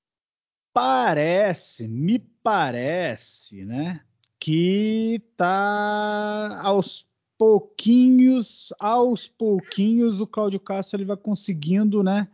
Parece, 0.74 1.88
me 1.88 2.20
parece, 2.42 3.66
né, 3.66 4.04
que 4.40 5.22
está 5.30 6.62
aos 6.64 7.06
pouquinhos, 7.38 8.74
aos 8.80 9.28
pouquinhos 9.28 10.20
o 10.20 10.28
Cláudio 10.28 10.60
Castro 10.60 10.98
ele 10.98 11.06
vai 11.06 11.18
conseguindo, 11.18 12.02
né, 12.02 12.28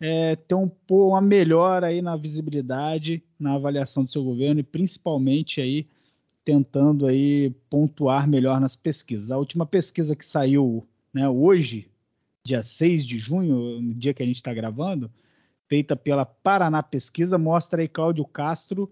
é, 0.00 0.34
ter 0.34 0.54
um, 0.54 0.70
uma 0.88 1.20
melhora 1.20 1.88
aí 1.88 2.00
na 2.00 2.16
visibilidade, 2.16 3.22
na 3.38 3.54
avaliação 3.54 4.04
do 4.04 4.10
seu 4.10 4.24
governo 4.24 4.60
e 4.60 4.64
principalmente 4.64 5.60
aí 5.60 5.86
tentando 6.42 7.06
aí 7.06 7.50
pontuar 7.68 8.26
melhor 8.26 8.60
nas 8.60 8.74
pesquisas. 8.74 9.30
A 9.30 9.36
última 9.36 9.66
pesquisa 9.66 10.16
que 10.16 10.24
saiu 10.24 10.86
né, 11.12 11.28
hoje, 11.28 11.88
dia 12.44 12.62
6 12.62 13.06
de 13.06 13.18
junho, 13.18 13.80
no 13.80 13.94
dia 13.94 14.14
que 14.14 14.22
a 14.22 14.26
gente 14.26 14.36
está 14.36 14.54
gravando, 14.54 15.10
feita 15.68 15.94
pela 15.94 16.24
Paraná 16.24 16.82
Pesquisa, 16.82 17.36
mostra 17.36 17.82
aí 17.82 17.88
Cláudio 17.88 18.24
Castro, 18.24 18.90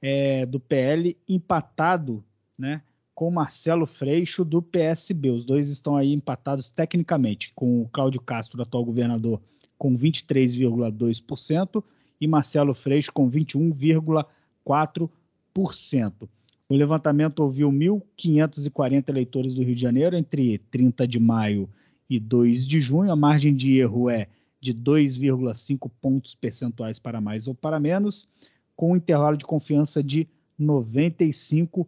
é, 0.00 0.46
do 0.46 0.58
PL, 0.58 1.16
empatado 1.28 2.24
né, 2.58 2.82
com 3.14 3.30
Marcelo 3.30 3.86
Freixo, 3.86 4.44
do 4.44 4.60
PSB. 4.62 5.30
Os 5.30 5.44
dois 5.44 5.68
estão 5.68 5.96
aí 5.96 6.12
empatados 6.12 6.68
tecnicamente, 6.70 7.52
com 7.54 7.82
o 7.82 7.88
Cláudio 7.88 8.20
Castro, 8.20 8.60
atual 8.62 8.84
governador, 8.84 9.40
com 9.78 9.96
23,2%, 9.96 11.82
e 12.20 12.26
Marcelo 12.26 12.74
Freixo 12.74 13.12
com 13.12 13.30
21,4%. 13.30 16.28
O 16.68 16.74
levantamento 16.74 17.38
ouviu 17.40 17.70
1.540 17.70 19.08
eleitores 19.08 19.54
do 19.54 19.62
Rio 19.62 19.74
de 19.74 19.80
Janeiro 19.80 20.16
entre 20.16 20.58
30 20.58 21.06
de 21.06 21.20
maio 21.20 21.70
e 22.10 22.18
2 22.18 22.66
de 22.66 22.80
junho. 22.80 23.12
A 23.12 23.16
margem 23.16 23.54
de 23.54 23.78
erro 23.78 24.10
é 24.10 24.26
de 24.60 24.74
2,5 24.74 25.88
pontos 26.00 26.34
percentuais 26.34 26.98
para 26.98 27.20
mais 27.20 27.46
ou 27.46 27.54
para 27.54 27.78
menos, 27.78 28.26
com 28.74 28.92
um 28.92 28.96
intervalo 28.96 29.36
de 29.36 29.44
confiança 29.44 30.02
de 30.02 30.26
95%. 30.60 31.86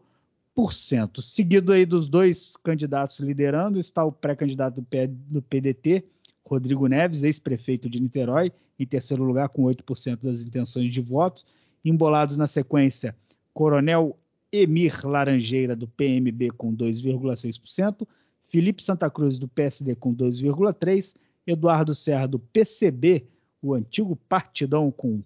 Seguido 1.22 1.72
aí 1.72 1.84
dos 1.84 2.08
dois 2.08 2.56
candidatos 2.56 3.18
liderando, 3.20 3.80
está 3.80 4.04
o 4.04 4.12
pré-candidato 4.12 4.86
do 5.28 5.42
PDT, 5.42 6.04
Rodrigo 6.48 6.86
Neves, 6.86 7.22
ex-prefeito 7.22 7.88
de 7.88 8.00
Niterói, 8.00 8.52
em 8.78 8.86
terceiro 8.86 9.22
lugar 9.22 9.48
com 9.50 9.62
8% 9.64 10.22
das 10.22 10.42
intenções 10.42 10.92
de 10.92 11.00
voto. 11.00 11.44
Embolados 11.84 12.36
na 12.36 12.46
sequência, 12.46 13.14
Coronel 13.52 14.18
Emir 14.50 15.06
Laranjeira, 15.06 15.76
do 15.76 15.86
PMB, 15.86 16.50
com 16.56 16.74
2,6%, 16.74 18.06
Felipe 18.48 18.82
Santa 18.82 19.10
Cruz, 19.10 19.38
do 19.38 19.46
PSD, 19.46 19.94
com 19.94 20.14
2,3%, 20.14 21.14
Eduardo 21.46 21.94
Serra, 21.94 22.26
do 22.26 22.38
PCB, 22.38 23.24
o 23.62 23.74
antigo 23.74 24.16
Partidão, 24.28 24.90
com 24.90 25.22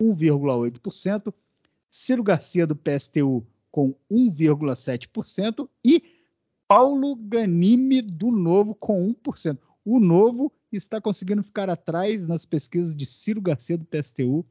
1,8%, 0.00 1.32
Ciro 1.88 2.22
Garcia, 2.22 2.66
do 2.66 2.76
PSTU, 2.76 3.44
com 3.70 3.94
1,7%, 4.10 5.68
e 5.84 6.02
Paulo 6.66 7.14
Ganime, 7.16 8.02
do 8.02 8.30
Novo, 8.30 8.74
com 8.74 9.14
1%. 9.14 9.58
O 9.84 10.00
Novo 10.00 10.52
está 10.76 11.00
conseguindo 11.00 11.42
ficar 11.42 11.68
atrás 11.68 12.26
nas 12.26 12.44
pesquisas 12.44 12.94
de 12.94 13.06
Ciro 13.06 13.40
Garcia, 13.40 13.78
do 13.78 13.84
PSTU, 13.84 14.44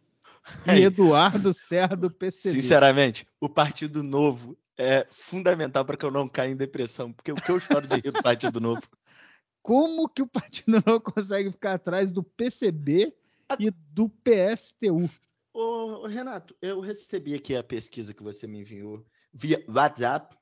e 0.68 0.84
Eduardo 0.84 1.54
Serra 1.54 1.96
do 1.96 2.10
PCB. 2.10 2.62
Sinceramente, 2.62 3.28
o 3.40 3.50
Partido 3.50 4.04
Novo 4.04 4.58
é 4.78 5.06
fundamental 5.10 5.86
para 5.86 5.98
que 5.98 6.06
eu 6.06 6.12
não 6.12 6.28
caia 6.28 6.52
em 6.52 6.56
depressão, 6.56 7.12
porque 7.12 7.32
o 7.32 7.36
que 7.36 7.52
eu 7.52 7.60
choro 7.60 7.88
de 7.88 7.96
rir 7.96 8.12
do 8.12 8.22
Partido 8.22 8.60
Novo. 8.60 8.82
Como 9.62 10.10
que 10.10 10.22
o 10.22 10.28
Partido 10.28 10.84
Novo 10.86 11.00
consegue 11.00 11.50
ficar 11.50 11.76
atrás 11.76 12.12
do 12.12 12.22
PCB 12.22 13.16
e 13.58 13.72
do 13.72 14.10
PSTU? 14.10 15.10
Ô, 15.54 16.06
Renato, 16.08 16.56
eu 16.62 16.82
recebi 16.82 17.34
aqui 17.34 17.56
a 17.56 17.64
pesquisa 17.64 18.14
que 18.14 18.24
você 18.24 18.46
me 18.46 18.60
enviou 18.60 19.06
via 19.32 19.64
WhatsApp. 19.70 20.36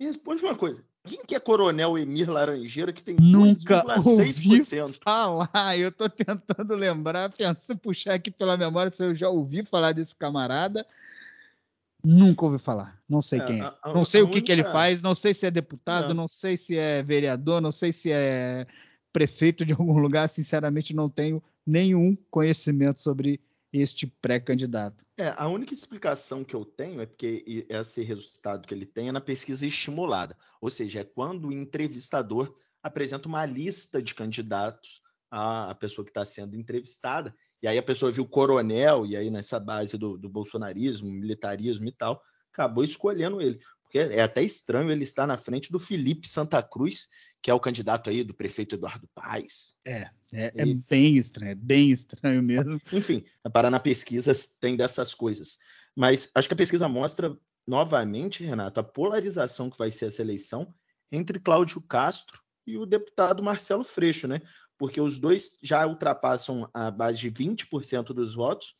Me 0.00 0.06
responde 0.06 0.42
uma 0.42 0.56
coisa. 0.56 0.84
Quem 1.06 1.24
que 1.24 1.34
é 1.34 1.40
Coronel 1.40 1.96
Emir 1.96 2.28
Laranjeira 2.28 2.92
que 2.92 3.02
tem 3.02 3.16
2,6%? 3.16 4.96
falar, 5.02 5.78
eu 5.78 5.92
tô 5.92 6.08
tentando 6.08 6.74
lembrar, 6.74 7.30
pensando, 7.30 7.78
puxar 7.78 8.14
aqui 8.14 8.30
pela 8.30 8.56
memória 8.56 8.92
se 8.92 9.04
eu 9.04 9.14
já 9.14 9.28
ouvi 9.28 9.64
falar 9.64 9.92
desse 9.92 10.14
camarada. 10.14 10.84
Nunca 12.04 12.44
ouvi 12.44 12.58
falar, 12.58 13.00
não 13.08 13.22
sei 13.22 13.40
é, 13.40 13.46
quem 13.46 13.60
é. 13.60 13.62
A, 13.62 13.74
a, 13.82 13.94
não 13.94 14.04
sei 14.04 14.22
o 14.22 14.26
que, 14.26 14.32
única... 14.32 14.46
que 14.46 14.52
ele 14.52 14.64
faz, 14.64 15.00
não 15.00 15.14
sei 15.14 15.32
se 15.32 15.46
é 15.46 15.50
deputado, 15.50 16.08
não. 16.08 16.22
não 16.22 16.28
sei 16.28 16.56
se 16.56 16.76
é 16.76 17.02
vereador, 17.02 17.60
não 17.60 17.72
sei 17.72 17.92
se 17.92 18.10
é 18.12 18.66
prefeito 19.12 19.64
de 19.64 19.72
algum 19.72 19.98
lugar, 19.98 20.28
sinceramente 20.28 20.94
não 20.94 21.08
tenho 21.08 21.42
nenhum 21.66 22.16
conhecimento 22.30 23.00
sobre 23.00 23.40
este 23.80 24.06
pré-candidato. 24.06 25.04
É, 25.16 25.34
a 25.36 25.48
única 25.48 25.72
explicação 25.72 26.44
que 26.44 26.54
eu 26.54 26.64
tenho 26.64 27.00
é 27.00 27.06
porque 27.06 27.66
esse 27.68 28.02
resultado 28.02 28.66
que 28.66 28.74
ele 28.74 28.86
tem 28.86 29.08
é 29.08 29.12
na 29.12 29.20
pesquisa 29.20 29.66
estimulada, 29.66 30.36
ou 30.60 30.70
seja, 30.70 31.00
é 31.00 31.04
quando 31.04 31.48
o 31.48 31.52
entrevistador 31.52 32.54
apresenta 32.82 33.28
uma 33.28 33.44
lista 33.44 34.02
de 34.02 34.14
candidatos 34.14 35.02
à 35.30 35.74
pessoa 35.74 36.04
que 36.04 36.10
está 36.10 36.24
sendo 36.24 36.56
entrevistada, 36.56 37.34
e 37.62 37.66
aí 37.66 37.78
a 37.78 37.82
pessoa 37.82 38.12
viu 38.12 38.26
coronel, 38.26 39.06
e 39.06 39.16
aí 39.16 39.30
nessa 39.30 39.58
base 39.58 39.96
do, 39.96 40.16
do 40.16 40.28
bolsonarismo, 40.28 41.10
militarismo 41.10 41.88
e 41.88 41.92
tal, 41.92 42.22
acabou 42.52 42.84
escolhendo 42.84 43.40
ele. 43.40 43.58
Porque 43.82 43.98
é 43.98 44.20
até 44.20 44.42
estranho 44.42 44.90
ele 44.90 45.04
estar 45.04 45.26
na 45.26 45.36
frente 45.36 45.70
do 45.70 45.78
Felipe 45.78 46.28
Santa 46.28 46.62
Cruz, 46.62 47.08
que 47.46 47.50
é 47.52 47.54
o 47.54 47.60
candidato 47.60 48.10
aí 48.10 48.24
do 48.24 48.34
prefeito 48.34 48.74
Eduardo 48.74 49.08
Paes. 49.14 49.76
É, 49.84 50.10
é, 50.32 50.52
é 50.52 50.64
bem 50.90 51.16
estranho, 51.16 51.52
é 51.52 51.54
bem 51.54 51.92
estranho 51.92 52.42
mesmo. 52.42 52.80
Enfim, 52.92 53.24
a 53.44 53.48
Paraná 53.48 53.78
Pesquisas 53.78 54.48
tem 54.48 54.76
dessas 54.76 55.14
coisas. 55.14 55.56
Mas 55.94 56.28
acho 56.34 56.48
que 56.48 56.54
a 56.54 56.56
pesquisa 56.56 56.88
mostra 56.88 57.38
novamente, 57.64 58.42
Renato, 58.42 58.80
a 58.80 58.82
polarização 58.82 59.70
que 59.70 59.78
vai 59.78 59.92
ser 59.92 60.06
essa 60.06 60.22
eleição 60.22 60.74
entre 61.12 61.38
Cláudio 61.38 61.80
Castro 61.82 62.42
e 62.66 62.76
o 62.76 62.84
deputado 62.84 63.44
Marcelo 63.44 63.84
Freixo, 63.84 64.26
né? 64.26 64.40
Porque 64.76 65.00
os 65.00 65.16
dois 65.16 65.56
já 65.62 65.86
ultrapassam 65.86 66.68
a 66.74 66.90
base 66.90 67.18
de 67.18 67.30
20% 67.30 68.06
dos 68.06 68.34
votos 68.34 68.74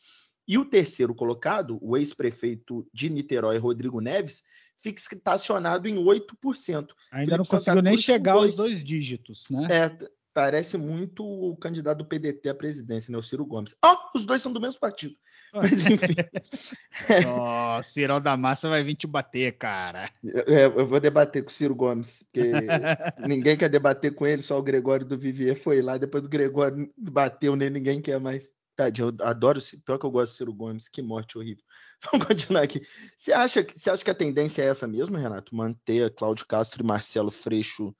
e 0.46 0.58
o 0.58 0.64
terceiro 0.64 1.14
colocado, 1.14 1.78
o 1.80 1.96
ex-prefeito 1.96 2.86
de 2.92 3.10
Niterói, 3.10 3.58
Rodrigo 3.58 4.00
Neves, 4.00 4.42
fica 4.76 5.00
estacionado 5.00 5.88
em 5.88 5.96
8%. 5.96 6.20
Ainda 6.30 6.88
Felipe 7.10 7.38
não 7.38 7.44
conseguiu 7.44 7.82
nem 7.82 7.98
chegar 7.98 8.34
dois... 8.34 8.50
aos 8.50 8.56
dois 8.56 8.84
dígitos, 8.84 9.44
né? 9.50 9.66
É, 9.70 10.08
parece 10.36 10.76
muito 10.76 11.24
o 11.24 11.56
candidato 11.56 11.98
do 11.98 12.04
PDT 12.04 12.50
à 12.50 12.54
presidência, 12.54 13.10
né? 13.10 13.16
O 13.16 13.22
Ciro 13.22 13.46
Gomes. 13.46 13.74
Ah, 13.82 13.94
oh, 13.94 14.18
os 14.18 14.26
dois 14.26 14.42
são 14.42 14.52
do 14.52 14.60
mesmo 14.60 14.78
partido. 14.78 15.16
Mas 15.54 15.86
enfim. 15.86 16.14
Ó, 17.26 17.78
oh, 17.78 17.82
Ciro 17.82 18.20
da 18.20 18.36
Massa 18.36 18.68
vai 18.68 18.84
vir 18.84 18.96
te 18.96 19.06
bater, 19.06 19.56
cara. 19.56 20.10
É, 20.46 20.66
eu 20.66 20.86
vou 20.86 21.00
debater 21.00 21.42
com 21.42 21.48
o 21.48 21.52
Ciro 21.52 21.74
Gomes, 21.74 22.22
porque 22.24 22.50
ninguém 23.26 23.56
quer 23.56 23.70
debater 23.70 24.14
com 24.14 24.26
ele, 24.26 24.42
só 24.42 24.58
o 24.58 24.62
Gregório 24.62 25.06
do 25.06 25.16
Vivier 25.16 25.56
foi 25.56 25.80
lá, 25.80 25.96
depois 25.96 26.22
do 26.22 26.28
Gregório 26.28 26.92
bateu 26.98 27.56
nele, 27.56 27.78
ninguém 27.78 28.02
quer 28.02 28.20
mais. 28.20 28.54
Tadinho, 28.76 29.08
eu 29.18 29.26
adoro, 29.26 29.58
pior 29.84 29.98
que 29.98 30.04
eu 30.04 30.10
gosto 30.10 30.32
do 30.32 30.36
Ciro 30.36 30.54
Gomes, 30.54 30.86
que 30.86 31.00
morte 31.00 31.38
horrível. 31.38 31.64
Vamos 32.12 32.26
continuar 32.26 32.62
aqui. 32.62 32.82
Você 33.16 33.32
acha, 33.32 33.64
que, 33.64 33.78
você 33.78 33.90
acha 33.90 34.04
que 34.04 34.10
a 34.10 34.14
tendência 34.14 34.62
é 34.62 34.66
essa 34.66 34.86
mesmo, 34.86 35.16
Renato? 35.16 35.54
Manter 35.56 36.14
Cláudio 36.14 36.46
Castro 36.46 36.82
e 36.82 36.86
Marcelo 36.86 37.30
Freixo 37.30 37.94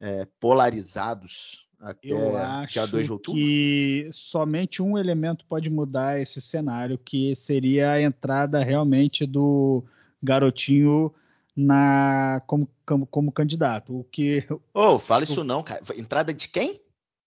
é, 0.00 0.26
polarizados 0.40 1.66
até 1.82 2.12
eu 2.12 2.36
acho 2.36 2.74
dia 2.74 2.86
2 2.86 3.06
de 3.06 3.12
outubro? 3.12 3.40
que 3.40 4.08
somente 4.12 4.80
um 4.80 4.96
elemento 4.96 5.44
pode 5.46 5.68
mudar 5.68 6.20
esse 6.20 6.40
cenário, 6.40 6.96
que 6.96 7.34
seria 7.34 7.90
a 7.90 8.00
entrada 8.00 8.62
realmente 8.62 9.26
do 9.26 9.84
garotinho 10.22 11.12
na 11.56 12.40
como, 12.46 12.68
como, 12.86 13.06
como 13.06 13.32
candidato. 13.32 13.98
O 13.98 14.04
que. 14.04 14.46
Ô, 14.72 14.94
oh, 14.94 14.98
fala 14.98 15.24
isso 15.24 15.42
não, 15.42 15.60
cara. 15.62 15.82
Entrada 15.96 16.32
de 16.32 16.48
quem? 16.48 16.80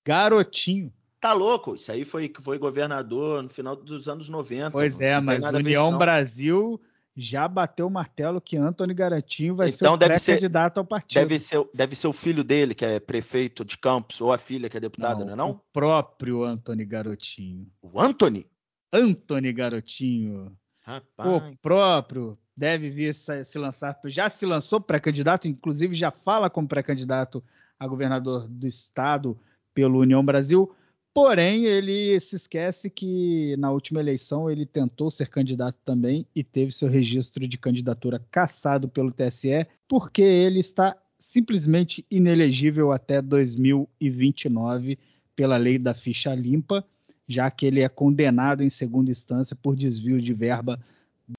Garotinho. 0.06 0.92
Tá 1.26 1.34
louco, 1.34 1.74
isso 1.74 1.92
aí 1.92 2.06
foi 2.06 2.32
foi 2.40 2.60
governador 2.60 3.42
no 3.42 3.50
final 3.50 3.76
dos 3.76 4.08
anos 4.08 4.30
90. 4.30 4.70
Pois 4.70 5.02
é, 5.02 5.20
mas 5.20 5.44
o 5.44 5.56
União 5.56 5.98
Brasil 5.98 6.80
já 7.18 7.48
bateu 7.48 7.88
o 7.88 7.90
martelo 7.90 8.40
que 8.40 8.56
Antônio 8.56 8.94
Garantinho 8.94 9.56
vai 9.56 9.70
então, 9.70 9.98
ser 9.98 10.06
o 10.06 10.08
pré-candidato 10.08 10.78
ao 10.78 10.86
partido. 10.86 11.20
Deve 11.20 11.40
ser, 11.40 11.68
deve 11.74 11.96
ser 11.96 12.06
o 12.06 12.14
filho 12.14 12.44
dele, 12.44 12.76
que 12.76 12.86
é 12.86 13.00
prefeito 13.00 13.66
de 13.66 13.76
Campos, 13.76 14.22
ou 14.22 14.32
a 14.32 14.38
filha, 14.38 14.70
que 14.70 14.78
é 14.78 14.80
deputada, 14.80 15.26
não, 15.26 15.26
não 15.26 15.34
é 15.34 15.36
não? 15.36 15.50
O 15.54 15.62
próprio 15.74 16.44
Antônio 16.44 16.88
Garotinho. 16.88 17.66
O 17.82 18.00
Anthony? 18.00 18.46
Antônio 18.94 19.52
Garotinho. 19.52 20.56
Rapaz. 20.82 21.28
O 21.28 21.58
próprio 21.60 22.38
deve 22.56 22.92
vir 22.92 23.16
se 23.16 23.58
lançar, 23.58 24.00
já 24.06 24.30
se 24.30 24.46
lançou 24.46 24.80
pré-candidato, 24.80 25.48
inclusive 25.48 25.96
já 25.96 26.12
fala 26.12 26.52
como 26.52 26.68
pré-candidato 26.68 27.44
a 27.80 27.88
governador 27.88 28.48
do 28.48 28.68
estado 28.68 29.36
pelo 29.74 29.98
União 29.98 30.24
Brasil. 30.24 30.72
Porém, 31.16 31.64
ele 31.64 32.20
se 32.20 32.36
esquece 32.36 32.90
que 32.90 33.56
na 33.56 33.72
última 33.72 34.02
eleição 34.02 34.52
ele 34.52 34.66
tentou 34.66 35.10
ser 35.10 35.30
candidato 35.30 35.78
também 35.86 36.28
e 36.36 36.44
teve 36.44 36.74
seu 36.74 36.90
registro 36.90 37.48
de 37.48 37.58
candidatura 37.58 38.20
cassado 38.30 38.90
pelo 38.90 39.14
TSE, 39.14 39.66
porque 39.88 40.22
ele 40.22 40.60
está 40.60 40.94
simplesmente 41.18 42.06
inelegível 42.12 42.92
até 42.92 43.22
2029 43.22 45.00
pela 45.34 45.56
lei 45.56 45.80
da 45.80 45.94
ficha 45.94 46.36
limpa, 46.36 46.86
já 47.26 47.50
que 47.50 47.66
ele 47.66 47.80
é 47.80 47.88
condenado 47.88 48.62
em 48.62 48.70
segunda 48.70 49.10
instância 49.10 49.56
por 49.56 49.74
desvio 49.74 50.22
de 50.22 50.34
verba 50.34 50.78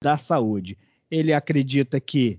da 0.02 0.16
saúde. 0.16 0.78
Ele 1.10 1.34
acredita 1.34 2.00
que 2.00 2.38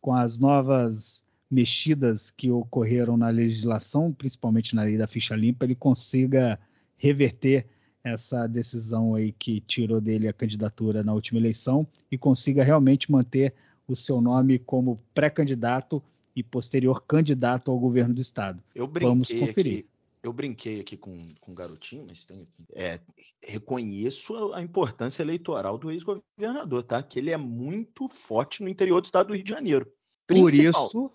com 0.00 0.14
as 0.14 0.38
novas 0.38 1.24
mexidas 1.50 2.30
que 2.30 2.48
ocorreram 2.48 3.16
na 3.16 3.28
legislação, 3.28 4.12
principalmente 4.12 4.76
na 4.76 4.84
lei 4.84 4.96
da 4.96 5.08
ficha 5.08 5.34
limpa, 5.34 5.64
ele 5.64 5.74
consiga 5.74 6.56
reverter 6.96 7.66
essa 8.02 8.46
decisão 8.46 9.14
aí 9.14 9.32
que 9.32 9.60
tirou 9.60 10.00
dele 10.00 10.28
a 10.28 10.32
candidatura 10.32 11.02
na 11.02 11.12
última 11.12 11.40
eleição 11.40 11.86
e 12.10 12.16
consiga 12.16 12.62
realmente 12.62 13.10
manter 13.10 13.52
o 13.88 13.96
seu 13.96 14.20
nome 14.20 14.58
como 14.58 15.00
pré-candidato 15.12 16.02
e 16.34 16.42
posterior 16.42 17.02
candidato 17.04 17.70
ao 17.70 17.78
governo 17.78 18.14
do 18.14 18.20
estado. 18.20 18.62
Eu 18.74 18.86
brinquei 18.86 19.08
Vamos 19.08 19.28
conferir. 19.28 19.78
Aqui, 19.80 19.88
eu 20.22 20.32
brinquei 20.32 20.80
aqui 20.80 20.96
com, 20.96 21.16
com 21.40 21.52
o 21.52 21.54
garotinho, 21.54 22.04
mas 22.08 22.26
tem, 22.26 22.46
é, 22.74 23.00
reconheço 23.42 24.34
a, 24.36 24.58
a, 24.58 24.62
importância 24.62 25.22
eleitoral 25.22 25.78
do 25.78 25.90
ex-governador, 25.90 26.82
tá? 26.82 27.02
Que 27.02 27.18
ele 27.18 27.30
é 27.30 27.36
muito 27.36 28.06
forte 28.08 28.62
no 28.62 28.68
interior 28.68 29.00
do 29.00 29.06
estado 29.06 29.28
do 29.28 29.34
Rio 29.34 29.44
de 29.44 29.50
Janeiro. 29.50 29.90
Por 30.26 30.52
isso, 30.52 31.12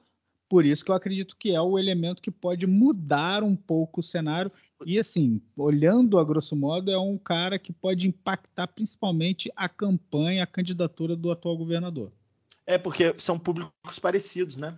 por 0.51 0.65
isso 0.65 0.83
que 0.83 0.91
eu 0.91 0.95
acredito 0.95 1.37
que 1.37 1.55
é 1.55 1.61
o 1.61 1.79
elemento 1.79 2.21
que 2.21 2.29
pode 2.29 2.67
mudar 2.67 3.41
um 3.41 3.55
pouco 3.55 4.01
o 4.01 4.03
cenário. 4.03 4.51
E 4.85 4.99
assim, 4.99 5.41
olhando 5.55 6.19
a 6.19 6.25
grosso 6.25 6.57
modo, 6.57 6.91
é 6.91 6.99
um 6.99 7.17
cara 7.17 7.57
que 7.57 7.71
pode 7.71 8.05
impactar 8.05 8.67
principalmente 8.67 9.49
a 9.55 9.69
campanha, 9.69 10.43
a 10.43 10.47
candidatura 10.47 11.15
do 11.15 11.31
atual 11.31 11.57
governador. 11.57 12.11
É, 12.67 12.77
porque 12.77 13.15
são 13.17 13.39
públicos 13.39 13.97
parecidos, 13.97 14.57
né? 14.57 14.77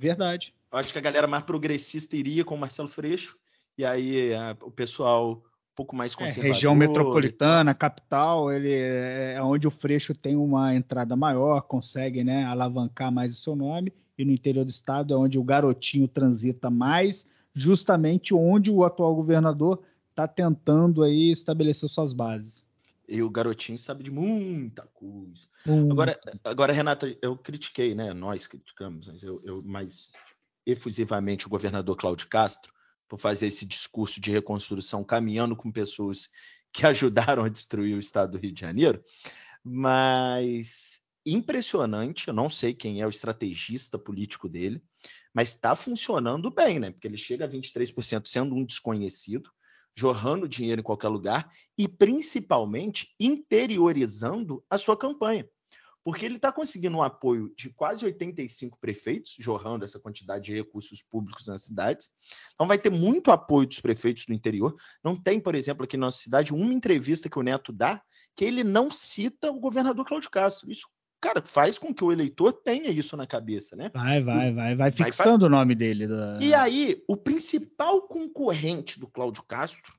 Verdade. 0.00 0.52
Eu 0.72 0.78
acho 0.80 0.92
que 0.92 0.98
a 0.98 1.02
galera 1.02 1.28
mais 1.28 1.44
progressista 1.44 2.16
iria 2.16 2.44
com 2.44 2.56
o 2.56 2.58
Marcelo 2.58 2.88
Freixo, 2.88 3.38
e 3.78 3.84
aí 3.84 4.34
a, 4.34 4.56
o 4.62 4.70
pessoal 4.72 5.34
um 5.34 5.76
pouco 5.76 5.94
mais 5.94 6.16
conservador. 6.16 6.50
É, 6.50 6.54
região 6.54 6.74
metropolitana, 6.74 7.72
capital, 7.72 8.50
ele 8.50 8.72
é, 8.72 9.34
é 9.34 9.42
onde 9.42 9.68
o 9.68 9.70
Freixo 9.70 10.12
tem 10.12 10.34
uma 10.34 10.74
entrada 10.74 11.14
maior, 11.14 11.60
consegue 11.62 12.24
né, 12.24 12.44
alavancar 12.46 13.12
mais 13.12 13.32
o 13.32 13.40
seu 13.40 13.54
nome, 13.54 13.92
e 14.16 14.24
no 14.24 14.32
interior 14.32 14.64
do 14.64 14.70
estado 14.70 15.12
é 15.12 15.16
onde 15.16 15.38
o 15.38 15.44
garotinho 15.44 16.08
transita 16.08 16.70
mais, 16.70 17.26
justamente 17.54 18.34
onde 18.34 18.70
o 18.70 18.84
atual 18.84 19.14
governador 19.14 19.82
está 20.10 20.28
tentando 20.28 21.02
aí 21.02 21.32
estabelecer 21.32 21.88
suas 21.88 22.12
bases. 22.12 22.64
E 23.06 23.22
o 23.22 23.28
garotinho 23.28 23.76
sabe 23.76 24.02
de 24.02 24.10
muita 24.10 24.82
coisa. 24.94 25.46
Hum. 25.66 25.90
Agora, 25.90 26.18
agora, 26.42 26.72
Renato, 26.72 27.06
eu 27.20 27.36
critiquei, 27.36 27.94
né? 27.94 28.14
Nós 28.14 28.46
criticamos, 28.46 29.06
mas 29.06 29.22
eu, 29.22 29.40
eu 29.44 29.62
mais 29.62 30.12
efusivamente 30.64 31.46
o 31.46 31.50
governador 31.50 31.96
Cláudio 31.96 32.28
Castro 32.28 32.72
por 33.06 33.18
fazer 33.18 33.46
esse 33.46 33.66
discurso 33.66 34.20
de 34.20 34.30
reconstrução 34.30 35.04
caminhando 35.04 35.54
com 35.54 35.70
pessoas 35.70 36.30
que 36.72 36.86
ajudaram 36.86 37.44
a 37.44 37.48
destruir 37.48 37.94
o 37.94 38.00
estado 38.00 38.32
do 38.32 38.38
Rio 38.38 38.52
de 38.52 38.60
Janeiro. 38.60 39.02
Mas 39.62 41.03
impressionante, 41.24 42.28
eu 42.28 42.34
não 42.34 42.50
sei 42.50 42.74
quem 42.74 43.00
é 43.00 43.06
o 43.06 43.10
estrategista 43.10 43.98
político 43.98 44.48
dele, 44.48 44.82
mas 45.32 45.50
está 45.50 45.74
funcionando 45.74 46.50
bem, 46.50 46.78
né? 46.78 46.90
Porque 46.90 47.08
ele 47.08 47.16
chega 47.16 47.44
a 47.44 47.48
23% 47.48 48.26
sendo 48.26 48.54
um 48.54 48.64
desconhecido 48.64 49.50
jorrando 49.94 50.48
dinheiro 50.48 50.80
em 50.80 50.84
qualquer 50.84 51.08
lugar 51.08 51.48
e 51.78 51.86
principalmente 51.86 53.14
interiorizando 53.18 54.64
a 54.68 54.76
sua 54.76 54.96
campanha. 54.96 55.48
Porque 56.02 56.26
ele 56.26 56.36
está 56.36 56.52
conseguindo 56.52 56.98
um 56.98 57.02
apoio 57.02 57.50
de 57.56 57.70
quase 57.70 58.04
85 58.04 58.78
prefeitos, 58.78 59.36
jorrando 59.38 59.86
essa 59.86 59.98
quantidade 59.98 60.44
de 60.44 60.54
recursos 60.54 61.02
públicos 61.02 61.46
nas 61.46 61.62
cidades. 61.62 62.10
Então, 62.52 62.66
vai 62.66 62.76
ter 62.76 62.90
muito 62.90 63.30
apoio 63.30 63.66
dos 63.66 63.80
prefeitos 63.80 64.26
do 64.26 64.34
interior. 64.34 64.76
Não 65.02 65.16
tem, 65.16 65.40
por 65.40 65.54
exemplo, 65.54 65.84
aqui 65.84 65.96
na 65.96 66.06
nossa 66.06 66.18
cidade, 66.18 66.52
uma 66.52 66.74
entrevista 66.74 67.30
que 67.30 67.38
o 67.38 67.42
Neto 67.42 67.72
dá 67.72 68.02
que 68.36 68.44
ele 68.44 68.62
não 68.62 68.90
cita 68.90 69.50
o 69.50 69.58
governador 69.58 70.04
Cláudio 70.04 70.28
Castro. 70.28 70.70
Isso 70.70 70.86
cara, 71.24 71.42
faz 71.42 71.78
com 71.78 71.94
que 71.94 72.04
o 72.04 72.12
eleitor 72.12 72.52
tenha 72.52 72.90
isso 72.90 73.16
na 73.16 73.26
cabeça, 73.26 73.74
né? 73.74 73.90
Vai, 73.94 74.22
vai, 74.22 74.52
vai, 74.52 74.76
vai 74.76 74.92
fixando 74.92 75.40
vai, 75.40 75.48
o 75.48 75.50
nome 75.50 75.74
dele. 75.74 76.06
Da... 76.06 76.38
E 76.38 76.52
aí, 76.52 77.02
o 77.08 77.16
principal 77.16 78.02
concorrente 78.02 79.00
do 79.00 79.08
Cláudio 79.08 79.42
Castro, 79.44 79.90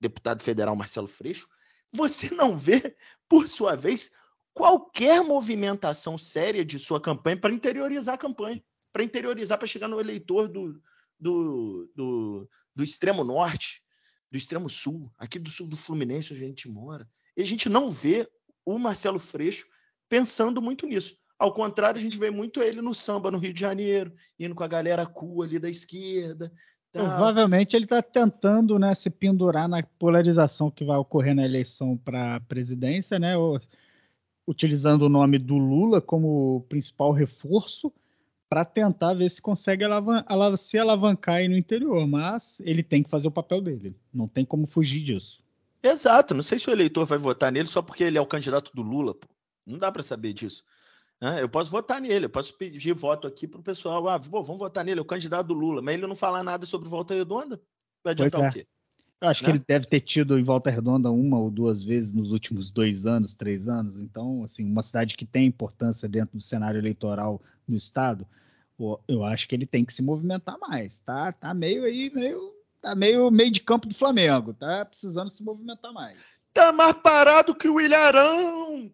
deputado 0.00 0.42
federal 0.42 0.74
Marcelo 0.74 1.06
Freixo, 1.06 1.48
você 1.92 2.28
não 2.34 2.58
vê, 2.58 2.96
por 3.28 3.46
sua 3.46 3.76
vez, 3.76 4.10
qualquer 4.52 5.22
movimentação 5.22 6.18
séria 6.18 6.64
de 6.64 6.76
sua 6.76 7.00
campanha 7.00 7.36
para 7.36 7.54
interiorizar 7.54 8.16
a 8.16 8.18
campanha, 8.18 8.60
para 8.92 9.04
interiorizar, 9.04 9.56
para 9.56 9.68
chegar 9.68 9.86
no 9.86 10.00
eleitor 10.00 10.48
do, 10.48 10.82
do, 11.20 11.88
do, 11.94 12.50
do 12.74 12.82
extremo 12.82 13.22
norte, 13.22 13.80
do 14.28 14.36
extremo 14.36 14.68
sul, 14.68 15.08
aqui 15.16 15.38
do 15.38 15.50
sul 15.50 15.68
do 15.68 15.76
Fluminense, 15.76 16.32
onde 16.32 16.42
a 16.42 16.48
gente 16.48 16.68
mora. 16.68 17.08
E 17.36 17.42
a 17.42 17.46
gente 17.46 17.68
não 17.68 17.88
vê 17.88 18.28
o 18.66 18.76
Marcelo 18.76 19.20
Freixo 19.20 19.68
pensando 20.14 20.62
muito 20.62 20.86
nisso. 20.86 21.16
Ao 21.36 21.52
contrário, 21.52 21.98
a 21.98 22.00
gente 22.00 22.16
vê 22.16 22.30
muito 22.30 22.62
ele 22.62 22.80
no 22.80 22.94
samba 22.94 23.32
no 23.32 23.38
Rio 23.38 23.52
de 23.52 23.58
Janeiro, 23.58 24.12
indo 24.38 24.54
com 24.54 24.62
a 24.62 24.68
galera 24.68 25.04
cool 25.04 25.42
ali 25.42 25.58
da 25.58 25.68
esquerda. 25.68 26.52
Tá. 26.92 27.00
Provavelmente 27.00 27.74
ele 27.74 27.84
está 27.84 28.00
tentando 28.00 28.78
né, 28.78 28.94
se 28.94 29.10
pendurar 29.10 29.68
na 29.68 29.82
polarização 29.82 30.70
que 30.70 30.84
vai 30.84 30.96
ocorrer 30.96 31.34
na 31.34 31.44
eleição 31.44 31.96
para 31.96 32.36
a 32.36 32.40
presidência, 32.40 33.18
né, 33.18 33.36
ou, 33.36 33.58
utilizando 34.46 35.02
o 35.02 35.08
nome 35.08 35.36
do 35.36 35.56
Lula 35.56 36.00
como 36.00 36.64
principal 36.68 37.10
reforço 37.10 37.92
para 38.48 38.64
tentar 38.64 39.14
ver 39.14 39.28
se 39.28 39.42
consegue 39.42 39.82
alavan 39.82 40.22
se 40.56 40.78
alavancar 40.78 41.36
aí 41.36 41.48
no 41.48 41.56
interior. 41.56 42.06
Mas 42.06 42.60
ele 42.60 42.84
tem 42.84 43.02
que 43.02 43.10
fazer 43.10 43.26
o 43.26 43.32
papel 43.32 43.60
dele, 43.60 43.96
não 44.12 44.28
tem 44.28 44.44
como 44.44 44.64
fugir 44.64 45.02
disso. 45.02 45.42
Exato, 45.82 46.34
não 46.34 46.42
sei 46.42 46.60
se 46.60 46.70
o 46.70 46.72
eleitor 46.72 47.04
vai 47.04 47.18
votar 47.18 47.50
nele 47.50 47.66
só 47.66 47.82
porque 47.82 48.04
ele 48.04 48.16
é 48.16 48.20
o 48.20 48.26
candidato 48.26 48.70
do 48.72 48.80
Lula. 48.80 49.12
Pô. 49.12 49.33
Não 49.66 49.78
dá 49.78 49.90
para 49.90 50.02
saber 50.02 50.32
disso. 50.32 50.64
Né? 51.20 51.42
Eu 51.42 51.48
posso 51.48 51.70
votar 51.70 52.00
nele, 52.00 52.26
eu 52.26 52.30
posso 52.30 52.56
pedir 52.56 52.92
voto 52.92 53.26
aqui 53.26 53.46
para 53.46 53.60
o 53.60 53.64
pessoal. 53.64 54.08
Ah, 54.08 54.18
pô, 54.18 54.42
vamos 54.42 54.60
votar 54.60 54.84
nele, 54.84 55.00
é 55.00 55.02
o 55.02 55.06
candidato 55.06 55.48
do 55.48 55.54
Lula, 55.54 55.80
mas 55.80 55.94
ele 55.94 56.06
não 56.06 56.14
falar 56.14 56.42
nada 56.42 56.66
sobre 56.66 56.88
volta 56.88 57.14
redonda. 57.14 57.60
Vai 58.02 58.12
adiantar 58.12 58.42
é. 58.42 58.48
o 58.48 58.52
quê? 58.52 58.66
Eu 59.24 59.28
acho 59.28 59.42
né? 59.42 59.46
que 59.46 59.56
ele 59.56 59.64
deve 59.66 59.86
ter 59.86 60.00
tido 60.00 60.38
em 60.38 60.42
Volta 60.42 60.70
Redonda 60.70 61.10
uma 61.10 61.38
ou 61.38 61.50
duas 61.50 61.82
vezes 61.82 62.12
nos 62.12 62.30
últimos 62.30 62.70
dois 62.70 63.06
anos, 63.06 63.34
três 63.34 63.68
anos. 63.68 63.98
Então, 63.98 64.44
assim, 64.44 64.64
uma 64.64 64.82
cidade 64.82 65.16
que 65.16 65.24
tem 65.24 65.46
importância 65.46 66.06
dentro 66.06 66.36
do 66.36 66.42
cenário 66.42 66.78
eleitoral 66.78 67.40
do 67.66 67.74
estado, 67.74 68.26
eu 69.08 69.24
acho 69.24 69.48
que 69.48 69.54
ele 69.54 69.64
tem 69.64 69.82
que 69.82 69.94
se 69.94 70.02
movimentar 70.02 70.58
mais. 70.58 71.00
Tá, 71.00 71.32
tá 71.32 71.54
meio 71.54 71.84
aí, 71.84 72.10
meio, 72.14 72.52
tá 72.82 72.94
meio 72.94 73.30
meio 73.30 73.50
de 73.50 73.60
campo 73.60 73.88
do 73.88 73.94
Flamengo. 73.94 74.52
Tá 74.52 74.84
precisando 74.84 75.30
se 75.30 75.42
movimentar 75.42 75.92
mais. 75.92 76.42
Tá 76.52 76.70
mais 76.70 76.96
parado 76.96 77.54
que 77.54 77.68
o 77.68 77.80
Ilharão. 77.80 78.90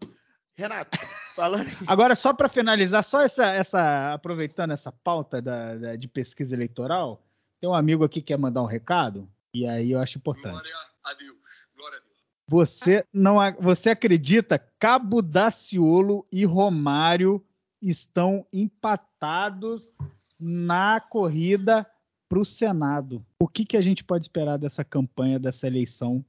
Renato, 0.56 0.98
falando. 1.34 1.68
Agora, 1.86 2.14
só 2.14 2.32
para 2.32 2.48
finalizar, 2.48 3.02
só 3.02 3.20
essa, 3.20 3.46
essa, 3.46 4.12
aproveitando 4.12 4.72
essa 4.72 4.92
pauta 4.92 5.40
da, 5.40 5.74
da, 5.74 5.96
de 5.96 6.06
pesquisa 6.06 6.54
eleitoral, 6.54 7.24
tem 7.60 7.68
um 7.68 7.74
amigo 7.74 8.04
aqui 8.04 8.20
que 8.20 8.28
quer 8.28 8.38
mandar 8.38 8.62
um 8.62 8.66
recado, 8.66 9.28
e 9.54 9.66
aí 9.66 9.90
eu 9.92 10.00
acho 10.00 10.18
importante. 10.18 10.52
Glória 10.52 10.74
a 11.04 11.14
Deus. 11.14 11.38
Glória 11.76 11.98
a 11.98 12.00
Deus. 12.00 12.10
Você, 12.46 13.04
não, 13.12 13.36
você 13.58 13.90
acredita 13.90 14.58
Cabo 14.78 15.22
Daciolo 15.22 16.26
e 16.30 16.44
Romário 16.44 17.44
estão 17.80 18.46
empatados 18.52 19.94
na 20.38 21.00
corrida 21.00 21.86
para 22.28 22.38
o 22.38 22.44
Senado? 22.44 23.24
O 23.38 23.48
que, 23.48 23.64
que 23.64 23.76
a 23.76 23.80
gente 23.80 24.04
pode 24.04 24.24
esperar 24.24 24.56
dessa 24.56 24.84
campanha, 24.84 25.38
dessa 25.38 25.66
eleição 25.66 26.24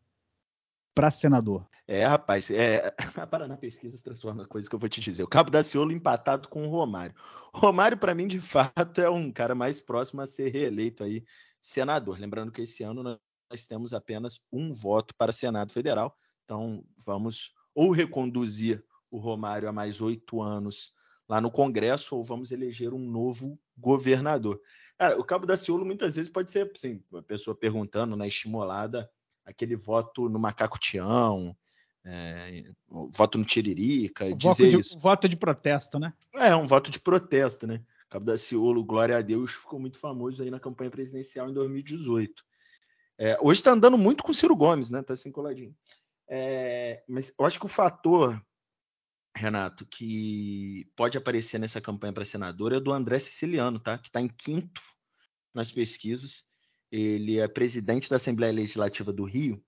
para 0.93 1.11
senador? 1.11 1.67
É, 1.87 2.05
rapaz, 2.05 2.49
é, 2.49 2.93
a 3.17 3.27
Paraná 3.27 3.57
Pesquisas 3.57 4.01
transforma 4.01 4.43
a 4.43 4.47
coisa 4.47 4.69
que 4.69 4.75
eu 4.75 4.79
vou 4.79 4.87
te 4.87 5.01
dizer. 5.01 5.23
O 5.23 5.27
Cabo 5.27 5.51
da 5.51 5.63
Ciolo 5.63 5.91
empatado 5.91 6.47
com 6.47 6.65
o 6.65 6.69
Romário. 6.69 7.15
Romário, 7.53 7.97
para 7.97 8.15
mim, 8.15 8.27
de 8.27 8.39
fato, 8.41 9.01
é 9.01 9.09
um 9.09 9.31
cara 9.31 9.53
mais 9.55 9.81
próximo 9.81 10.21
a 10.21 10.27
ser 10.27 10.51
reeleito 10.51 11.03
aí 11.03 11.23
senador. 11.61 12.19
Lembrando 12.19 12.51
que 12.51 12.61
esse 12.61 12.83
ano 12.83 13.03
nós 13.03 13.67
temos 13.67 13.93
apenas 13.93 14.39
um 14.51 14.73
voto 14.73 15.13
para 15.15 15.31
Senado 15.31 15.73
Federal. 15.73 16.15
Então, 16.45 16.83
vamos 17.05 17.53
ou 17.75 17.91
reconduzir 17.91 18.83
o 19.09 19.17
Romário 19.17 19.67
a 19.67 19.73
mais 19.73 20.01
oito 20.01 20.41
anos 20.41 20.93
lá 21.27 21.39
no 21.39 21.51
Congresso, 21.51 22.15
ou 22.15 22.23
vamos 22.23 22.51
eleger 22.51 22.93
um 22.93 22.99
novo 22.99 23.57
governador. 23.77 24.61
Cara, 24.97 25.19
o 25.19 25.23
Cabo 25.23 25.45
da 25.45 25.55
Ciolo 25.55 25.85
muitas 25.85 26.15
vezes 26.15 26.31
pode 26.31 26.51
ser, 26.51 26.69
assim, 26.75 27.01
a 27.13 27.21
pessoa 27.21 27.55
perguntando, 27.55 28.17
né, 28.17 28.27
estimulada, 28.27 29.09
aquele 29.45 29.75
voto 29.75 30.29
no 30.29 30.39
macaco 30.39 30.79
Tião, 30.79 31.55
é, 32.03 32.63
voto 32.87 33.37
no 33.37 33.45
Tiririca, 33.45 34.25
o 34.25 34.35
dizer 34.35 34.71
de, 34.71 34.79
isso. 34.79 34.99
Voto 34.99 35.29
de 35.29 35.35
protesto, 35.35 35.99
né? 35.99 36.13
É, 36.35 36.55
um 36.55 36.67
voto 36.67 36.89
de 36.89 36.99
protesto, 36.99 37.67
né? 37.67 37.83
Cabo 38.09 38.25
da 38.25 38.37
Ciolo, 38.37 38.83
glória 38.83 39.17
a 39.17 39.21
Deus, 39.21 39.51
ficou 39.51 39.79
muito 39.79 39.97
famoso 39.97 40.43
aí 40.43 40.51
na 40.51 40.59
campanha 40.59 40.91
presidencial 40.91 41.49
em 41.49 41.53
2018. 41.53 42.43
É, 43.17 43.37
hoje 43.41 43.59
está 43.59 43.71
andando 43.71 43.97
muito 43.97 44.23
com 44.23 44.31
o 44.31 44.33
Ciro 44.33 44.55
Gomes, 44.55 44.89
né? 44.89 45.01
Tá 45.01 45.13
assim 45.13 45.31
coladinho. 45.31 45.75
É, 46.27 47.03
mas 47.07 47.33
eu 47.37 47.45
acho 47.45 47.59
que 47.59 47.65
o 47.65 47.69
fator, 47.69 48.41
Renato, 49.35 49.85
que 49.85 50.89
pode 50.95 51.17
aparecer 51.17 51.59
nessa 51.59 51.79
campanha 51.79 52.11
para 52.11 52.25
senador 52.25 52.73
é 52.73 52.79
do 52.79 52.91
André 52.91 53.19
Siciliano, 53.19 53.79
tá? 53.79 53.97
Que 53.97 54.09
está 54.09 54.19
em 54.19 54.27
quinto 54.27 54.81
nas 55.53 55.71
pesquisas. 55.71 56.43
Ele 56.91 57.39
é 57.39 57.47
presidente 57.47 58.09
da 58.09 58.17
Assembleia 58.17 58.51
Legislativa 58.51 59.13
do 59.13 59.23
Rio 59.23 59.63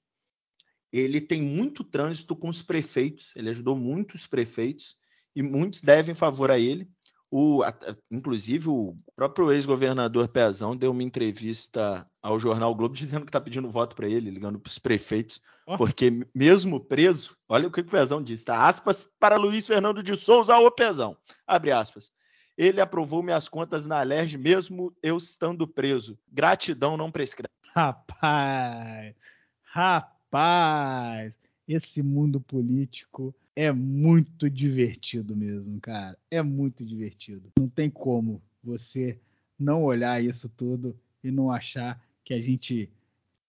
ele 0.93 1.19
tem 1.19 1.41
muito 1.41 1.83
trânsito 1.83 2.35
com 2.35 2.47
os 2.47 2.61
prefeitos, 2.61 3.31
ele 3.35 3.49
ajudou 3.49 3.75
muitos 3.75 4.27
prefeitos 4.27 4.95
e 5.35 5.41
muitos 5.41 5.81
devem 5.81 6.13
favor 6.13 6.51
a 6.51 6.59
ele. 6.59 6.87
O, 7.31 7.63
inclusive, 8.11 8.69
o 8.69 8.95
próprio 9.15 9.51
ex-governador 9.51 10.27
Pezão 10.27 10.77
deu 10.77 10.91
uma 10.91 11.01
entrevista 11.01 12.07
ao 12.21 12.37
jornal 12.37 12.69
o 12.69 12.75
Globo 12.75 12.93
dizendo 12.93 13.25
que 13.25 13.29
está 13.29 13.41
pedindo 13.41 13.71
voto 13.71 13.95
para 13.95 14.07
ele, 14.07 14.29
ligando 14.29 14.59
para 14.59 14.69
os 14.69 14.77
prefeitos, 14.77 15.41
oh. 15.65 15.75
porque 15.75 16.27
mesmo 16.35 16.79
preso, 16.79 17.35
olha 17.49 17.67
o 17.67 17.71
que 17.71 17.81
o 17.81 17.85
Pezão 17.85 18.21
disse, 18.21 18.45
tá? 18.45 18.67
Aspas 18.67 19.03
para 19.19 19.35
Luiz 19.35 19.65
Fernando 19.65 20.03
de 20.03 20.15
Souza, 20.15 20.55
o 20.59 20.69
Pezão, 20.69 21.17
abre 21.47 21.71
aspas. 21.71 22.11
Ele 22.57 22.79
aprovou 22.79 23.23
minhas 23.23 23.47
contas 23.47 23.85
na 23.85 23.99
Alerj, 23.99 24.37
mesmo 24.37 24.93
eu 25.01 25.17
estando 25.17 25.67
preso. 25.67 26.17
Gratidão 26.31 26.95
não 26.95 27.11
prescreve. 27.11 27.53
Rapaz, 27.75 29.15
rapaz, 29.63 31.33
esse 31.67 32.03
mundo 32.03 32.39
político 32.39 33.33
é 33.55 33.71
muito 33.71 34.49
divertido 34.49 35.35
mesmo, 35.35 35.79
cara. 35.81 36.17
É 36.29 36.41
muito 36.41 36.85
divertido. 36.85 37.51
Não 37.57 37.67
tem 37.67 37.89
como 37.89 38.41
você 38.63 39.19
não 39.57 39.83
olhar 39.83 40.23
isso 40.23 40.47
tudo 40.49 40.97
e 41.23 41.31
não 41.31 41.51
achar 41.51 41.99
que 42.23 42.33
a 42.33 42.41
gente 42.41 42.89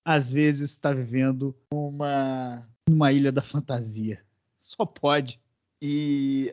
às 0.05 0.33
vezes 0.33 0.71
está 0.71 0.93
vivendo 0.93 1.55
uma 1.71 2.67
uma 2.89 3.13
ilha 3.13 3.33
da 3.33 3.43
fantasia. 3.43 4.23
Só 4.61 4.85
pode. 4.85 5.41
E 5.81 6.53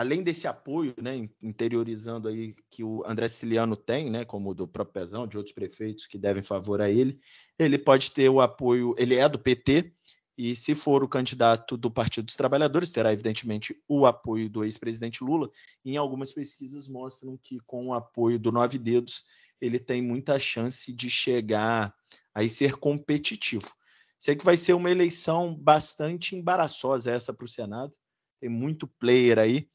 além 0.00 0.22
desse 0.22 0.46
apoio, 0.46 0.94
né, 0.96 1.28
interiorizando 1.42 2.26
aí 2.26 2.54
que 2.70 2.82
o 2.82 3.04
André 3.06 3.28
Siciliano 3.28 3.76
tem, 3.76 4.10
né, 4.10 4.24
como 4.24 4.54
do 4.54 4.66
próprio 4.66 5.04
Pezão, 5.04 5.26
de 5.26 5.36
outros 5.36 5.54
prefeitos 5.54 6.06
que 6.06 6.16
devem 6.16 6.42
favor 6.42 6.80
a 6.80 6.88
ele, 6.88 7.20
ele 7.58 7.78
pode 7.78 8.10
ter 8.12 8.30
o 8.30 8.40
apoio, 8.40 8.94
ele 8.96 9.16
é 9.16 9.28
do 9.28 9.38
PT, 9.38 9.92
e 10.38 10.56
se 10.56 10.74
for 10.74 11.04
o 11.04 11.08
candidato 11.08 11.76
do 11.76 11.90
Partido 11.90 12.24
dos 12.24 12.34
Trabalhadores, 12.34 12.90
terá 12.90 13.12
evidentemente 13.12 13.76
o 13.86 14.06
apoio 14.06 14.48
do 14.48 14.64
ex-presidente 14.64 15.22
Lula. 15.22 15.50
E 15.84 15.92
em 15.92 15.96
algumas 15.98 16.32
pesquisas 16.32 16.88
mostram 16.88 17.38
que 17.42 17.60
com 17.66 17.88
o 17.88 17.92
apoio 17.92 18.38
do 18.38 18.50
Nove 18.50 18.78
Dedos, 18.78 19.24
ele 19.60 19.78
tem 19.78 20.00
muita 20.00 20.38
chance 20.38 20.90
de 20.94 21.10
chegar 21.10 21.94
a 22.34 22.48
ser 22.48 22.76
competitivo. 22.76 23.70
Sei 24.18 24.34
que 24.34 24.44
vai 24.44 24.56
ser 24.56 24.72
uma 24.72 24.90
eleição 24.90 25.54
bastante 25.54 26.34
embaraçosa 26.34 27.10
essa 27.10 27.34
para 27.34 27.44
o 27.44 27.48
Senado. 27.48 27.94
Tem 28.40 28.48
muito 28.48 28.86
player 28.86 29.38
aí. 29.38 29.68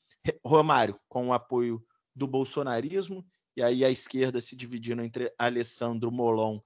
Romário, 0.43 0.95
com 1.07 1.27
o 1.27 1.33
apoio 1.33 1.83
do 2.15 2.27
bolsonarismo, 2.27 3.25
e 3.55 3.63
aí 3.63 3.85
a 3.85 3.89
esquerda 3.89 4.41
se 4.41 4.55
dividindo 4.55 5.01
entre 5.01 5.33
Alessandro 5.37 6.11
Molon 6.11 6.59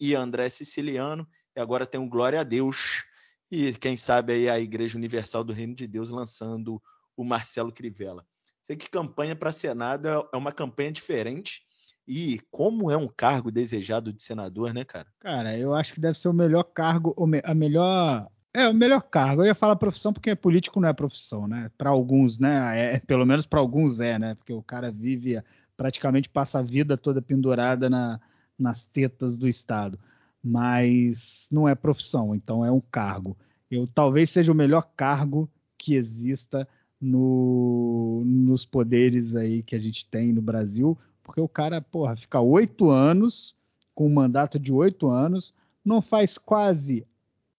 e 0.00 0.14
André 0.14 0.48
Siciliano, 0.50 1.28
e 1.56 1.60
agora 1.60 1.86
tem 1.86 2.00
um 2.00 2.08
Glória 2.08 2.40
a 2.40 2.44
Deus, 2.44 3.04
e 3.50 3.72
quem 3.72 3.96
sabe 3.96 4.32
aí 4.32 4.48
a 4.48 4.60
Igreja 4.60 4.96
Universal 4.96 5.42
do 5.42 5.52
Reino 5.52 5.74
de 5.74 5.86
Deus 5.86 6.10
lançando 6.10 6.82
o 7.16 7.24
Marcelo 7.24 7.72
Crivella. 7.72 8.26
Sei 8.62 8.76
que 8.76 8.90
campanha 8.90 9.34
para 9.34 9.50
Senado 9.50 10.08
é, 10.08 10.28
é 10.32 10.36
uma 10.36 10.52
campanha 10.52 10.92
diferente, 10.92 11.62
e 12.06 12.40
como 12.50 12.90
é 12.90 12.96
um 12.96 13.08
cargo 13.08 13.50
desejado 13.50 14.12
de 14.12 14.22
senador, 14.22 14.72
né, 14.72 14.84
cara? 14.84 15.06
Cara, 15.18 15.58
eu 15.58 15.74
acho 15.74 15.92
que 15.92 16.00
deve 16.00 16.18
ser 16.18 16.28
o 16.28 16.32
melhor 16.32 16.64
cargo, 16.64 17.14
a 17.44 17.54
melhor 17.54 18.26
é, 18.54 18.68
o 18.68 18.74
melhor 18.74 19.02
cargo. 19.02 19.42
Eu 19.42 19.46
ia 19.46 19.54
falar 19.54 19.76
profissão 19.76 20.12
porque 20.12 20.34
político 20.34 20.80
não 20.80 20.88
é 20.88 20.92
profissão, 20.92 21.46
né? 21.46 21.70
Para 21.76 21.90
alguns, 21.90 22.38
né? 22.38 22.94
É, 22.96 23.00
pelo 23.00 23.26
menos 23.26 23.46
para 23.46 23.60
alguns 23.60 24.00
é, 24.00 24.18
né? 24.18 24.34
Porque 24.34 24.52
o 24.52 24.62
cara 24.62 24.90
vive, 24.90 25.42
praticamente 25.76 26.28
passa 26.28 26.58
a 26.58 26.62
vida 26.62 26.96
toda 26.96 27.22
pendurada 27.22 27.88
na, 27.88 28.20
nas 28.58 28.84
tetas 28.84 29.36
do 29.36 29.46
Estado. 29.46 29.98
Mas 30.42 31.48
não 31.52 31.68
é 31.68 31.74
profissão, 31.74 32.34
então 32.34 32.64
é 32.64 32.70
um 32.70 32.80
cargo. 32.80 33.36
Eu 33.70 33.86
talvez 33.86 34.30
seja 34.30 34.50
o 34.50 34.54
melhor 34.54 34.88
cargo 34.96 35.48
que 35.76 35.94
exista 35.94 36.66
no, 37.00 38.22
nos 38.24 38.64
poderes 38.64 39.34
aí 39.34 39.62
que 39.62 39.76
a 39.76 39.78
gente 39.78 40.06
tem 40.08 40.32
no 40.32 40.42
Brasil, 40.42 40.98
porque 41.22 41.40
o 41.40 41.48
cara, 41.48 41.80
porra, 41.80 42.16
fica 42.16 42.40
oito 42.40 42.90
anos 42.90 43.54
com 43.94 44.06
um 44.06 44.12
mandato 44.12 44.58
de 44.58 44.72
oito 44.72 45.08
anos, 45.08 45.52
não 45.84 46.00
faz 46.00 46.38
quase 46.38 47.06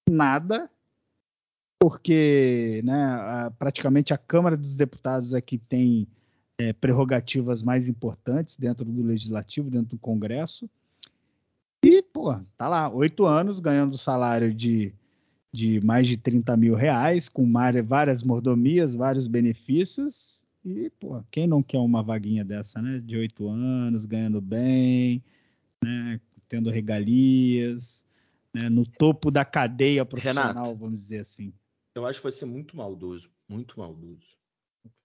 nada, 0.09 0.69
porque 1.79 2.81
né, 2.83 3.49
praticamente 3.57 4.13
a 4.13 4.17
Câmara 4.17 4.57
dos 4.57 4.75
Deputados 4.75 5.33
é 5.33 5.39
que 5.39 5.57
tem 5.57 6.05
é, 6.57 6.73
prerrogativas 6.73 7.63
mais 7.63 7.87
importantes 7.87 8.57
dentro 8.57 8.83
do 8.83 9.01
Legislativo, 9.01 9.71
dentro 9.71 9.95
do 9.95 9.97
Congresso. 9.97 10.69
E, 11.81 12.01
pô, 12.01 12.37
tá 12.57 12.67
lá, 12.67 12.89
oito 12.89 13.25
anos 13.25 13.61
ganhando 13.61 13.97
salário 13.97 14.53
de, 14.53 14.93
de 15.53 15.79
mais 15.79 16.05
de 16.05 16.17
30 16.17 16.57
mil 16.57 16.75
reais, 16.75 17.29
com 17.29 17.49
várias 17.87 18.21
mordomias, 18.21 18.93
vários 18.93 19.25
benefícios. 19.25 20.45
E, 20.65 20.89
pô, 20.99 21.23
quem 21.31 21.47
não 21.47 21.63
quer 21.63 21.79
uma 21.79 22.03
vaguinha 22.03 22.43
dessa, 22.43 22.81
né? 22.81 22.99
De 22.99 23.15
oito 23.15 23.47
anos, 23.47 24.05
ganhando 24.05 24.41
bem, 24.41 25.23
né? 25.81 26.19
Tendo 26.49 26.69
regalias, 26.69 28.03
né? 28.53 28.67
no 28.67 28.85
topo 28.85 29.31
da 29.31 29.45
cadeia 29.45 30.03
profissional, 30.03 30.47
Renato, 30.47 30.75
vamos 30.75 30.99
dizer 30.99 31.21
assim 31.21 31.53
eu 31.99 32.05
acho 32.05 32.19
que 32.19 32.23
vai 32.23 32.31
ser 32.31 32.45
muito 32.45 32.75
maldoso, 32.75 33.29
muito 33.47 33.79
maldoso. 33.79 34.27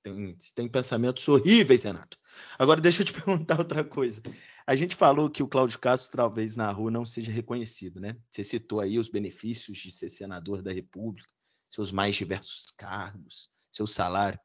Tem, 0.03 0.37
tem 0.55 0.69
pensamentos 0.69 1.27
horríveis, 1.27 1.83
Renato. 1.83 2.19
Agora 2.59 2.81
deixa 2.81 3.03
eu 3.03 3.07
te 3.07 3.13
perguntar 3.15 3.59
outra 3.59 3.83
coisa. 3.83 4.23
A 4.67 4.77
gente 4.77 4.95
falou 4.95 5.31
que 5.31 5.43
o 5.43 5.49
Cláudio 5.49 5.79
Castro 5.79 6.17
talvez 6.17 6.57
na 6.57 6.71
rua 6.71 6.91
não 6.91 7.05
seja 7.05 7.33
reconhecido, 7.33 8.01
né? 8.01 8.17
Você 8.31 8.45
citou 8.45 8.81
aí 8.81 8.99
os 8.99 9.09
benefícios 9.09 9.79
de 9.79 9.91
ser 9.91 10.09
senador 10.09 10.63
da 10.63 10.73
República, 10.73 11.29
seus 11.71 11.91
mais 11.91 12.15
diversos 12.17 12.67
cargos, 12.77 13.49
seu 13.73 13.87
salário. 13.87 14.39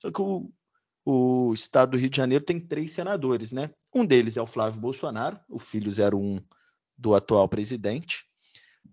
Só 0.00 0.10
que 0.10 0.20
o, 0.20 0.52
o 1.04 1.54
estado 1.54 1.92
do 1.92 1.98
Rio 1.98 2.10
de 2.10 2.16
Janeiro 2.16 2.44
tem 2.44 2.60
três 2.60 2.90
senadores, 2.92 3.52
né? 3.52 3.70
Um 3.94 4.04
deles 4.04 4.36
é 4.36 4.42
o 4.42 4.46
Flávio 4.46 4.80
Bolsonaro, 4.80 5.40
o 5.48 5.58
filho 5.58 5.90
01 5.90 6.40
do 6.96 7.14
atual 7.14 7.48
presidente. 7.48 8.24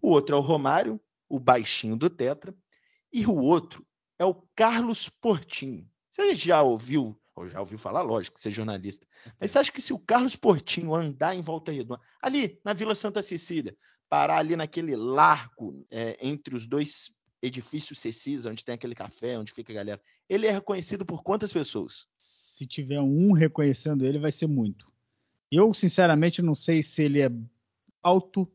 O 0.01 0.09
outro 0.11 0.35
é 0.35 0.39
o 0.39 0.41
Romário, 0.41 0.99
o 1.27 1.39
baixinho 1.39 1.97
do 1.97 2.09
Tetra. 2.09 2.55
E 3.13 3.27
o 3.27 3.35
outro 3.35 3.85
é 4.17 4.25
o 4.25 4.33
Carlos 4.55 5.07
Portinho. 5.07 5.87
Você 6.09 6.33
já 6.33 6.63
ouviu, 6.63 7.15
ou 7.35 7.47
já 7.47 7.59
ouviu 7.59 7.77
falar, 7.77 8.01
lógico, 8.01 8.39
ser 8.39 8.51
jornalista, 8.51 9.05
mas 9.39 9.51
você 9.51 9.59
acha 9.59 9.71
que 9.71 9.81
se 9.81 9.93
o 9.93 9.99
Carlos 9.99 10.35
Portinho 10.35 10.95
andar 10.95 11.35
em 11.35 11.41
Volta 11.41 11.71
Redonda, 11.71 12.01
ali 12.21 12.59
na 12.65 12.73
Vila 12.73 12.95
Santa 12.95 13.21
Cecília, 13.21 13.77
parar 14.09 14.37
ali 14.37 14.55
naquele 14.55 14.95
largo 14.95 15.85
é, 15.91 16.17
entre 16.21 16.55
os 16.55 16.67
dois 16.67 17.11
edifícios 17.41 17.99
Cecis, 17.99 18.45
onde 18.45 18.63
tem 18.63 18.75
aquele 18.75 18.95
café, 18.95 19.37
onde 19.37 19.51
fica 19.51 19.73
a 19.73 19.75
galera, 19.75 20.01
ele 20.29 20.47
é 20.47 20.51
reconhecido 20.51 21.05
por 21.05 21.21
quantas 21.21 21.51
pessoas? 21.51 22.07
Se 22.17 22.65
tiver 22.65 23.01
um 23.01 23.33
reconhecendo 23.33 24.05
ele, 24.05 24.17
vai 24.17 24.31
ser 24.31 24.47
muito. 24.47 24.91
Eu, 25.51 25.73
sinceramente, 25.73 26.41
não 26.41 26.55
sei 26.55 26.81
se 26.81 27.03
ele 27.03 27.21
é 27.21 27.29
alto, 28.01 28.49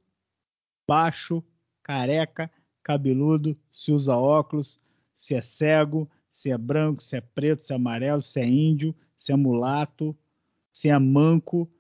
baixo, 0.89 1.45
careca, 1.83 2.51
cabeludo, 2.89 3.55
se 3.71 3.93
usa 3.93 4.17
óculos, 4.17 4.81
se 5.15 5.35
é 5.35 5.43
cego, 5.43 6.11
se 6.31 6.51
é 6.51 6.57
branco, 6.57 7.03
se 7.03 7.17
é 7.17 7.21
preto, 7.21 7.63
se 7.63 7.75
é 7.75 7.77
amarelo, 7.77 8.23
se 8.23 8.41
é 8.41 8.47
índio, 8.47 8.95
se 9.19 9.31
é 9.31 9.37
mulato, 9.37 10.17
se 10.73 10.89
é 10.89 10.99
manco. 10.99 11.71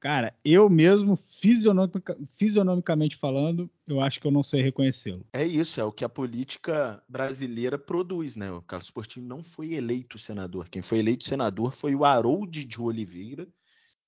Cara, 0.00 0.34
eu 0.44 0.68
mesmo, 0.68 1.16
fisionomica, 1.16 2.18
fisionomicamente 2.32 3.16
falando, 3.16 3.70
eu 3.86 4.00
acho 4.00 4.20
que 4.20 4.26
eu 4.26 4.32
não 4.32 4.42
sei 4.42 4.60
reconhecê-lo. 4.60 5.24
É 5.32 5.44
isso, 5.46 5.80
é 5.80 5.84
o 5.84 5.92
que 5.92 6.04
a 6.04 6.08
política 6.08 7.00
brasileira 7.08 7.78
produz, 7.78 8.34
né? 8.34 8.50
O 8.50 8.60
Carlos 8.60 8.90
Portinho 8.90 9.24
não 9.24 9.44
foi 9.44 9.74
eleito 9.74 10.18
senador. 10.18 10.68
Quem 10.68 10.82
foi 10.82 10.98
eleito 10.98 11.22
senador 11.22 11.70
foi 11.70 11.94
o 11.94 12.04
Harold 12.04 12.64
de 12.64 12.80
Oliveira, 12.80 13.46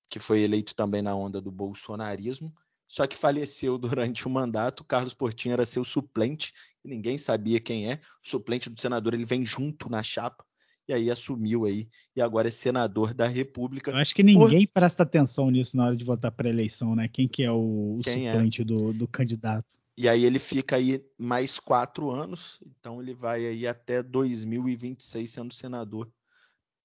que 0.09 0.19
foi 0.19 0.41
eleito 0.41 0.75
também 0.75 1.01
na 1.01 1.15
onda 1.15 1.39
do 1.39 1.51
bolsonarismo 1.51 2.53
só 2.89 3.05
que 3.05 3.15
faleceu 3.15 3.77
durante 3.77 4.27
o 4.27 4.29
mandato. 4.29 4.83
Carlos 4.83 5.13
Portinho 5.13 5.53
era 5.53 5.65
seu 5.65 5.83
suplente, 5.85 6.51
e 6.83 6.89
ninguém 6.89 7.19
sabia 7.19 7.59
quem 7.59 7.91
é. 7.91 7.99
O 8.25 8.27
suplente 8.27 8.67
do 8.67 8.81
senador 8.81 9.13
ele 9.13 9.25
vem 9.25 9.45
junto 9.45 9.87
na 9.89 10.01
chapa 10.01 10.43
e 10.87 10.93
aí 10.93 11.11
assumiu 11.11 11.65
aí 11.65 11.87
e 12.15 12.21
agora 12.21 12.47
é 12.47 12.51
senador 12.51 13.13
da 13.13 13.27
República. 13.27 13.91
Eu 13.91 13.97
acho 13.97 14.15
que 14.15 14.23
ninguém 14.23 14.65
por... 14.65 14.73
presta 14.73 15.03
atenção 15.03 15.51
nisso 15.51 15.77
na 15.77 15.85
hora 15.85 15.95
de 15.95 16.03
votar 16.03 16.31
para 16.31 16.49
eleição, 16.49 16.95
né? 16.95 17.07
Quem 17.07 17.27
que 17.27 17.43
é 17.43 17.51
o, 17.51 17.97
o 17.97 18.01
é? 18.07 18.31
suplente 18.31 18.63
é? 18.63 18.65
Do, 18.65 18.91
do 18.91 19.07
candidato? 19.07 19.77
E 19.95 20.09
aí 20.09 20.25
ele 20.25 20.39
fica 20.39 20.77
aí 20.77 21.05
mais 21.15 21.59
quatro 21.59 22.09
anos, 22.09 22.59
então 22.65 22.99
ele 23.01 23.13
vai 23.13 23.45
aí 23.45 23.67
até 23.67 24.01
2026 24.01 25.29
sendo 25.29 25.53
senador 25.53 26.09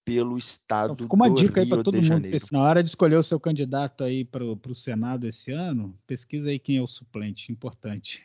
pelo 0.04 0.36
estado 0.36 0.92
então, 0.92 1.04
ficou 1.04 1.16
uma 1.16 1.34
dica 1.34 1.60
aí 1.60 1.68
para 1.68 1.82
todo 1.82 1.94
mundo. 1.94 2.04
Janeiro. 2.04 2.46
Na 2.52 2.60
hora 2.60 2.82
de 2.82 2.90
escolher 2.90 3.16
o 3.16 3.22
seu 3.22 3.40
candidato 3.40 4.04
aí 4.04 4.24
para 4.24 4.44
o 4.44 4.74
Senado 4.74 5.26
esse 5.26 5.50
ano, 5.50 5.98
pesquisa 6.06 6.50
aí 6.50 6.58
quem 6.58 6.76
é 6.76 6.82
o 6.82 6.86
suplente, 6.86 7.50
importante. 7.50 8.22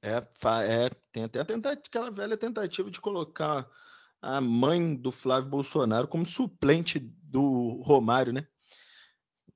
É, 0.00 0.16
é 0.16 0.90
tem 1.12 1.24
até 1.24 1.40
aquela 1.70 2.10
velha 2.10 2.36
tentativa 2.36 2.90
de 2.90 3.00
colocar 3.00 3.68
a 4.20 4.40
mãe 4.40 4.94
do 4.94 5.10
Flávio 5.10 5.50
Bolsonaro 5.50 6.08
como 6.08 6.24
suplente 6.24 6.98
do 6.98 7.82
Romário, 7.82 8.32
né? 8.32 8.46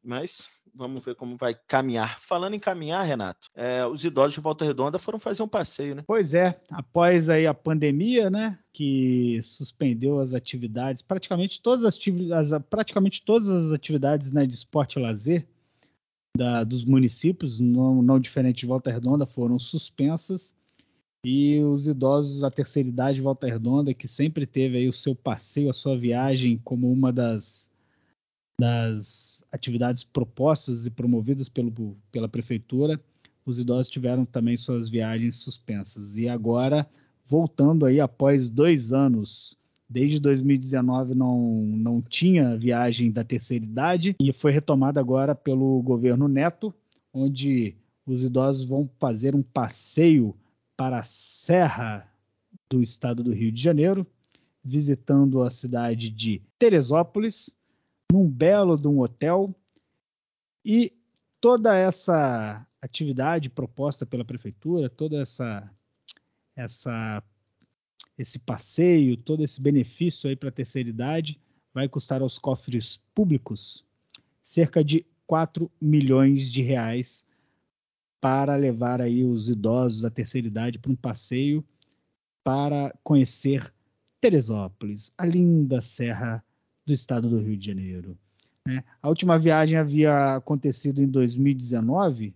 Mas 0.02 0.48
vamos 0.76 1.04
ver 1.04 1.14
como 1.14 1.36
vai 1.36 1.54
caminhar. 1.66 2.18
Falando 2.18 2.54
em 2.54 2.60
caminhar, 2.60 3.04
Renato, 3.04 3.48
é, 3.54 3.84
os 3.86 4.04
idosos 4.04 4.34
de 4.34 4.40
Volta 4.40 4.64
Redonda 4.64 4.98
foram 4.98 5.18
fazer 5.18 5.42
um 5.42 5.48
passeio, 5.48 5.94
né? 5.94 6.04
Pois 6.06 6.34
é, 6.34 6.60
após 6.70 7.28
aí 7.28 7.46
a 7.46 7.54
pandemia, 7.54 8.28
né, 8.28 8.58
que 8.72 9.40
suspendeu 9.42 10.20
as 10.20 10.34
atividades, 10.34 11.02
praticamente 11.02 11.60
todas 11.60 11.84
as 11.84 11.96
atividades, 11.96 12.52
praticamente 12.68 13.22
todas 13.22 13.48
as 13.48 13.72
atividades 13.72 14.30
né, 14.30 14.46
de 14.46 14.54
esporte 14.54 14.98
e 14.98 15.02
lazer 15.02 15.46
da, 16.36 16.62
dos 16.62 16.84
municípios, 16.84 17.58
não, 17.58 18.02
não 18.02 18.20
diferente 18.20 18.60
de 18.60 18.66
Volta 18.66 18.90
Redonda, 18.90 19.26
foram 19.26 19.58
suspensas. 19.58 20.54
E 21.24 21.58
os 21.60 21.88
idosos, 21.88 22.44
a 22.44 22.50
terceira 22.50 22.88
idade 22.88 23.16
de 23.16 23.22
Volta 23.22 23.48
Redonda, 23.48 23.92
que 23.92 24.06
sempre 24.06 24.46
teve 24.46 24.78
aí 24.78 24.88
o 24.88 24.92
seu 24.92 25.12
passeio, 25.12 25.70
a 25.70 25.72
sua 25.72 25.98
viagem 25.98 26.60
como 26.62 26.92
uma 26.92 27.12
das, 27.12 27.68
das 28.60 29.35
atividades 29.52 30.04
propostas 30.04 30.86
e 30.86 30.90
promovidas 30.90 31.48
pelo, 31.48 31.96
pela 32.10 32.28
prefeitura 32.28 33.00
os 33.46 33.60
idosos 33.60 33.88
tiveram 33.88 34.24
também 34.24 34.56
suas 34.56 34.88
viagens 34.88 35.36
suspensas. 35.36 36.16
E 36.18 36.28
agora, 36.28 36.86
voltando 37.24 37.86
aí 37.86 38.00
após 38.00 38.50
dois 38.50 38.92
anos, 38.92 39.56
desde 39.88 40.18
2019 40.18 41.14
não, 41.14 41.62
não 41.76 42.02
tinha 42.02 42.58
viagem 42.58 43.12
da 43.12 43.22
terceira 43.22 43.64
idade 43.64 44.16
e 44.20 44.32
foi 44.32 44.50
retomada 44.50 44.98
agora 44.98 45.34
pelo 45.34 45.80
governo 45.80 46.26
Neto, 46.26 46.74
onde 47.14 47.76
os 48.04 48.22
idosos 48.22 48.64
vão 48.64 48.90
fazer 48.98 49.34
um 49.34 49.42
passeio 49.42 50.34
para 50.76 50.98
a 50.98 51.04
Serra 51.04 52.10
do 52.68 52.82
estado 52.82 53.22
do 53.22 53.32
Rio 53.32 53.52
de 53.52 53.62
Janeiro, 53.62 54.04
visitando 54.62 55.42
a 55.42 55.50
cidade 55.52 56.10
de 56.10 56.42
Teresópolis, 56.58 57.55
num 58.12 58.28
belo 58.28 58.76
de 58.76 58.88
um 58.88 59.00
hotel 59.00 59.54
e 60.64 60.92
toda 61.40 61.76
essa 61.76 62.66
atividade 62.80 63.48
proposta 63.48 64.06
pela 64.06 64.24
prefeitura, 64.24 64.88
toda 64.88 65.20
essa 65.20 65.70
essa 66.54 67.22
esse 68.18 68.38
passeio, 68.38 69.16
todo 69.16 69.44
esse 69.44 69.60
benefício 69.60 70.28
aí 70.28 70.36
para 70.36 70.48
a 70.48 70.52
terceira 70.52 70.88
idade 70.88 71.38
vai 71.74 71.88
custar 71.88 72.22
aos 72.22 72.38
cofres 72.38 72.98
públicos 73.14 73.84
cerca 74.42 74.82
de 74.82 75.04
4 75.26 75.70
milhões 75.80 76.50
de 76.50 76.62
reais 76.62 77.26
para 78.20 78.56
levar 78.56 79.02
aí 79.02 79.24
os 79.24 79.48
idosos 79.48 80.00
da 80.00 80.10
terceira 80.10 80.46
idade 80.46 80.78
para 80.78 80.90
um 80.90 80.96
passeio 80.96 81.64
para 82.42 82.96
conhecer 83.02 83.72
Teresópolis, 84.20 85.12
a 85.18 85.26
linda 85.26 85.82
serra 85.82 86.42
do 86.86 86.92
estado 86.92 87.28
do 87.28 87.40
Rio 87.40 87.56
de 87.56 87.66
Janeiro. 87.66 88.16
Né? 88.66 88.82
A 89.02 89.08
última 89.08 89.38
viagem 89.38 89.76
havia 89.76 90.36
acontecido 90.36 91.02
em 91.02 91.08
2019, 91.08 92.34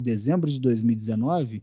dezembro 0.00 0.50
de 0.50 0.60
2019, 0.60 1.62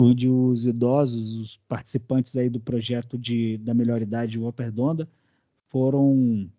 onde 0.00 0.28
os 0.28 0.66
idosos, 0.66 1.34
os 1.34 1.60
participantes 1.68 2.36
aí 2.36 2.48
do 2.48 2.60
projeto 2.60 3.16
de, 3.18 3.58
da 3.58 3.74
melhor 3.74 4.02
idade 4.02 4.38
Redonda, 4.58 5.08
foram 5.68 6.50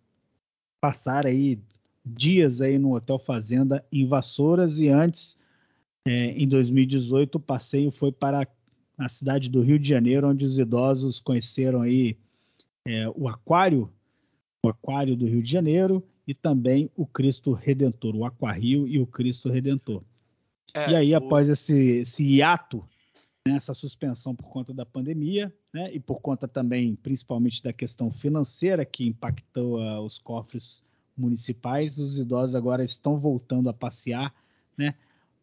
passar 0.79 1.25
aí 1.25 1.59
dias 2.05 2.61
aí 2.61 2.79
no 2.79 2.95
Hotel 2.95 3.19
Fazenda 3.19 3.83
em 3.91 4.07
Vassouras 4.07 4.79
e 4.79 4.87
antes, 4.87 5.37
é, 6.05 6.31
em 6.31 6.47
2018, 6.47 7.35
o 7.35 7.39
passeio 7.39 7.91
foi 7.91 8.11
para 8.11 8.47
a 8.97 9.09
cidade 9.09 9.49
do 9.49 9.61
Rio 9.61 9.77
de 9.77 9.89
Janeiro, 9.89 10.29
onde 10.29 10.45
os 10.45 10.57
idosos 10.57 11.19
conheceram 11.19 11.81
aí 11.81 12.17
é, 12.85 13.07
o 13.15 13.27
aquário, 13.27 13.91
o 14.67 14.69
aquário 14.69 15.15
do 15.15 15.25
Rio 15.25 15.41
de 15.41 15.51
Janeiro 15.51 16.03
e 16.27 16.33
também 16.33 16.89
o 16.95 17.05
Cristo 17.05 17.53
Redentor, 17.53 18.15
o 18.15 18.25
Aquarrio 18.25 18.87
e 18.87 18.99
o 18.99 19.07
Cristo 19.07 19.49
Redentor. 19.49 20.03
É, 20.73 20.91
e 20.91 20.95
aí, 20.95 21.13
o... 21.13 21.17
após 21.17 21.47
esse, 21.49 21.99
esse 21.99 22.23
hiato, 22.23 22.83
né, 23.47 23.55
essa 23.55 23.73
suspensão 23.73 24.35
por 24.35 24.47
conta 24.49 24.73
da 24.73 24.85
pandemia, 24.85 25.53
né, 25.73 25.89
e 25.93 25.99
por 25.99 26.19
conta 26.19 26.47
também, 26.47 26.95
principalmente, 26.95 27.63
da 27.63 27.71
questão 27.71 28.11
financeira 28.11 28.85
que 28.85 29.07
impactou 29.07 29.79
uh, 29.79 30.01
os 30.01 30.19
cofres 30.19 30.83
municipais, 31.17 31.97
os 31.97 32.17
idosos 32.17 32.55
agora 32.55 32.83
estão 32.83 33.17
voltando 33.17 33.69
a 33.69 33.73
passear, 33.73 34.33
né? 34.77 34.93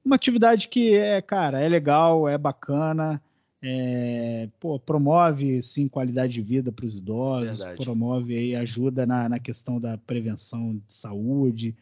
Uma 0.04 0.16
atividade 0.16 0.68
que 0.68 0.94
é, 0.94 1.20
cara, 1.22 1.60
é 1.60 1.68
legal, 1.68 2.28
é 2.28 2.36
bacana, 2.36 3.20
é, 3.66 4.46
pô, 4.60 4.78
promove 4.78 5.62
sim 5.62 5.88
qualidade 5.88 6.34
de 6.34 6.42
vida 6.42 6.70
para 6.70 6.84
os 6.84 6.98
idosos, 6.98 7.56
Verdade. 7.56 7.82
promove 7.82 8.36
aí 8.36 8.54
ajuda 8.54 9.06
na, 9.06 9.26
na 9.26 9.38
questão 9.38 9.80
da 9.80 9.96
prevenção 9.96 10.76
de 10.86 10.92
saúde. 10.94 11.74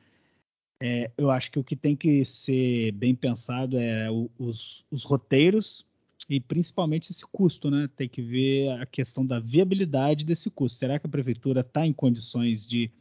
É, 0.80 1.10
eu 1.18 1.28
acho 1.28 1.50
que 1.50 1.58
o 1.58 1.64
que 1.64 1.74
tem 1.74 1.96
que 1.96 2.24
ser 2.24 2.92
bem 2.92 3.16
pensado 3.16 3.76
é 3.76 4.08
o, 4.08 4.30
os, 4.38 4.84
os, 4.92 5.02
roteiros 5.02 5.84
e 6.30 6.38
principalmente 6.38 7.10
esse 7.10 7.26
custo, 7.26 7.68
né? 7.68 7.90
Tem 7.96 8.08
que 8.08 8.22
ver 8.22 8.68
a 8.80 8.86
questão 8.86 9.26
da 9.26 9.40
viabilidade 9.40 10.24
desse 10.24 10.50
custo. 10.50 10.78
Será 10.78 11.00
que 11.00 11.06
a 11.08 11.10
prefeitura 11.10 11.62
está 11.62 11.84
em 11.84 11.92
condições 11.92 12.64
de 12.64 12.92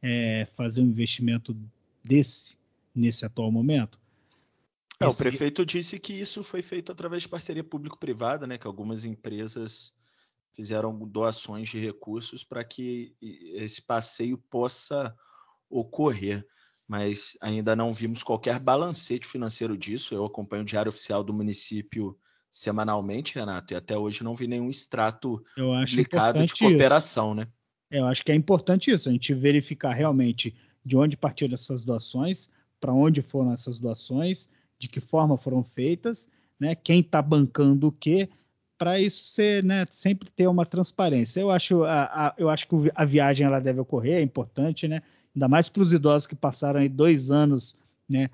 é, 0.00 0.46
fazer 0.56 0.80
um 0.80 0.86
investimento 0.86 1.54
desse 2.02 2.56
nesse 2.94 3.26
atual 3.26 3.52
momento? 3.52 3.98
É, 5.00 5.06
o 5.06 5.14
prefeito 5.14 5.64
disse 5.66 5.98
que 5.98 6.12
isso 6.12 6.42
foi 6.42 6.62
feito 6.62 6.90
através 6.90 7.22
de 7.22 7.28
parceria 7.28 7.62
público-privada, 7.62 8.46
né? 8.46 8.56
Que 8.56 8.66
algumas 8.66 9.04
empresas 9.04 9.92
fizeram 10.54 10.96
doações 11.06 11.68
de 11.68 11.78
recursos 11.78 12.42
para 12.42 12.64
que 12.64 13.14
esse 13.20 13.82
passeio 13.82 14.38
possa 14.38 15.14
ocorrer. 15.68 16.46
Mas 16.88 17.36
ainda 17.42 17.76
não 17.76 17.92
vimos 17.92 18.22
qualquer 18.22 18.58
balancete 18.58 19.26
financeiro 19.26 19.76
disso. 19.76 20.14
Eu 20.14 20.24
acompanho 20.24 20.62
o 20.62 20.66
Diário 20.66 20.88
Oficial 20.88 21.22
do 21.22 21.34
município 21.34 22.16
semanalmente, 22.50 23.34
Renato, 23.34 23.74
e 23.74 23.76
até 23.76 23.98
hoje 23.98 24.24
não 24.24 24.34
vi 24.34 24.46
nenhum 24.46 24.70
extrato 24.70 25.42
publicado 25.54 26.44
de 26.44 26.54
cooperação, 26.54 27.32
isso. 27.32 27.40
né? 27.40 27.48
Eu 27.90 28.06
acho 28.06 28.24
que 28.24 28.32
é 28.32 28.34
importante 28.34 28.90
isso, 28.90 29.08
a 29.08 29.12
gente 29.12 29.34
verificar 29.34 29.92
realmente 29.92 30.54
de 30.84 30.96
onde 30.96 31.16
partiram 31.16 31.54
essas 31.54 31.84
doações, 31.84 32.50
para 32.80 32.92
onde 32.92 33.22
foram 33.22 33.52
essas 33.52 33.78
doações, 33.78 34.48
de 34.78 34.88
que 34.88 35.00
forma 35.00 35.36
foram 35.36 35.62
feitas, 35.62 36.28
né, 36.58 36.74
quem 36.74 37.00
está 37.00 37.20
bancando 37.20 37.88
o 37.88 37.92
quê, 37.92 38.28
para 38.78 39.00
isso 39.00 39.24
ser, 39.24 39.64
né, 39.64 39.86
sempre 39.90 40.30
ter 40.30 40.46
uma 40.46 40.66
transparência. 40.66 41.40
Eu 41.40 41.50
acho, 41.50 41.84
a, 41.84 42.04
a, 42.04 42.34
eu 42.36 42.50
acho 42.50 42.68
que 42.68 42.74
a 42.94 43.04
viagem 43.04 43.46
ela 43.46 43.60
deve 43.60 43.80
ocorrer, 43.80 44.16
é 44.16 44.22
importante, 44.22 44.86
né, 44.86 45.02
ainda 45.34 45.48
mais 45.48 45.68
para 45.68 45.82
os 45.82 45.92
idosos 45.92 46.26
que 46.26 46.34
passaram 46.34 46.80
aí 46.80 46.88
dois 46.88 47.30
anos, 47.30 47.76
né, 48.08 48.30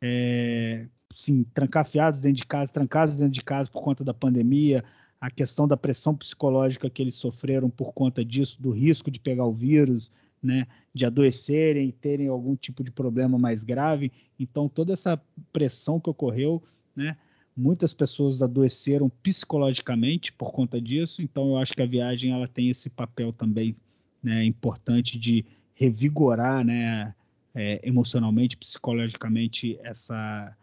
é, 0.00 0.86
assim, 1.14 1.44
trancafiados 1.54 2.20
dentro 2.20 2.38
de 2.38 2.46
casa, 2.46 2.72
trancados 2.72 3.16
dentro 3.16 3.32
de 3.32 3.42
casa 3.42 3.70
por 3.70 3.82
conta 3.82 4.02
da 4.02 4.14
pandemia, 4.14 4.84
a 5.20 5.30
questão 5.30 5.68
da 5.68 5.76
pressão 5.76 6.16
psicológica 6.16 6.90
que 6.90 7.00
eles 7.00 7.14
sofreram 7.14 7.70
por 7.70 7.92
conta 7.92 8.24
disso, 8.24 8.60
do 8.60 8.70
risco 8.70 9.10
de 9.10 9.20
pegar 9.20 9.44
o 9.44 9.52
vírus, 9.52 10.10
né, 10.42 10.66
de 10.92 11.04
adoecerem 11.04 11.88
e 11.88 11.92
terem 11.92 12.26
algum 12.26 12.56
tipo 12.56 12.82
de 12.82 12.90
problema 12.90 13.38
mais 13.38 13.62
grave. 13.62 14.10
Então, 14.38 14.68
toda 14.68 14.92
essa 14.92 15.20
pressão 15.52 16.00
que 16.00 16.10
ocorreu, 16.10 16.62
né, 16.96 17.16
muitas 17.56 17.94
pessoas 17.94 18.42
adoeceram 18.42 19.08
psicologicamente 19.22 20.32
por 20.32 20.52
conta 20.52 20.80
disso. 20.80 21.22
Então, 21.22 21.50
eu 21.50 21.56
acho 21.58 21.72
que 21.72 21.82
a 21.82 21.86
viagem 21.86 22.32
ela 22.32 22.48
tem 22.48 22.70
esse 22.70 22.90
papel 22.90 23.32
também 23.32 23.76
né, 24.22 24.44
importante 24.44 25.18
de 25.18 25.44
revigorar, 25.74 26.64
né, 26.64 27.14
é, 27.54 27.80
emocionalmente, 27.86 28.56
psicologicamente 28.56 29.78
essa, 29.82 30.56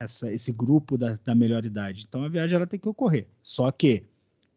essa, 0.00 0.32
esse 0.32 0.52
grupo 0.52 0.96
da, 0.96 1.18
da 1.24 1.34
melhor 1.34 1.64
idade. 1.64 2.04
Então, 2.08 2.22
a 2.22 2.28
viagem 2.28 2.56
ela 2.56 2.66
tem 2.66 2.78
que 2.78 2.88
ocorrer. 2.88 3.26
Só 3.42 3.70
que, 3.72 4.04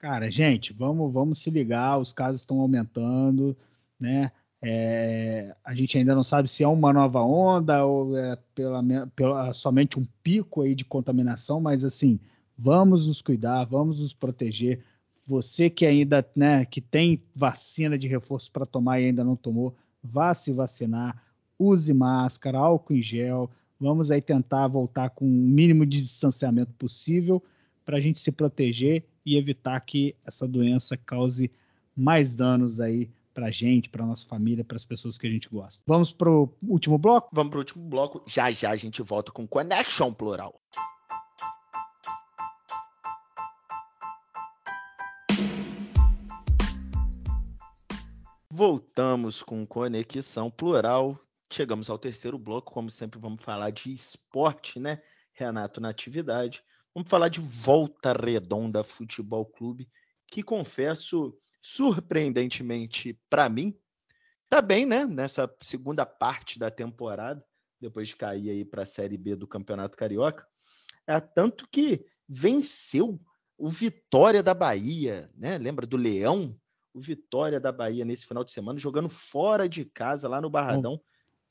Cara, 0.00 0.28
gente, 0.30 0.72
vamos, 0.72 1.12
vamos 1.12 1.38
se 1.38 1.48
ligar, 1.48 1.96
os 1.98 2.12
casos 2.12 2.40
estão 2.40 2.58
aumentando, 2.58 3.56
né? 4.00 4.32
É, 4.60 5.54
a 5.64 5.74
gente 5.74 5.96
ainda 5.96 6.14
não 6.14 6.24
sabe 6.24 6.48
se 6.48 6.62
é 6.64 6.68
uma 6.68 6.92
nova 6.92 7.20
onda 7.22 7.84
ou 7.84 8.16
é 8.16 8.36
pela, 8.54 8.82
pela, 9.14 9.54
somente 9.54 9.98
um 9.98 10.06
pico 10.22 10.62
aí 10.62 10.74
de 10.74 10.84
contaminação, 10.84 11.60
mas 11.60 11.84
assim, 11.84 12.18
vamos 12.58 13.06
nos 13.06 13.22
cuidar, 13.22 13.64
vamos 13.64 14.00
nos 14.00 14.12
proteger. 14.12 14.84
Você 15.26 15.70
que 15.70 15.86
ainda, 15.86 16.28
né, 16.34 16.64
que 16.64 16.80
tem 16.80 17.22
vacina 17.34 17.96
de 17.96 18.08
reforço 18.08 18.50
para 18.50 18.66
tomar 18.66 19.00
e 19.00 19.06
ainda 19.06 19.22
não 19.22 19.36
tomou, 19.36 19.74
vá 20.02 20.34
se 20.34 20.52
vacinar, 20.52 21.22
use 21.56 21.94
máscara, 21.94 22.58
álcool 22.58 22.94
em 22.94 23.02
gel, 23.02 23.48
Vamos 23.82 24.12
aí 24.12 24.22
tentar 24.22 24.68
voltar 24.68 25.10
com 25.10 25.24
o 25.24 25.28
mínimo 25.28 25.84
de 25.84 26.00
distanciamento 26.00 26.72
possível 26.74 27.42
para 27.84 27.96
a 27.96 28.00
gente 28.00 28.20
se 28.20 28.30
proteger 28.30 29.04
e 29.26 29.36
evitar 29.36 29.80
que 29.80 30.14
essa 30.24 30.46
doença 30.46 30.96
cause 30.96 31.50
mais 31.96 32.36
danos 32.36 32.78
aí 32.78 33.10
para 33.34 33.46
a 33.46 33.50
gente, 33.50 33.88
para 33.88 34.06
nossa 34.06 34.24
família, 34.24 34.62
para 34.62 34.76
as 34.76 34.84
pessoas 34.84 35.18
que 35.18 35.26
a 35.26 35.30
gente 35.30 35.48
gosta. 35.48 35.82
Vamos 35.84 36.12
para 36.12 36.30
o 36.30 36.48
último 36.62 36.96
bloco? 36.96 37.30
Vamos 37.32 37.50
para 37.50 37.56
o 37.56 37.60
último 37.60 37.84
bloco. 37.84 38.22
Já 38.24 38.52
já 38.52 38.70
a 38.70 38.76
gente 38.76 39.02
volta 39.02 39.32
com 39.32 39.48
Connection 39.48 40.12
Plural. 40.12 40.54
Voltamos 48.48 49.42
com 49.42 49.66
Conexão 49.66 50.48
Plural 50.48 51.18
Chegamos 51.52 51.90
ao 51.90 51.98
terceiro 51.98 52.38
bloco, 52.38 52.72
como 52.72 52.88
sempre 52.88 53.20
vamos 53.20 53.42
falar 53.42 53.68
de 53.68 53.92
esporte, 53.92 54.80
né? 54.80 55.02
Renato 55.34 55.82
na 55.82 55.90
atividade. 55.90 56.64
Vamos 56.94 57.10
falar 57.10 57.28
de 57.28 57.40
Volta 57.40 58.14
Redonda 58.14 58.82
Futebol 58.82 59.44
Clube, 59.44 59.86
que 60.26 60.42
confesso, 60.42 61.38
surpreendentemente 61.60 63.20
para 63.28 63.50
mim, 63.50 63.78
tá 64.48 64.62
bem, 64.62 64.86
né? 64.86 65.04
Nessa 65.04 65.54
segunda 65.60 66.06
parte 66.06 66.58
da 66.58 66.70
temporada, 66.70 67.44
depois 67.78 68.08
de 68.08 68.16
cair 68.16 68.48
aí 68.48 68.64
para 68.64 68.84
a 68.84 68.86
Série 68.86 69.18
B 69.18 69.36
do 69.36 69.46
Campeonato 69.46 69.94
Carioca. 69.94 70.46
É 71.06 71.20
tanto 71.20 71.68
que 71.70 72.02
venceu 72.26 73.20
o 73.58 73.68
Vitória 73.68 74.42
da 74.42 74.54
Bahia, 74.54 75.30
né? 75.36 75.58
Lembra 75.58 75.86
do 75.86 75.98
Leão? 75.98 76.58
O 76.94 77.00
Vitória 77.00 77.60
da 77.60 77.72
Bahia 77.72 78.06
nesse 78.06 78.24
final 78.24 78.42
de 78.42 78.52
semana, 78.52 78.78
jogando 78.78 79.10
fora 79.10 79.68
de 79.68 79.84
casa 79.84 80.26
lá 80.28 80.40
no 80.40 80.48
Barradão. 80.48 80.98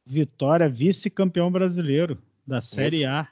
Vitória, 0.05 0.69
vice-campeão 0.69 1.51
brasileiro 1.51 2.21
da 2.45 2.61
Série 2.61 2.97
Esse, 2.97 3.05
A. 3.05 3.27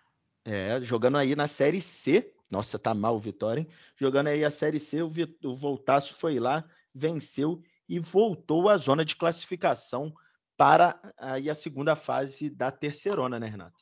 É, 0.46 0.82
jogando 0.82 1.18
aí 1.18 1.36
na 1.36 1.48
Série 1.48 1.82
C. 1.82 2.34
Nossa, 2.50 2.80
tá 2.80 2.94
mal 2.94 3.16
o 3.16 3.20
Vitória, 3.20 3.62
hein? 3.62 3.68
Jogando 3.96 4.28
aí 4.28 4.44
a 4.44 4.52
Série 4.52 4.80
C, 4.80 5.02
o, 5.02 5.10
o 5.44 5.56
Voltaço 5.56 6.16
foi 6.16 6.40
lá, 6.40 6.64
venceu 6.94 7.62
e 7.88 8.00
voltou 8.00 8.70
à 8.70 8.78
zona 8.78 9.04
de 9.04 9.16
classificação 9.16 10.14
para 10.58 11.00
aí 11.18 11.50
a 11.50 11.56
segunda 11.56 11.96
fase 11.96 12.50
da 12.50 12.70
terceirona, 12.70 13.40
né, 13.40 13.48
Renato? 13.48 13.80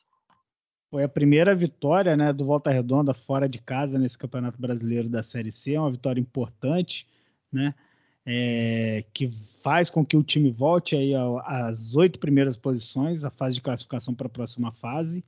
Foi 0.90 1.02
a 1.02 1.08
primeira 1.08 1.54
vitória 1.54 2.16
né, 2.16 2.32
do 2.32 2.44
Volta 2.44 2.70
Redonda 2.70 3.12
fora 3.12 3.48
de 3.48 3.58
casa 3.58 3.98
nesse 3.98 4.16
Campeonato 4.16 4.60
Brasileiro 4.60 5.08
da 5.08 5.22
Série 5.22 5.52
C, 5.52 5.74
é 5.74 5.80
uma 5.80 5.90
vitória 5.90 6.20
importante, 6.20 7.06
né? 7.52 7.74
É, 8.30 9.06
que 9.14 9.30
faz 9.62 9.88
com 9.88 10.04
que 10.04 10.14
o 10.14 10.22
time 10.22 10.50
volte 10.50 10.94
aí 10.94 11.14
às 11.46 11.94
oito 11.94 12.18
primeiras 12.18 12.58
posições, 12.58 13.24
a 13.24 13.30
fase 13.30 13.54
de 13.54 13.62
classificação 13.62 14.14
para 14.14 14.26
a 14.26 14.30
próxima 14.30 14.70
fase, 14.70 15.24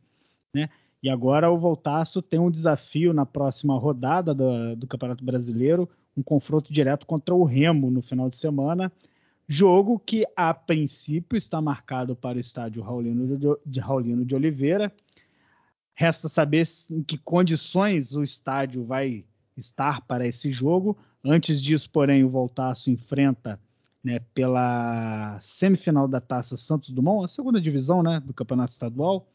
né? 0.55 0.69
E 1.03 1.09
agora 1.09 1.51
o 1.51 1.57
Voltaço 1.57 2.21
tem 2.21 2.39
um 2.39 2.51
desafio 2.51 3.15
na 3.15 3.25
próxima 3.25 3.75
rodada 3.79 4.35
do, 4.35 4.77
do 4.77 4.87
Campeonato 4.87 5.25
Brasileiro, 5.25 5.89
um 6.15 6.23
confronto 6.23 6.71
direto 6.71 7.07
contra 7.07 7.35
o 7.35 7.43
Remo 7.43 7.91
no 7.91 8.03
final 8.03 8.29
de 8.29 8.37
semana, 8.37 8.93
jogo 9.49 9.99
que 9.99 10.27
a 10.37 10.53
princípio 10.53 11.39
está 11.39 11.59
marcado 11.63 12.15
para 12.15 12.37
o 12.37 12.41
estádio 12.41 12.83
Raulino 12.83 13.39
de, 13.39 13.47
de, 13.65 13.81
Raulino 13.81 14.27
de 14.27 14.35
Oliveira. 14.35 14.93
Resta 15.95 16.29
saber 16.29 16.69
em 16.91 17.03
que 17.03 17.17
condições 17.17 18.15
o 18.15 18.23
estádio 18.23 18.85
vai 18.85 19.25
estar 19.57 20.01
para 20.03 20.27
esse 20.27 20.51
jogo. 20.51 20.97
Antes 21.25 21.61
disso, 21.61 21.89
porém, 21.91 22.25
o 22.25 22.31
Voltaço 22.31 22.91
enfrenta 22.91 23.61
né, 24.03 24.21
pela 24.35 25.39
semifinal 25.41 26.09
da 26.09 26.21
Taça 26.21 26.57
Santos 26.57 26.91
Dumont, 26.91 27.25
a 27.25 27.29
segunda 27.29 27.61
divisão 27.61 28.03
né, 28.03 28.21
do 28.21 28.33
Campeonato 28.33 28.73
Estadual, 28.73 29.27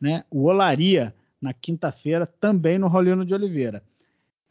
né, 0.00 0.24
o 0.30 0.44
Olaria 0.44 1.14
na 1.40 1.54
quinta-feira, 1.54 2.26
também 2.26 2.78
no 2.78 2.86
Rolino 2.86 3.24
de 3.24 3.32
Oliveira. 3.32 3.82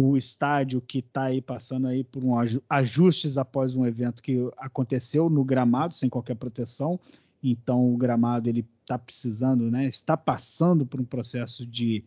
O 0.01 0.17
estádio 0.17 0.81
que 0.81 0.99
está 0.99 1.25
aí 1.25 1.41
passando 1.41 1.87
aí 1.87 2.03
por 2.03 2.23
um 2.23 2.33
ajustes 2.69 3.37
após 3.37 3.75
um 3.75 3.85
evento 3.85 4.23
que 4.23 4.49
aconteceu 4.57 5.29
no 5.29 5.43
gramado, 5.43 5.95
sem 5.95 6.09
qualquer 6.09 6.35
proteção. 6.35 6.99
Então 7.43 7.93
o 7.93 7.97
gramado 7.97 8.49
ele 8.49 8.65
está 8.81 8.97
precisando, 8.97 9.69
né, 9.69 9.85
está 9.85 10.17
passando 10.17 10.85
por 10.85 10.99
um 10.99 11.05
processo 11.05 11.65
de, 11.65 12.03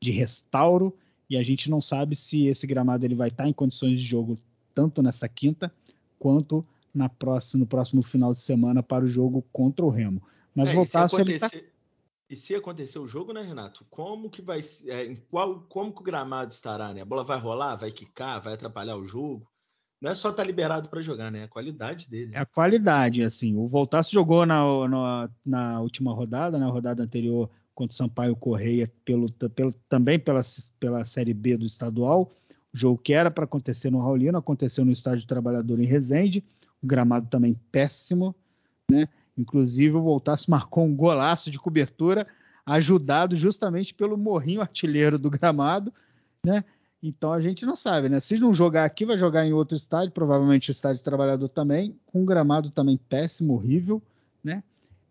de 0.00 0.10
restauro 0.10 0.94
e 1.30 1.36
a 1.36 1.42
gente 1.44 1.70
não 1.70 1.80
sabe 1.80 2.16
se 2.16 2.48
esse 2.48 2.66
gramado 2.66 3.04
ele 3.04 3.14
vai 3.14 3.28
estar 3.28 3.48
em 3.48 3.52
condições 3.52 4.00
de 4.00 4.06
jogo 4.06 4.36
tanto 4.74 5.00
nessa 5.00 5.28
quinta 5.28 5.72
quanto 6.18 6.66
na 6.92 7.08
próxima, 7.08 7.60
no 7.60 7.66
próximo 7.66 8.02
final 8.02 8.34
de 8.34 8.40
semana 8.40 8.82
para 8.82 9.04
o 9.04 9.08
jogo 9.08 9.44
contra 9.52 9.84
o 9.84 9.90
Remo. 9.90 10.20
Mas 10.54 10.70
é, 10.70 10.74
voltar 10.74 11.08
se 11.08 11.20
ele 11.20 11.38
tá... 11.38 11.48
E 12.28 12.36
se 12.36 12.54
acontecer 12.54 12.98
o 12.98 13.08
jogo, 13.08 13.32
né, 13.32 13.42
Renato? 13.42 13.84
Como 13.90 14.30
que 14.30 14.40
vai 14.40 14.60
é, 14.86 15.04
em 15.04 15.16
qual 15.16 15.62
como 15.68 15.92
que 15.92 16.00
o 16.00 16.04
gramado 16.04 16.52
estará, 16.52 16.92
né? 16.92 17.00
A 17.00 17.04
bola 17.04 17.24
vai 17.24 17.38
rolar, 17.38 17.74
vai 17.74 17.90
quicar, 17.90 18.40
vai 18.40 18.54
atrapalhar 18.54 18.96
o 18.96 19.04
jogo? 19.04 19.48
Não 20.00 20.10
é 20.10 20.14
só 20.14 20.30
estar 20.30 20.42
tá 20.42 20.46
liberado 20.46 20.88
para 20.88 21.02
jogar, 21.02 21.30
né? 21.30 21.40
É 21.40 21.44
a 21.44 21.48
qualidade 21.48 22.08
dele. 22.08 22.30
É 22.32 22.38
a 22.38 22.46
qualidade, 22.46 23.22
assim. 23.22 23.56
O 23.56 23.66
Voltaço 23.66 24.12
jogou 24.12 24.46
na, 24.46 24.62
na, 24.88 25.30
na 25.44 25.80
última 25.80 26.12
rodada, 26.12 26.56
na 26.56 26.68
rodada 26.68 27.02
anterior, 27.02 27.50
contra 27.74 27.92
o 27.92 27.96
Sampaio 27.96 28.36
Correia 28.36 28.90
pelo, 29.04 29.30
pelo, 29.32 29.72
também 29.88 30.18
pela, 30.18 30.42
pela 30.78 31.04
Série 31.04 31.34
B 31.34 31.56
do 31.56 31.66
estadual. 31.66 32.30
O 32.72 32.76
jogo 32.76 32.98
que 32.98 33.12
era 33.12 33.30
para 33.30 33.44
acontecer 33.44 33.90
no 33.90 33.98
Raulino 33.98 34.38
aconteceu 34.38 34.84
no 34.84 34.92
Estádio 34.92 35.26
Trabalhador 35.26 35.80
em 35.80 35.86
Resende. 35.86 36.44
O 36.82 36.86
gramado 36.86 37.28
também 37.28 37.58
péssimo, 37.70 38.34
né? 38.90 39.08
Inclusive 39.36 39.96
o 39.96 40.02
Voltaço 40.02 40.50
marcou 40.50 40.84
um 40.84 40.94
golaço 40.94 41.50
de 41.50 41.58
cobertura, 41.58 42.26
ajudado 42.64 43.36
justamente 43.36 43.94
pelo 43.94 44.16
morrinho 44.16 44.60
artilheiro 44.60 45.18
do 45.18 45.30
gramado, 45.30 45.92
né? 46.44 46.64
Então 47.02 47.32
a 47.32 47.40
gente 47.40 47.64
não 47.64 47.74
sabe, 47.74 48.08
né? 48.08 48.20
Se 48.20 48.38
não 48.38 48.52
jogar 48.52 48.84
aqui, 48.84 49.06
vai 49.06 49.16
jogar 49.16 49.46
em 49.46 49.52
outro 49.52 49.76
estádio, 49.76 50.12
provavelmente 50.12 50.70
o 50.70 50.72
estádio 50.72 51.02
Trabalhador 51.02 51.48
também, 51.48 51.98
com 52.06 52.22
um 52.22 52.26
gramado 52.26 52.70
também 52.70 52.98
péssimo, 52.98 53.54
horrível, 53.54 54.02
né? 54.44 54.62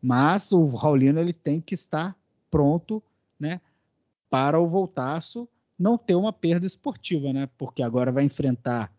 Mas 0.02 0.52
o 0.52 0.68
Raulino 0.68 1.20
ele 1.20 1.34
tem 1.34 1.60
que 1.60 1.74
estar 1.74 2.16
pronto, 2.50 3.02
né, 3.40 3.62
para 4.30 4.60
o 4.60 4.68
Voltaço 4.68 5.48
não 5.80 5.98
ter 5.98 6.16
uma 6.16 6.34
perda 6.34 6.66
esportiva, 6.66 7.32
né? 7.32 7.50
Porque 7.58 7.82
agora 7.82 8.12
vai 8.12 8.26
enfrentar 8.26 8.94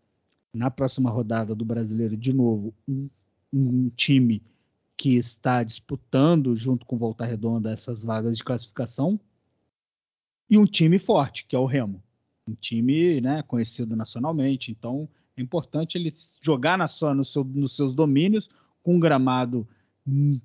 na 0.51 0.71
próxima 0.71 1.11
rodada 1.11 1.55
do 1.55 1.63
Brasileiro 1.63 2.17
de 2.17 2.33
novo 2.33 2.73
um, 2.87 3.07
um 3.53 3.89
time 3.89 4.41
que 4.97 5.15
está 5.15 5.63
disputando 5.63 6.55
junto 6.55 6.85
com 6.85 6.97
Volta 6.97 7.23
Redonda 7.23 7.71
essas 7.71 8.03
vagas 8.03 8.37
de 8.37 8.43
classificação 8.43 9.19
e 10.49 10.57
um 10.57 10.65
time 10.65 10.99
forte, 10.99 11.45
que 11.45 11.55
é 11.55 11.59
o 11.59 11.65
Remo. 11.65 12.03
Um 12.47 12.55
time 12.55 13.21
né, 13.21 13.43
conhecido 13.43 13.95
nacionalmente. 13.95 14.71
Então 14.71 15.07
é 15.37 15.41
importante 15.41 15.97
ele 15.97 16.13
jogar 16.41 16.77
na 16.77 16.87
sua, 16.87 17.13
no 17.13 17.23
seu, 17.23 17.43
nos 17.43 17.75
seus 17.75 17.93
domínios 17.93 18.49
com 18.83 18.95
um 18.95 18.99
gramado 18.99 19.67
hum, 20.05 20.39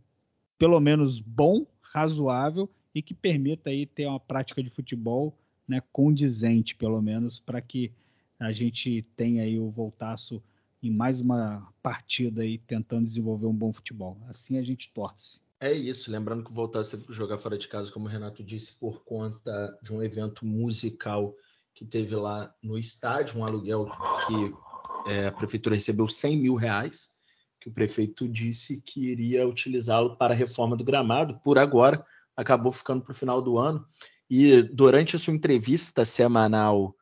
pelo 0.59 0.79
menos 0.81 1.19
bom, 1.19 1.67
razoável 1.81 2.71
e 2.97 3.03
que 3.03 3.13
permita 3.13 3.69
aí 3.69 3.85
ter 3.85 4.07
uma 4.07 4.19
prática 4.19 4.63
de 4.63 4.71
futebol 4.71 5.39
né, 5.69 5.83
condizente, 5.93 6.75
pelo 6.75 7.03
menos, 7.03 7.39
para 7.39 7.61
que 7.61 7.93
a 8.41 8.53
gente 8.53 9.07
tenha 9.15 9.43
aí 9.43 9.59
o 9.59 9.71
Voltaço 9.71 10.43
em 10.83 10.91
mais 10.91 11.21
uma 11.21 11.71
partida 11.83 12.41
aí 12.41 12.57
tentando 12.57 13.07
desenvolver 13.07 13.45
um 13.45 13.53
bom 13.53 13.71
futebol. 13.71 14.17
Assim 14.29 14.57
a 14.57 14.63
gente 14.63 14.91
torce. 14.95 15.43
É 15.61 15.71
isso, 15.71 16.11
lembrando 16.11 16.43
que 16.43 16.53
voltasse 16.55 16.97
a 16.97 17.13
jogar 17.13 17.37
fora 17.37 17.59
de 17.59 17.69
casa, 17.69 17.93
como 17.93 18.07
o 18.07 18.09
Renato 18.09 18.43
disse, 18.43 18.73
por 18.79 19.05
conta 19.05 19.79
de 19.83 19.93
um 19.93 20.03
evento 20.03 20.47
musical 20.47 21.35
que 21.75 21.85
teve 21.85 22.17
lá 22.17 22.55
no 22.63 22.79
estádio, 22.79 23.39
um 23.39 23.45
aluguel 23.45 23.91
que 24.27 25.13
é, 25.13 25.27
a 25.27 25.33
prefeitura 25.33 25.75
recebeu 25.75 26.09
100 26.09 26.37
mil 26.39 26.55
reais, 26.55 27.15
que 27.61 27.69
o 27.69 27.73
prefeito 27.73 28.27
disse 28.27 28.81
que 28.81 29.11
iria 29.11 29.47
utilizá-lo 29.47 30.17
para 30.17 30.33
a 30.33 30.37
reforma 30.37 30.75
do 30.75 30.85
gramado, 30.85 31.39
por 31.45 31.59
agora, 31.59 32.03
acabou 32.37 32.71
ficando 32.71 33.03
para 33.03 33.13
o 33.13 33.17
final 33.17 33.41
do 33.41 33.59
ano. 33.59 33.85
E 34.29 34.63
durante 34.63 35.17
a 35.17 35.19
sua 35.19 35.33
entrevista 35.33 36.05
semanal 36.05 36.95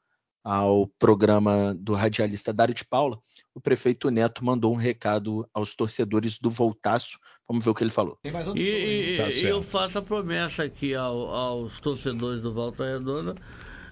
ao 0.45 0.87
programa 0.99 1.75
do 1.75 1.95
radialista 1.95 2.53
Dário 2.53 2.75
de 2.75 2.85
Paula, 2.85 3.19
o 3.55 3.61
prefeito 3.61 4.11
Neto 4.11 4.45
mandou 4.45 4.73
um 4.75 4.77
recado 4.77 5.49
aos 5.55 5.75
torcedores 5.75 6.39
do 6.39 6.51
Voltaço. 6.51 7.19
Vamos 7.49 7.65
ver 7.65 7.71
o 7.71 7.75
que 7.75 7.83
ele 7.83 7.91
falou. 7.91 8.19
E, 8.55 9.15
e, 9.15 9.17
tá 9.17 9.29
eu 9.29 9.63
faço 9.63 9.99
a 9.99 10.03
promessa 10.03 10.65
aqui 10.65 10.95
ao, 10.95 11.35
aos 11.35 11.81
torcedores 11.81 12.43
do 12.43 12.53
Volta 12.53 12.85
Redonda 12.85 13.35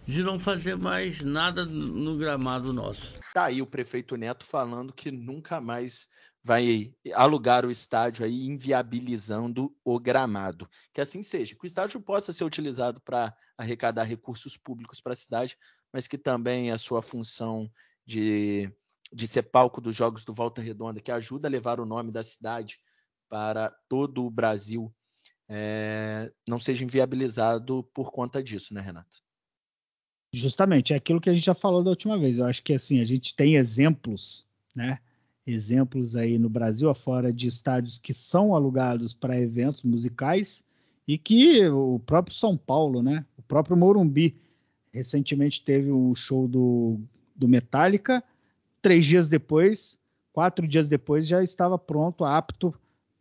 de 0.06 0.22
não 0.22 0.38
fazer 0.38 0.76
mais 0.76 1.20
nada 1.20 1.64
no 1.64 2.16
gramado 2.18 2.72
nosso. 2.72 3.18
Tá 3.32 3.44
aí 3.44 3.62
o 3.62 3.66
prefeito 3.66 4.16
Neto 4.16 4.44
falando 4.44 4.92
que 4.92 5.10
nunca 5.10 5.60
mais 5.60 6.08
vai 6.42 6.92
alugar 7.14 7.64
o 7.64 7.70
estádio 7.70 8.24
aí, 8.24 8.46
inviabilizando 8.46 9.74
o 9.84 9.98
gramado. 10.00 10.68
Que 10.92 11.00
assim 11.00 11.22
seja, 11.22 11.54
que 11.54 11.64
o 11.64 11.66
estádio 11.66 12.00
possa 12.00 12.32
ser 12.32 12.44
utilizado 12.44 13.00
para 13.00 13.34
arrecadar 13.56 14.02
recursos 14.02 14.56
públicos 14.56 15.00
para 15.00 15.12
a 15.12 15.16
cidade, 15.16 15.56
mas 15.92 16.08
que 16.08 16.18
também 16.18 16.70
a 16.70 16.78
sua 16.78 17.00
função 17.00 17.70
de, 18.04 18.68
de 19.12 19.28
ser 19.28 19.44
palco 19.44 19.80
dos 19.80 19.94
Jogos 19.94 20.24
do 20.24 20.34
Volta 20.34 20.60
Redonda, 20.60 21.00
que 21.00 21.12
ajuda 21.12 21.46
a 21.46 21.50
levar 21.50 21.78
o 21.78 21.86
nome 21.86 22.10
da 22.10 22.22
cidade 22.22 22.80
para 23.28 23.70
todo 23.88 24.26
o 24.26 24.30
Brasil, 24.30 24.92
é, 25.48 26.32
não 26.48 26.58
seja 26.58 26.82
inviabilizado 26.82 27.84
por 27.94 28.10
conta 28.10 28.42
disso, 28.42 28.74
né, 28.74 28.80
Renato? 28.80 29.22
Justamente, 30.34 30.92
é 30.92 30.96
aquilo 30.96 31.20
que 31.20 31.28
a 31.28 31.34
gente 31.34 31.44
já 31.44 31.54
falou 31.54 31.84
da 31.84 31.90
última 31.90 32.18
vez. 32.18 32.38
Eu 32.38 32.46
acho 32.46 32.62
que 32.62 32.72
assim, 32.72 33.00
a 33.00 33.04
gente 33.04 33.36
tem 33.36 33.56
exemplos, 33.56 34.46
né? 34.74 34.98
Exemplos 35.46 36.14
aí 36.14 36.38
no 36.38 36.48
Brasil 36.48 36.88
afora 36.88 37.32
de 37.32 37.48
estádios 37.48 37.98
que 37.98 38.14
são 38.14 38.54
alugados 38.54 39.12
para 39.12 39.40
eventos 39.40 39.82
musicais 39.82 40.62
e 41.06 41.18
que 41.18 41.66
o 41.68 41.98
próprio 41.98 42.36
São 42.36 42.56
Paulo, 42.56 43.02
né, 43.02 43.26
o 43.36 43.42
próprio 43.42 43.76
Morumbi, 43.76 44.36
recentemente 44.92 45.64
teve 45.64 45.90
um 45.90 46.14
show 46.14 46.46
do, 46.46 47.00
do 47.34 47.48
Metallica, 47.48 48.22
três 48.80 49.04
dias 49.04 49.28
depois, 49.28 49.98
quatro 50.32 50.66
dias 50.66 50.88
depois, 50.88 51.26
já 51.26 51.42
estava 51.42 51.78
pronto, 51.78 52.24
apto 52.24 52.74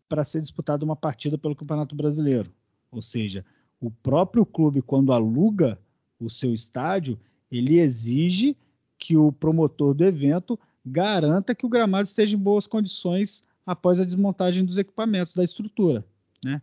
para 0.08 0.24
ser 0.24 0.42
disputada 0.42 0.86
uma 0.86 0.96
partida 0.96 1.38
pelo 1.38 1.56
Campeonato 1.56 1.96
Brasileiro. 1.96 2.52
Ou 2.92 3.02
seja, 3.02 3.46
o 3.80 3.90
próprio 3.90 4.46
clube, 4.46 4.82
quando 4.82 5.14
aluga 5.14 5.80
o 6.20 6.30
seu 6.30 6.54
estádio, 6.54 7.20
ele 7.52 7.80
exige 7.80 8.56
que 8.98 9.18
o 9.18 9.32
promotor 9.32 9.94
do 9.94 10.06
evento 10.06 10.60
garanta 10.86 11.56
que 11.56 11.66
o 11.66 11.70
gramado 11.70 12.08
esteja 12.08 12.36
em 12.36 12.40
boas 12.40 12.68
condições 12.68 13.44
após 13.66 14.00
a 14.00 14.06
desmontagem 14.06 14.66
dos 14.66 14.78
equipamentos, 14.78 15.36
da 15.36 15.44
estrutura. 15.44 16.06
Né? 16.44 16.62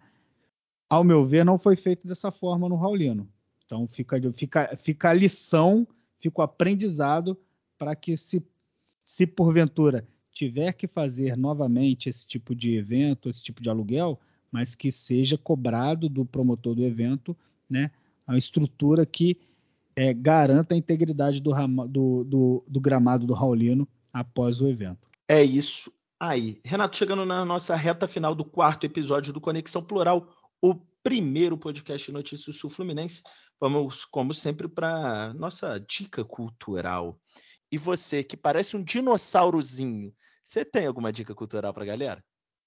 Ao 0.89 1.05
meu 1.05 1.25
ver, 1.25 1.45
não 1.45 1.59
foi 1.59 1.77
feito 1.77 2.07
dessa 2.07 2.31
forma 2.31 2.69
no 2.69 2.77
Raulino. 2.77 3.29
Então 3.65 3.87
fica, 3.87 4.21
fica, 4.33 4.77
fica 4.77 5.11
a 5.11 5.15
lição, 5.15 5.87
fica 6.19 6.41
o 6.41 6.45
aprendizado 6.45 7.39
para 7.77 7.95
que 7.95 8.17
se, 8.17 8.43
se 9.05 9.27
porventura 9.27 10.07
tiver 10.33 10.73
que 10.73 10.87
fazer 10.87 11.37
novamente 11.37 12.09
esse 12.09 12.27
tipo 12.27 12.55
de 12.55 12.75
evento, 12.75 13.29
esse 13.29 13.43
tipo 13.43 13.63
de 13.63 13.69
aluguel, 13.69 14.19
mas 14.51 14.75
que 14.75 14.91
seja 14.91 15.37
cobrado 15.37 16.09
do 16.09 16.25
promotor 16.25 16.75
do 16.75 16.85
evento, 16.85 17.37
né, 17.69 17.91
a 18.27 18.37
estrutura 18.37 19.05
que 19.05 19.37
é, 19.95 20.15
garanta 20.15 20.75
a 20.75 20.79
integridade 20.79 21.41
do, 21.41 21.53
do, 21.89 22.25
do, 22.25 22.65
do 22.69 22.81
gramado 22.81 23.27
do 23.27 23.35
Raulino 23.35 23.87
após 24.13 24.61
o 24.61 24.69
evento. 24.69 25.09
É 25.27 25.43
isso 25.43 25.93
aí. 26.19 26.61
Renato, 26.65 26.97
chegando 26.97 27.25
na 27.25 27.45
nossa 27.45 27.77
reta 27.77 28.07
final 28.07 28.35
do 28.35 28.45
quarto 28.45 28.85
episódio 28.85 29.33
do 29.33 29.41
Conexão 29.41 29.83
Plural, 29.83 30.29
o 30.61 30.75
primeiro 31.03 31.57
podcast 31.57 32.07
de 32.07 32.13
notícias 32.13 32.57
sul-fluminense. 32.57 33.23
Vamos, 33.61 34.05
como 34.05 34.35
sempre, 34.35 34.69
para 34.69 35.33
nossa 35.35 35.79
dica 35.79 36.25
cultural. 36.25 37.19
E 37.71 37.77
você, 37.77 38.23
que 38.25 38.37
parece 38.37 38.77
um 38.77 38.83
dinossaurozinho, 38.83 40.13
você 40.43 40.65
tem 40.65 40.87
alguma 40.87 41.13
dica 41.13 41.35
cultural 41.35 41.75
para 41.75 41.83
a 41.83 41.87
galera? 41.87 42.25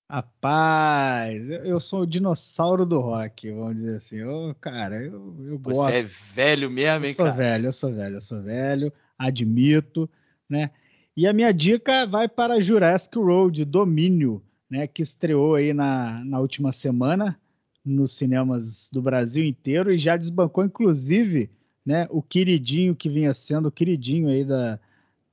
Rapaz, 0.10 1.50
eu 1.50 1.80
sou 1.80 2.02
o 2.02 2.06
dinossauro 2.06 2.86
do 2.86 3.00
rock, 3.00 3.50
vamos 3.50 3.78
dizer 3.78 3.96
assim. 3.96 4.18
Eu, 4.18 4.54
cara, 4.60 5.02
eu, 5.02 5.36
eu 5.48 5.58
gosto. 5.58 5.86
Você 5.86 6.00
é 6.00 6.04
velho 6.04 6.70
mesmo, 6.70 7.06
hein, 7.06 7.12
eu 7.12 7.16
sou 7.16 7.26
cara? 7.26 7.38
velho, 7.38 7.66
eu 7.68 7.74
sou 7.74 7.94
velho, 7.94 8.16
eu 8.18 8.22
sou 8.22 8.44
velho, 8.44 8.94
admito, 9.18 10.10
né? 10.50 10.70
E 11.16 11.28
a 11.28 11.34
minha 11.34 11.52
dica 11.52 12.06
vai 12.06 12.28
para 12.28 12.62
Jurassic 12.62 13.18
World 13.18 13.66
Domínio, 13.66 14.42
né, 14.70 14.88
que 14.88 15.02
estreou 15.02 15.56
aí 15.56 15.74
na, 15.74 16.24
na 16.24 16.40
última 16.40 16.72
semana 16.72 17.38
nos 17.84 18.14
cinemas 18.14 18.90
do 18.94 19.02
Brasil 19.02 19.44
inteiro 19.44 19.92
e 19.92 19.98
já 19.98 20.16
desbancou, 20.16 20.64
inclusive, 20.64 21.50
né, 21.86 22.08
o 22.10 22.22
queridinho 22.22 22.96
que 22.96 23.10
vinha 23.10 23.34
sendo 23.34 23.68
o 23.68 23.72
queridinho 23.72 24.30
aí 24.30 24.46
da, 24.46 24.80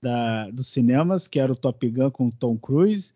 da, 0.02 0.50
dos 0.50 0.66
cinemas, 0.66 1.28
que 1.28 1.38
era 1.38 1.52
o 1.52 1.56
Top 1.56 1.88
Gun 1.88 2.10
com 2.10 2.30
Tom 2.30 2.58
Cruise. 2.58 3.12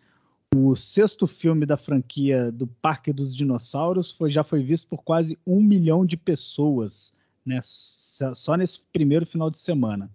O 0.54 0.76
sexto 0.76 1.26
filme 1.26 1.66
da 1.66 1.76
franquia 1.76 2.52
do 2.52 2.66
Parque 2.66 3.12
dos 3.12 3.34
Dinossauros 3.34 4.12
foi, 4.12 4.30
já 4.30 4.44
foi 4.44 4.62
visto 4.62 4.86
por 4.86 5.02
quase 5.02 5.36
um 5.44 5.60
milhão 5.60 6.06
de 6.06 6.16
pessoas, 6.16 7.12
né, 7.44 7.58
só 7.64 8.56
nesse 8.56 8.80
primeiro 8.92 9.26
final 9.26 9.50
de 9.50 9.58
semana. 9.58 10.08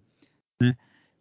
Né? 0.62 0.74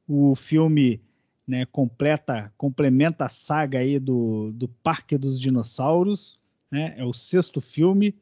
O 0.07 0.36
filme 0.36 1.01
né, 1.48 1.66
completa, 1.66 2.52
complementa 2.58 3.26
a 3.26 3.30
saga 3.30 3.80
aí 3.80 3.98
do, 3.98 4.52
do 4.52 4.68
Parque 4.68 5.18
dos 5.18 5.39
Dinossauros, 5.39 6.38
né, 6.70 6.93
é 6.98 7.06
o 7.06 7.14
sexto 7.14 7.62
filme, 7.62 8.14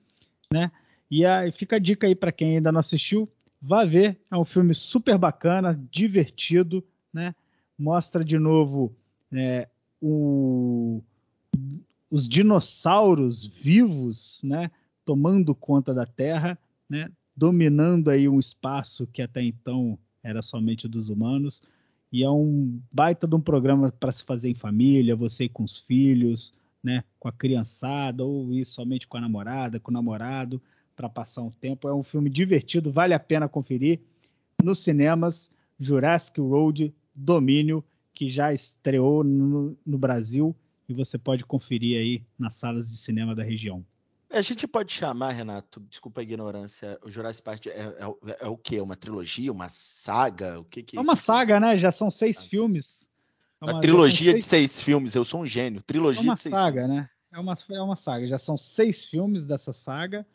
né, 0.54 0.72
e 1.10 1.26
aí 1.26 1.52
fica 1.52 1.78
a 1.78 1.80
dica 1.80 2.06
aí 2.06 2.16
para 2.16 2.32
quem 2.32 2.58
ainda 2.58 2.72
não 2.72 2.80
assistiu, 2.80 3.28
vá 3.60 3.84
ver, 3.84 4.20
é 4.30 4.38
um 4.38 4.46
filme 4.46 4.76
super 4.76 5.18
bacana, 5.18 5.80
divertido, 5.90 6.84
né, 7.12 7.34
mostra 7.78 8.24
de 8.24 8.38
novo 8.38 8.96
é, 9.34 9.68
o, 10.00 11.02
os 12.12 12.28
dinossauros 12.28 13.46
vivos, 13.46 14.42
né, 14.44 14.70
tomando 15.04 15.56
conta 15.56 15.94
da 15.96 16.06
Terra, 16.06 16.58
né, 16.88 17.12
dominando 17.36 18.10
aí 18.10 18.30
um 18.30 18.40
espaço 18.40 19.08
que 19.08 19.22
até 19.22 19.42
então 19.42 19.98
era 20.24 20.42
somente 20.42 20.88
dos 20.88 21.10
humanos, 21.10 21.62
e 22.12 22.24
é 22.24 22.30
um 22.30 22.80
baita 22.92 23.28
de 23.28 23.36
um 23.36 23.42
programa 23.42 23.92
para 23.92 24.12
se 24.12 24.24
fazer 24.24 24.50
em 24.50 24.56
família, 24.56 25.16
você 25.16 25.50
com 25.50 25.64
os 25.64 25.80
filhos, 25.80 26.54
né, 26.84 27.04
com 27.20 27.28
a 27.28 27.32
criançada, 27.32 28.24
ou 28.24 28.54
ir 28.54 28.66
somente 28.66 29.08
com 29.08 29.18
a 29.18 29.22
namorada, 29.22 29.80
com 29.80 29.92
o 29.92 29.94
namorado, 29.94 30.62
para 30.96 31.10
passar 31.10 31.42
um 31.42 31.50
tempo. 31.50 31.88
É 31.88 31.94
um 31.94 32.04
filme 32.04 32.30
divertido, 32.30 32.92
vale 32.92 33.14
a 33.14 33.20
pena 33.20 33.50
conferir. 33.50 34.00
Nos 34.64 34.80
cinemas, 34.80 35.52
Jurassic 35.80 36.40
World 36.40 36.94
Domínio, 37.14 37.84
que 38.14 38.30
já 38.30 38.54
estreou 38.54 39.24
no, 39.24 39.78
no 39.86 39.98
Brasil 39.98 40.56
e 40.88 40.94
você 40.94 41.18
pode 41.18 41.44
conferir 41.44 42.00
aí 42.00 42.24
nas 42.38 42.56
salas 42.56 42.90
de 42.90 42.98
cinema 42.98 43.36
da 43.36 43.44
região. 43.44 43.84
A 44.36 44.42
gente 44.42 44.68
pode 44.68 44.92
chamar, 44.92 45.32
Renato, 45.32 45.80
desculpa 45.90 46.20
a 46.20 46.24
ignorância, 46.24 47.00
o 47.02 47.10
Jurassic 47.10 47.44
Park 47.44 47.68
é, 47.68 47.70
é, 47.70 48.38
é 48.42 48.48
o 48.48 48.58
quê? 48.58 48.82
Uma 48.82 48.98
trilogia, 48.98 49.50
uma 49.50 49.70
saga? 49.70 50.60
O 50.60 50.66
que, 50.66 50.84
que 50.84 50.98
É 50.98 51.00
uma 51.00 51.16
saga, 51.16 51.58
né? 51.58 51.78
Já 51.78 51.90
são 51.90 52.12
seis 52.12 52.36
saga. 52.36 52.50
filmes. 52.50 53.10
É 53.62 53.66
uma, 53.66 53.74
uma 53.76 53.82
trilogia 53.82 54.32
seis... 54.32 54.44
de 54.44 54.50
seis 54.50 54.82
filmes, 54.82 55.16
eu 55.16 55.24
sou 55.24 55.42
um 55.42 55.46
gênio. 55.46 55.82
Trilogia 55.82 56.22
é 56.22 56.26
uma 56.26 56.36
de 56.36 56.42
seis 56.42 56.54
saga, 56.54 56.82
filmes. 56.82 56.98
né? 56.98 57.10
É 57.32 57.40
uma, 57.40 57.56
é 57.72 57.82
uma 57.82 57.96
saga. 57.96 58.28
Já 58.28 58.38
são 58.38 58.58
seis 58.58 59.06
filmes 59.06 59.46
dessa 59.46 59.72
saga. 59.72 60.26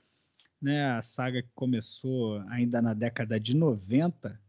Né? 0.61 0.83
A 0.93 1.03
saga 1.03 1.43
que 1.43 1.51
começou 1.55 2.39
ainda 2.49 2.81
na 2.81 2.95
década 2.95 3.39
de 3.39 3.55
90, 3.55 4.41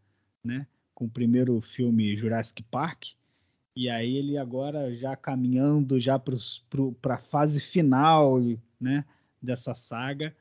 né? 0.42 0.66
Com 0.96 1.06
o 1.06 1.10
primeiro 1.10 1.60
filme 1.60 2.16
Jurassic 2.16 2.64
Park. 2.64 3.10
E 3.76 3.90
aí 3.90 4.16
ele 4.16 4.38
agora 4.38 4.96
já 4.96 5.16
caminhando 5.16 6.00
já 6.00 6.18
para 6.18 7.16
a 7.16 7.18
fase 7.18 7.62
final, 7.62 8.38
né? 8.80 9.04
Dessa 9.42 9.74
saga. 9.74 10.36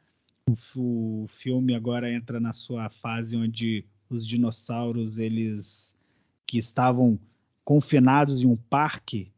O, 0.49 1.25
o, 1.25 1.29
filme 1.29 1.75
agora 1.75 2.13
entra 2.13 2.41
na 2.41 2.53
sua 2.53 2.91
fase 2.91 3.37
onde 3.37 3.85
os 4.09 4.27
dinossauros 4.27 5.19
eles 5.19 5.97
que 6.47 6.59
estavam 6.59 7.19
confinados 7.65 8.43
em 8.43 8.47
um 8.47 8.57
parque 8.57 9.33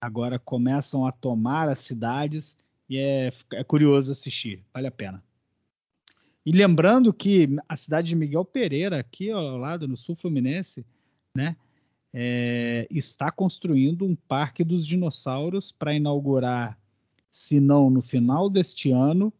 agora 0.00 0.38
começam 0.38 1.06
a 1.06 1.12
tomar 1.12 1.68
as 1.68 1.80
cidades 1.80 2.56
e 2.88 2.98
é, 2.98 3.32
é 3.52 3.64
curioso 3.64 4.12
assistir, 4.12 4.62
vale 4.72 4.86
a 4.86 4.90
pena. 4.90 5.22
E 6.44 6.52
lembrando 6.52 7.12
que 7.12 7.48
a 7.66 7.76
cidade 7.76 8.08
de 8.08 8.16
Miguel 8.16 8.44
Pereira, 8.44 8.98
aqui 8.98 9.30
ao 9.30 9.56
lado 9.56 9.88
no 9.88 9.96
sul 9.96 10.14
fluminense, 10.14 10.84
né, 11.34 11.56
é, 12.12 12.86
está 12.90 13.30
construindo 13.30 14.04
um 14.04 14.14
parque 14.14 14.62
dos 14.62 14.86
dinossauros 14.86 15.72
para 15.72 15.94
inaugurar 15.94 16.78
se 17.34 17.58
não 17.58 17.90
no 17.90 18.00
final 18.00 18.48
deste 18.48 18.92
ano 18.92 19.32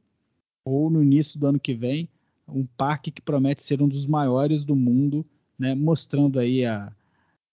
ou 0.65 0.91
no 0.91 1.01
início 1.01 1.39
do 1.39 1.47
ano 1.47 1.61
que 1.61 1.73
vem, 1.73 2.09
um 2.49 2.67
parque 2.67 3.13
que 3.13 3.23
promete 3.23 3.63
ser 3.63 3.81
um 3.81 3.87
dos 3.87 4.05
maiores 4.05 4.65
do 4.65 4.75
mundo, 4.75 5.25
né, 5.57 5.77
mostrando 5.77 6.41
aí 6.41 6.67
a, 6.67 6.93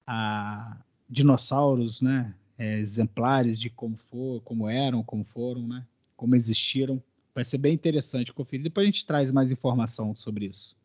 a 0.07 0.81
dinossauros, 1.07 2.01
né, 2.01 2.33
é, 2.57 2.79
exemplares 2.79 3.59
de 3.59 3.69
como 3.69 3.95
for, 3.95 4.41
como 4.41 4.67
eram, 4.67 5.03
como 5.03 5.23
foram, 5.23 5.67
né, 5.67 5.85
como 6.17 6.35
existiram. 6.35 6.99
Vai 7.35 7.45
ser 7.45 7.59
bem 7.59 7.75
interessante 7.75 8.33
conferir. 8.33 8.63
Depois 8.63 8.83
a 8.83 8.89
gente 8.89 9.05
traz 9.05 9.31
mais 9.31 9.51
informação 9.51 10.15
sobre 10.15 10.47
isso. 10.47 10.75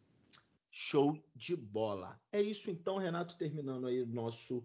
Show 0.70 1.18
de 1.34 1.56
bola. 1.56 2.20
É 2.30 2.42
isso 2.42 2.70
então, 2.70 2.98
Renato, 2.98 3.34
terminando 3.36 3.86
aí 3.86 4.02
o 4.02 4.06
nosso 4.06 4.62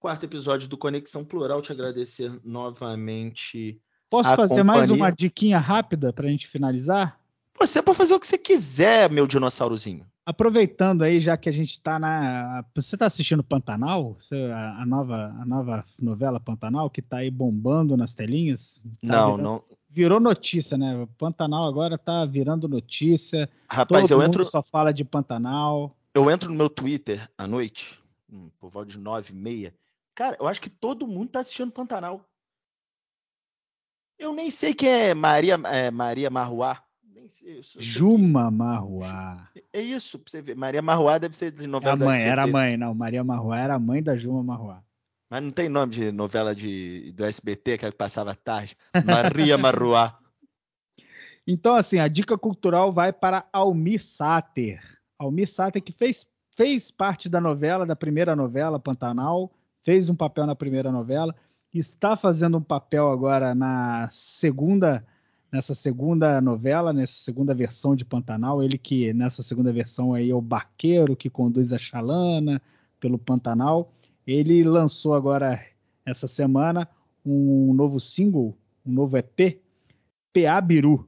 quarto 0.00 0.24
episódio 0.24 0.68
do 0.68 0.78
Conexão 0.78 1.22
Plural. 1.22 1.60
Te 1.60 1.70
agradecer 1.70 2.32
novamente. 2.42 3.78
Posso 4.12 4.28
fazer 4.36 4.60
companhia. 4.60 4.64
mais 4.64 4.90
uma 4.90 5.08
diquinha 5.08 5.58
rápida 5.58 6.12
para 6.12 6.26
a 6.26 6.30
gente 6.30 6.46
finalizar? 6.46 7.18
Você 7.58 7.82
pode 7.82 7.96
fazer 7.96 8.12
o 8.12 8.20
que 8.20 8.26
você 8.26 8.36
quiser, 8.36 9.10
meu 9.10 9.26
dinossaurozinho. 9.26 10.06
Aproveitando 10.26 11.00
aí, 11.00 11.18
já 11.18 11.34
que 11.38 11.48
a 11.48 11.52
gente 11.52 11.70
está 11.70 11.98
na. 11.98 12.62
Você 12.74 12.94
está 12.94 13.06
assistindo 13.06 13.42
Pantanal? 13.42 14.18
A, 14.76 14.84
nova, 14.84 15.34
a 15.40 15.46
nova 15.46 15.84
novela 15.98 16.38
Pantanal, 16.38 16.90
que 16.90 17.00
está 17.00 17.18
aí 17.18 17.30
bombando 17.30 17.96
nas 17.96 18.12
telinhas? 18.12 18.78
Tá 19.06 19.16
não, 19.16 19.30
virando, 19.36 19.42
não. 19.42 19.64
Virou 19.88 20.20
notícia, 20.20 20.76
né? 20.76 21.08
Pantanal 21.16 21.66
agora 21.66 21.94
está 21.94 22.26
virando 22.26 22.68
notícia. 22.68 23.48
Rapaz, 23.66 24.08
Todo 24.08 24.20
eu 24.20 24.26
entro. 24.26 24.46
só 24.46 24.62
fala 24.62 24.92
de 24.92 25.04
Pantanal. 25.04 25.96
Eu 26.14 26.30
entro 26.30 26.50
no 26.50 26.54
meu 26.54 26.68
Twitter 26.68 27.26
à 27.38 27.46
noite, 27.46 27.98
hum, 28.30 28.50
por 28.60 28.68
volta 28.68 28.90
de 28.90 28.98
nove 28.98 29.32
e 29.32 29.36
meia. 29.36 29.74
Cara, 30.14 30.36
eu 30.38 30.46
acho 30.46 30.60
que 30.60 30.68
todo 30.68 31.06
mundo 31.06 31.28
está 31.28 31.40
assistindo 31.40 31.72
Pantanal. 31.72 32.22
Eu 34.22 34.32
nem 34.32 34.50
sei 34.50 34.72
quem 34.72 34.88
é 34.88 35.14
Maria, 35.14 35.58
é, 35.66 35.90
Maria 35.90 36.30
Marruá 36.30 36.82
Juma 37.78 38.50
Marruá. 38.50 39.48
É 39.72 39.80
isso, 39.80 40.18
pra 40.18 40.30
você 40.30 40.42
ver. 40.42 40.56
Maria 40.56 40.82
Marruá 40.82 41.18
deve 41.18 41.36
ser 41.36 41.50
de 41.50 41.66
novela 41.66 41.96
é 41.98 42.02
a 42.02 42.06
mãe, 42.06 42.22
Era 42.22 42.44
a 42.44 42.46
mãe, 42.46 42.76
não. 42.76 42.94
Maria 42.94 43.24
Marruá 43.24 43.58
era 43.58 43.74
a 43.74 43.78
mãe 43.78 44.02
da 44.02 44.16
Juma 44.16 44.42
Marruá. 44.42 44.82
Mas 45.30 45.42
não 45.42 45.50
tem 45.50 45.68
nome 45.68 45.92
de 45.92 46.12
novela 46.12 46.54
de, 46.54 47.12
do 47.12 47.24
SBT 47.24 47.78
que 47.78 47.90
passava 47.92 48.34
tarde. 48.34 48.76
Maria 49.04 49.56
Marruá. 49.58 50.16
Então, 51.44 51.74
assim, 51.74 51.98
a 51.98 52.06
dica 52.06 52.38
cultural 52.38 52.92
vai 52.92 53.12
para 53.12 53.44
Almir 53.52 54.00
Sater. 54.00 54.80
Almir 55.18 55.50
Sater 55.50 55.82
que 55.82 55.90
fez, 55.90 56.24
fez 56.54 56.88
parte 56.88 57.28
da 57.28 57.40
novela, 57.40 57.84
da 57.84 57.96
primeira 57.96 58.36
novela, 58.36 58.78
Pantanal, 58.78 59.52
fez 59.82 60.08
um 60.08 60.14
papel 60.14 60.46
na 60.46 60.54
primeira 60.54 60.92
novela, 60.92 61.34
está 61.78 62.16
fazendo 62.16 62.58
um 62.58 62.62
papel 62.62 63.10
agora 63.10 63.54
na 63.54 64.08
segunda 64.12 65.04
nessa 65.50 65.74
segunda 65.74 66.40
novela, 66.40 66.94
nessa 66.94 67.22
segunda 67.22 67.54
versão 67.54 67.94
de 67.94 68.06
Pantanal, 68.06 68.62
ele 68.62 68.78
que 68.78 69.12
nessa 69.12 69.42
segunda 69.42 69.70
versão 69.70 70.14
aí 70.14 70.30
é 70.30 70.34
o 70.34 70.40
barqueiro 70.40 71.14
que 71.14 71.28
conduz 71.28 71.74
a 71.74 71.78
Xalana 71.78 72.60
pelo 72.98 73.18
Pantanal. 73.18 73.92
Ele 74.26 74.64
lançou 74.64 75.12
agora 75.12 75.62
essa 76.06 76.26
semana 76.26 76.88
um 77.24 77.74
novo 77.74 78.00
single, 78.00 78.56
um 78.84 78.92
novo 78.92 79.18
EP, 79.18 79.60
PA 80.32 80.58
Biru, 80.60 81.06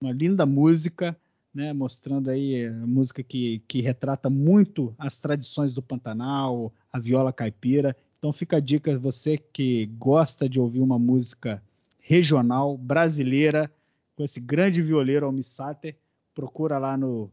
uma 0.00 0.12
linda 0.12 0.46
música, 0.46 1.14
né, 1.52 1.72
mostrando 1.74 2.30
aí 2.30 2.70
música 2.70 3.22
que, 3.22 3.62
que 3.68 3.82
retrata 3.82 4.30
muito 4.30 4.94
as 4.98 5.18
tradições 5.20 5.74
do 5.74 5.82
Pantanal, 5.82 6.72
a 6.90 6.98
viola 6.98 7.32
caipira. 7.32 7.94
Então 8.18 8.32
fica 8.32 8.56
a 8.56 8.60
dica, 8.60 8.98
você 8.98 9.38
que 9.38 9.86
gosta 9.86 10.48
de 10.48 10.58
ouvir 10.58 10.80
uma 10.80 10.98
música 10.98 11.62
regional 12.00 12.76
brasileira 12.76 13.72
com 14.16 14.24
esse 14.24 14.40
grande 14.40 14.82
violeiro 14.82 15.26
Almissater. 15.26 15.96
Procura 16.34 16.78
lá 16.78 16.96
no, 16.96 17.30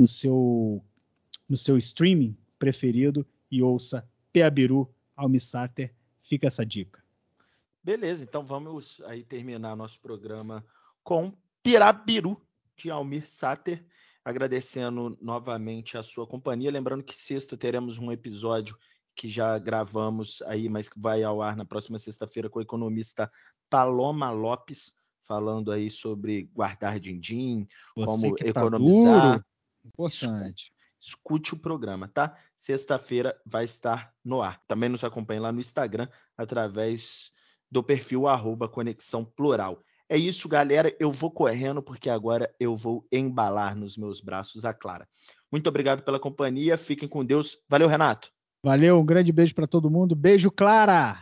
no, 0.00 0.06
seu, 0.06 0.84
no 1.48 1.56
seu 1.56 1.76
streaming 1.76 2.36
preferido 2.58 3.26
e 3.50 3.62
ouça 3.62 4.08
Peabiru 4.32 4.88
Almissater. 5.16 5.92
Fica 6.22 6.46
essa 6.46 6.64
dica. 6.64 7.02
Beleza, 7.82 8.22
então 8.22 8.44
vamos 8.44 9.00
aí 9.06 9.24
terminar 9.24 9.74
nosso 9.74 9.98
programa 10.00 10.64
com 11.02 11.32
Pirabiru 11.62 12.40
de 12.76 12.90
Almir 12.90 13.26
Sater, 13.26 13.84
agradecendo 14.24 15.16
novamente 15.20 15.96
a 15.96 16.02
sua 16.02 16.26
companhia. 16.26 16.70
Lembrando 16.70 17.02
que 17.02 17.16
sexta 17.16 17.56
teremos 17.56 17.98
um 17.98 18.12
episódio 18.12 18.76
que 19.18 19.26
já 19.26 19.58
gravamos 19.58 20.40
aí, 20.42 20.68
mas 20.68 20.88
que 20.88 20.98
vai 20.98 21.24
ao 21.24 21.42
ar 21.42 21.56
na 21.56 21.64
próxima 21.64 21.98
sexta-feira 21.98 22.48
com 22.48 22.60
o 22.60 22.62
economista 22.62 23.28
Paloma 23.68 24.30
Lopes, 24.30 24.92
falando 25.24 25.72
aí 25.72 25.90
sobre 25.90 26.44
guardar 26.54 27.00
din-din, 27.00 27.66
como 27.96 28.36
tá 28.36 28.46
economizar. 28.46 29.32
Duro, 29.32 29.44
importante. 29.84 30.72
Escute 31.00 31.54
o 31.54 31.58
programa, 31.58 32.06
tá? 32.06 32.36
Sexta-feira 32.56 33.36
vai 33.44 33.64
estar 33.64 34.14
no 34.24 34.40
ar. 34.40 34.62
Também 34.68 34.88
nos 34.88 35.02
acompanhe 35.02 35.40
lá 35.40 35.50
no 35.50 35.60
Instagram 35.60 36.08
através 36.36 37.32
do 37.68 37.82
perfil 37.82 38.28
arroba 38.28 38.68
Conexão 38.68 39.24
Plural. 39.24 39.82
É 40.08 40.16
isso, 40.16 40.48
galera. 40.48 40.94
Eu 41.00 41.10
vou 41.10 41.32
correndo 41.32 41.82
porque 41.82 42.08
agora 42.08 42.54
eu 42.60 42.76
vou 42.76 43.04
embalar 43.10 43.74
nos 43.74 43.96
meus 43.96 44.20
braços 44.20 44.64
a 44.64 44.72
Clara. 44.72 45.08
Muito 45.50 45.68
obrigado 45.68 46.04
pela 46.04 46.20
companhia. 46.20 46.78
Fiquem 46.78 47.08
com 47.08 47.24
Deus. 47.24 47.58
Valeu, 47.68 47.88
Renato. 47.88 48.30
Valeu, 48.68 49.00
um 49.00 49.06
grande 49.06 49.32
beijo 49.32 49.54
para 49.54 49.66
todo 49.66 49.90
mundo. 49.90 50.14
Beijo, 50.14 50.50
Clara. 50.50 51.16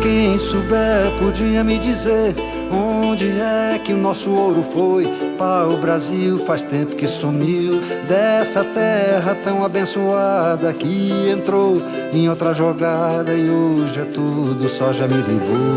Quem 0.00 0.38
souber 0.38 1.18
podia 1.18 1.64
me 1.64 1.80
dizer 1.80 2.32
onde 2.70 3.28
é 3.40 3.80
que 3.80 3.92
o 3.92 3.96
nosso 3.96 4.30
ouro 4.30 4.62
foi 4.62 5.25
o 5.44 5.76
Brasil 5.76 6.38
faz 6.38 6.62
tempo 6.62 6.96
que 6.96 7.06
sumiu 7.06 7.80
dessa 8.08 8.64
terra 8.64 9.36
tão 9.44 9.64
abençoada 9.64 10.72
que 10.72 11.30
entrou 11.30 11.80
em 12.12 12.28
outra 12.28 12.54
jogada 12.54 13.32
e 13.34 13.50
hoje 13.50 14.00
é 14.00 14.04
tudo 14.04 14.68
só 14.68 14.90
ligou. 14.90 15.76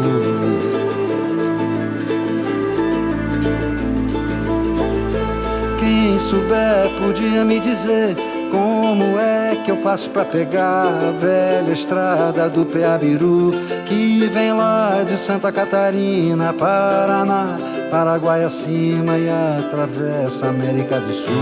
Quem 5.80 6.20
souber 6.20 6.90
podia 7.02 7.44
me 7.44 7.60
dizer 7.60 8.16
como 8.52 9.20
é 9.20 9.58
que 9.64 9.72
eu 9.72 9.78
faço 9.78 10.10
para 10.12 10.26
pegar 10.26 10.88
a 10.88 11.12
velha 11.20 11.74
estrada 11.74 12.50
do 12.50 12.66
Peabiru 12.66 13.52
que 13.86 14.26
vem 14.28 14.54
lá 14.54 15.04
de 15.06 15.18
Santa 15.18 15.52
Catarina, 15.52 16.54
Paraná 16.54 17.79
Paraguai 17.90 18.44
acima 18.44 19.18
e 19.18 19.28
atravessa 19.30 20.50
América 20.50 21.00
do 21.00 21.12
Sul. 21.12 21.34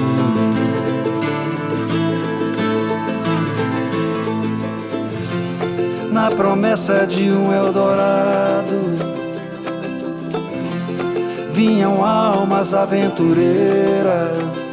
Na 6.12 6.32
promessa 6.32 7.06
de 7.06 7.30
um 7.32 7.52
Eldorado, 7.52 8.82
vinham 11.52 12.04
almas 12.04 12.74
aventureiras, 12.74 14.70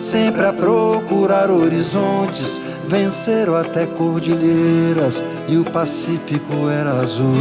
sempre 0.00 0.46
a 0.46 0.52
procurar 0.52 1.50
horizontes, 1.50 2.58
venceram 2.88 3.54
até 3.54 3.84
cordilheiras 3.84 5.22
e 5.46 5.58
o 5.58 5.64
Pacífico 5.64 6.70
era 6.70 6.92
azul. 6.92 7.36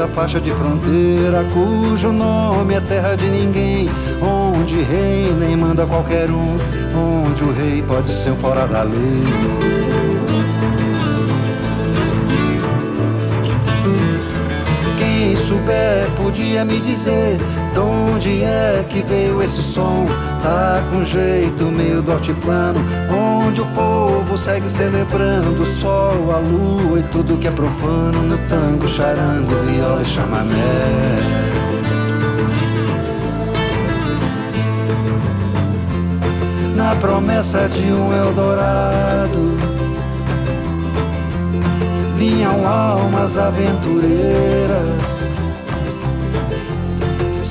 Imensa 0.00 0.08
faixa 0.08 0.40
de 0.40 0.50
fronteira, 0.50 1.44
cujo 1.52 2.12
nome 2.12 2.74
é 2.74 2.80
terra 2.80 3.16
de 3.16 3.26
ninguém, 3.26 3.90
onde 4.22 4.80
reina 4.82 5.44
e 5.46 5.56
manda 5.56 5.86
qualquer 5.86 6.30
um, 6.30 6.56
onde 6.96 7.44
o 7.44 7.52
rei 7.52 7.82
pode 7.82 8.08
ser 8.08 8.32
fora 8.36 8.66
da 8.66 8.82
lei. 8.82 9.24
Quem 14.98 15.36
souber 15.36 16.08
podia 16.16 16.64
me 16.64 16.80
dizer 16.80 17.38
onde 18.20 18.42
é 18.44 18.84
que 18.86 19.02
veio 19.02 19.42
esse 19.42 19.62
som? 19.62 20.04
Tá 20.42 20.84
com 20.90 21.02
jeito 21.06 21.64
meio 21.64 22.02
do 22.02 22.12
altiplano, 22.12 22.78
onde 23.10 23.62
o 23.62 23.66
povo 23.68 24.36
segue 24.36 24.68
celebrando 24.68 25.62
o 25.62 25.66
sol, 25.66 26.30
a 26.30 26.36
lua 26.38 26.98
e 26.98 27.02
tudo 27.04 27.38
que 27.38 27.48
é 27.48 27.50
profano 27.50 28.20
no 28.22 28.36
tango, 28.46 28.86
charango, 28.86 29.54
viola 29.66 30.02
e 30.02 30.04
chamamé. 30.04 30.52
Na 36.76 36.94
promessa 36.96 37.70
de 37.70 37.90
um 37.90 38.12
Eldorado 38.12 39.56
vinham 42.16 42.68
almas 42.68 43.38
aventureiras 43.38 45.29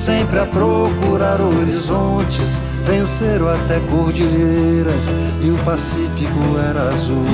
sempre 0.00 0.38
a 0.38 0.46
procurar 0.46 1.42
horizontes, 1.42 2.62
venceram 2.86 3.48
até 3.48 3.78
cordilheiras 3.90 5.12
e 5.44 5.50
o 5.50 5.58
Pacífico 5.62 6.58
era 6.58 6.88
azul. 6.88 7.26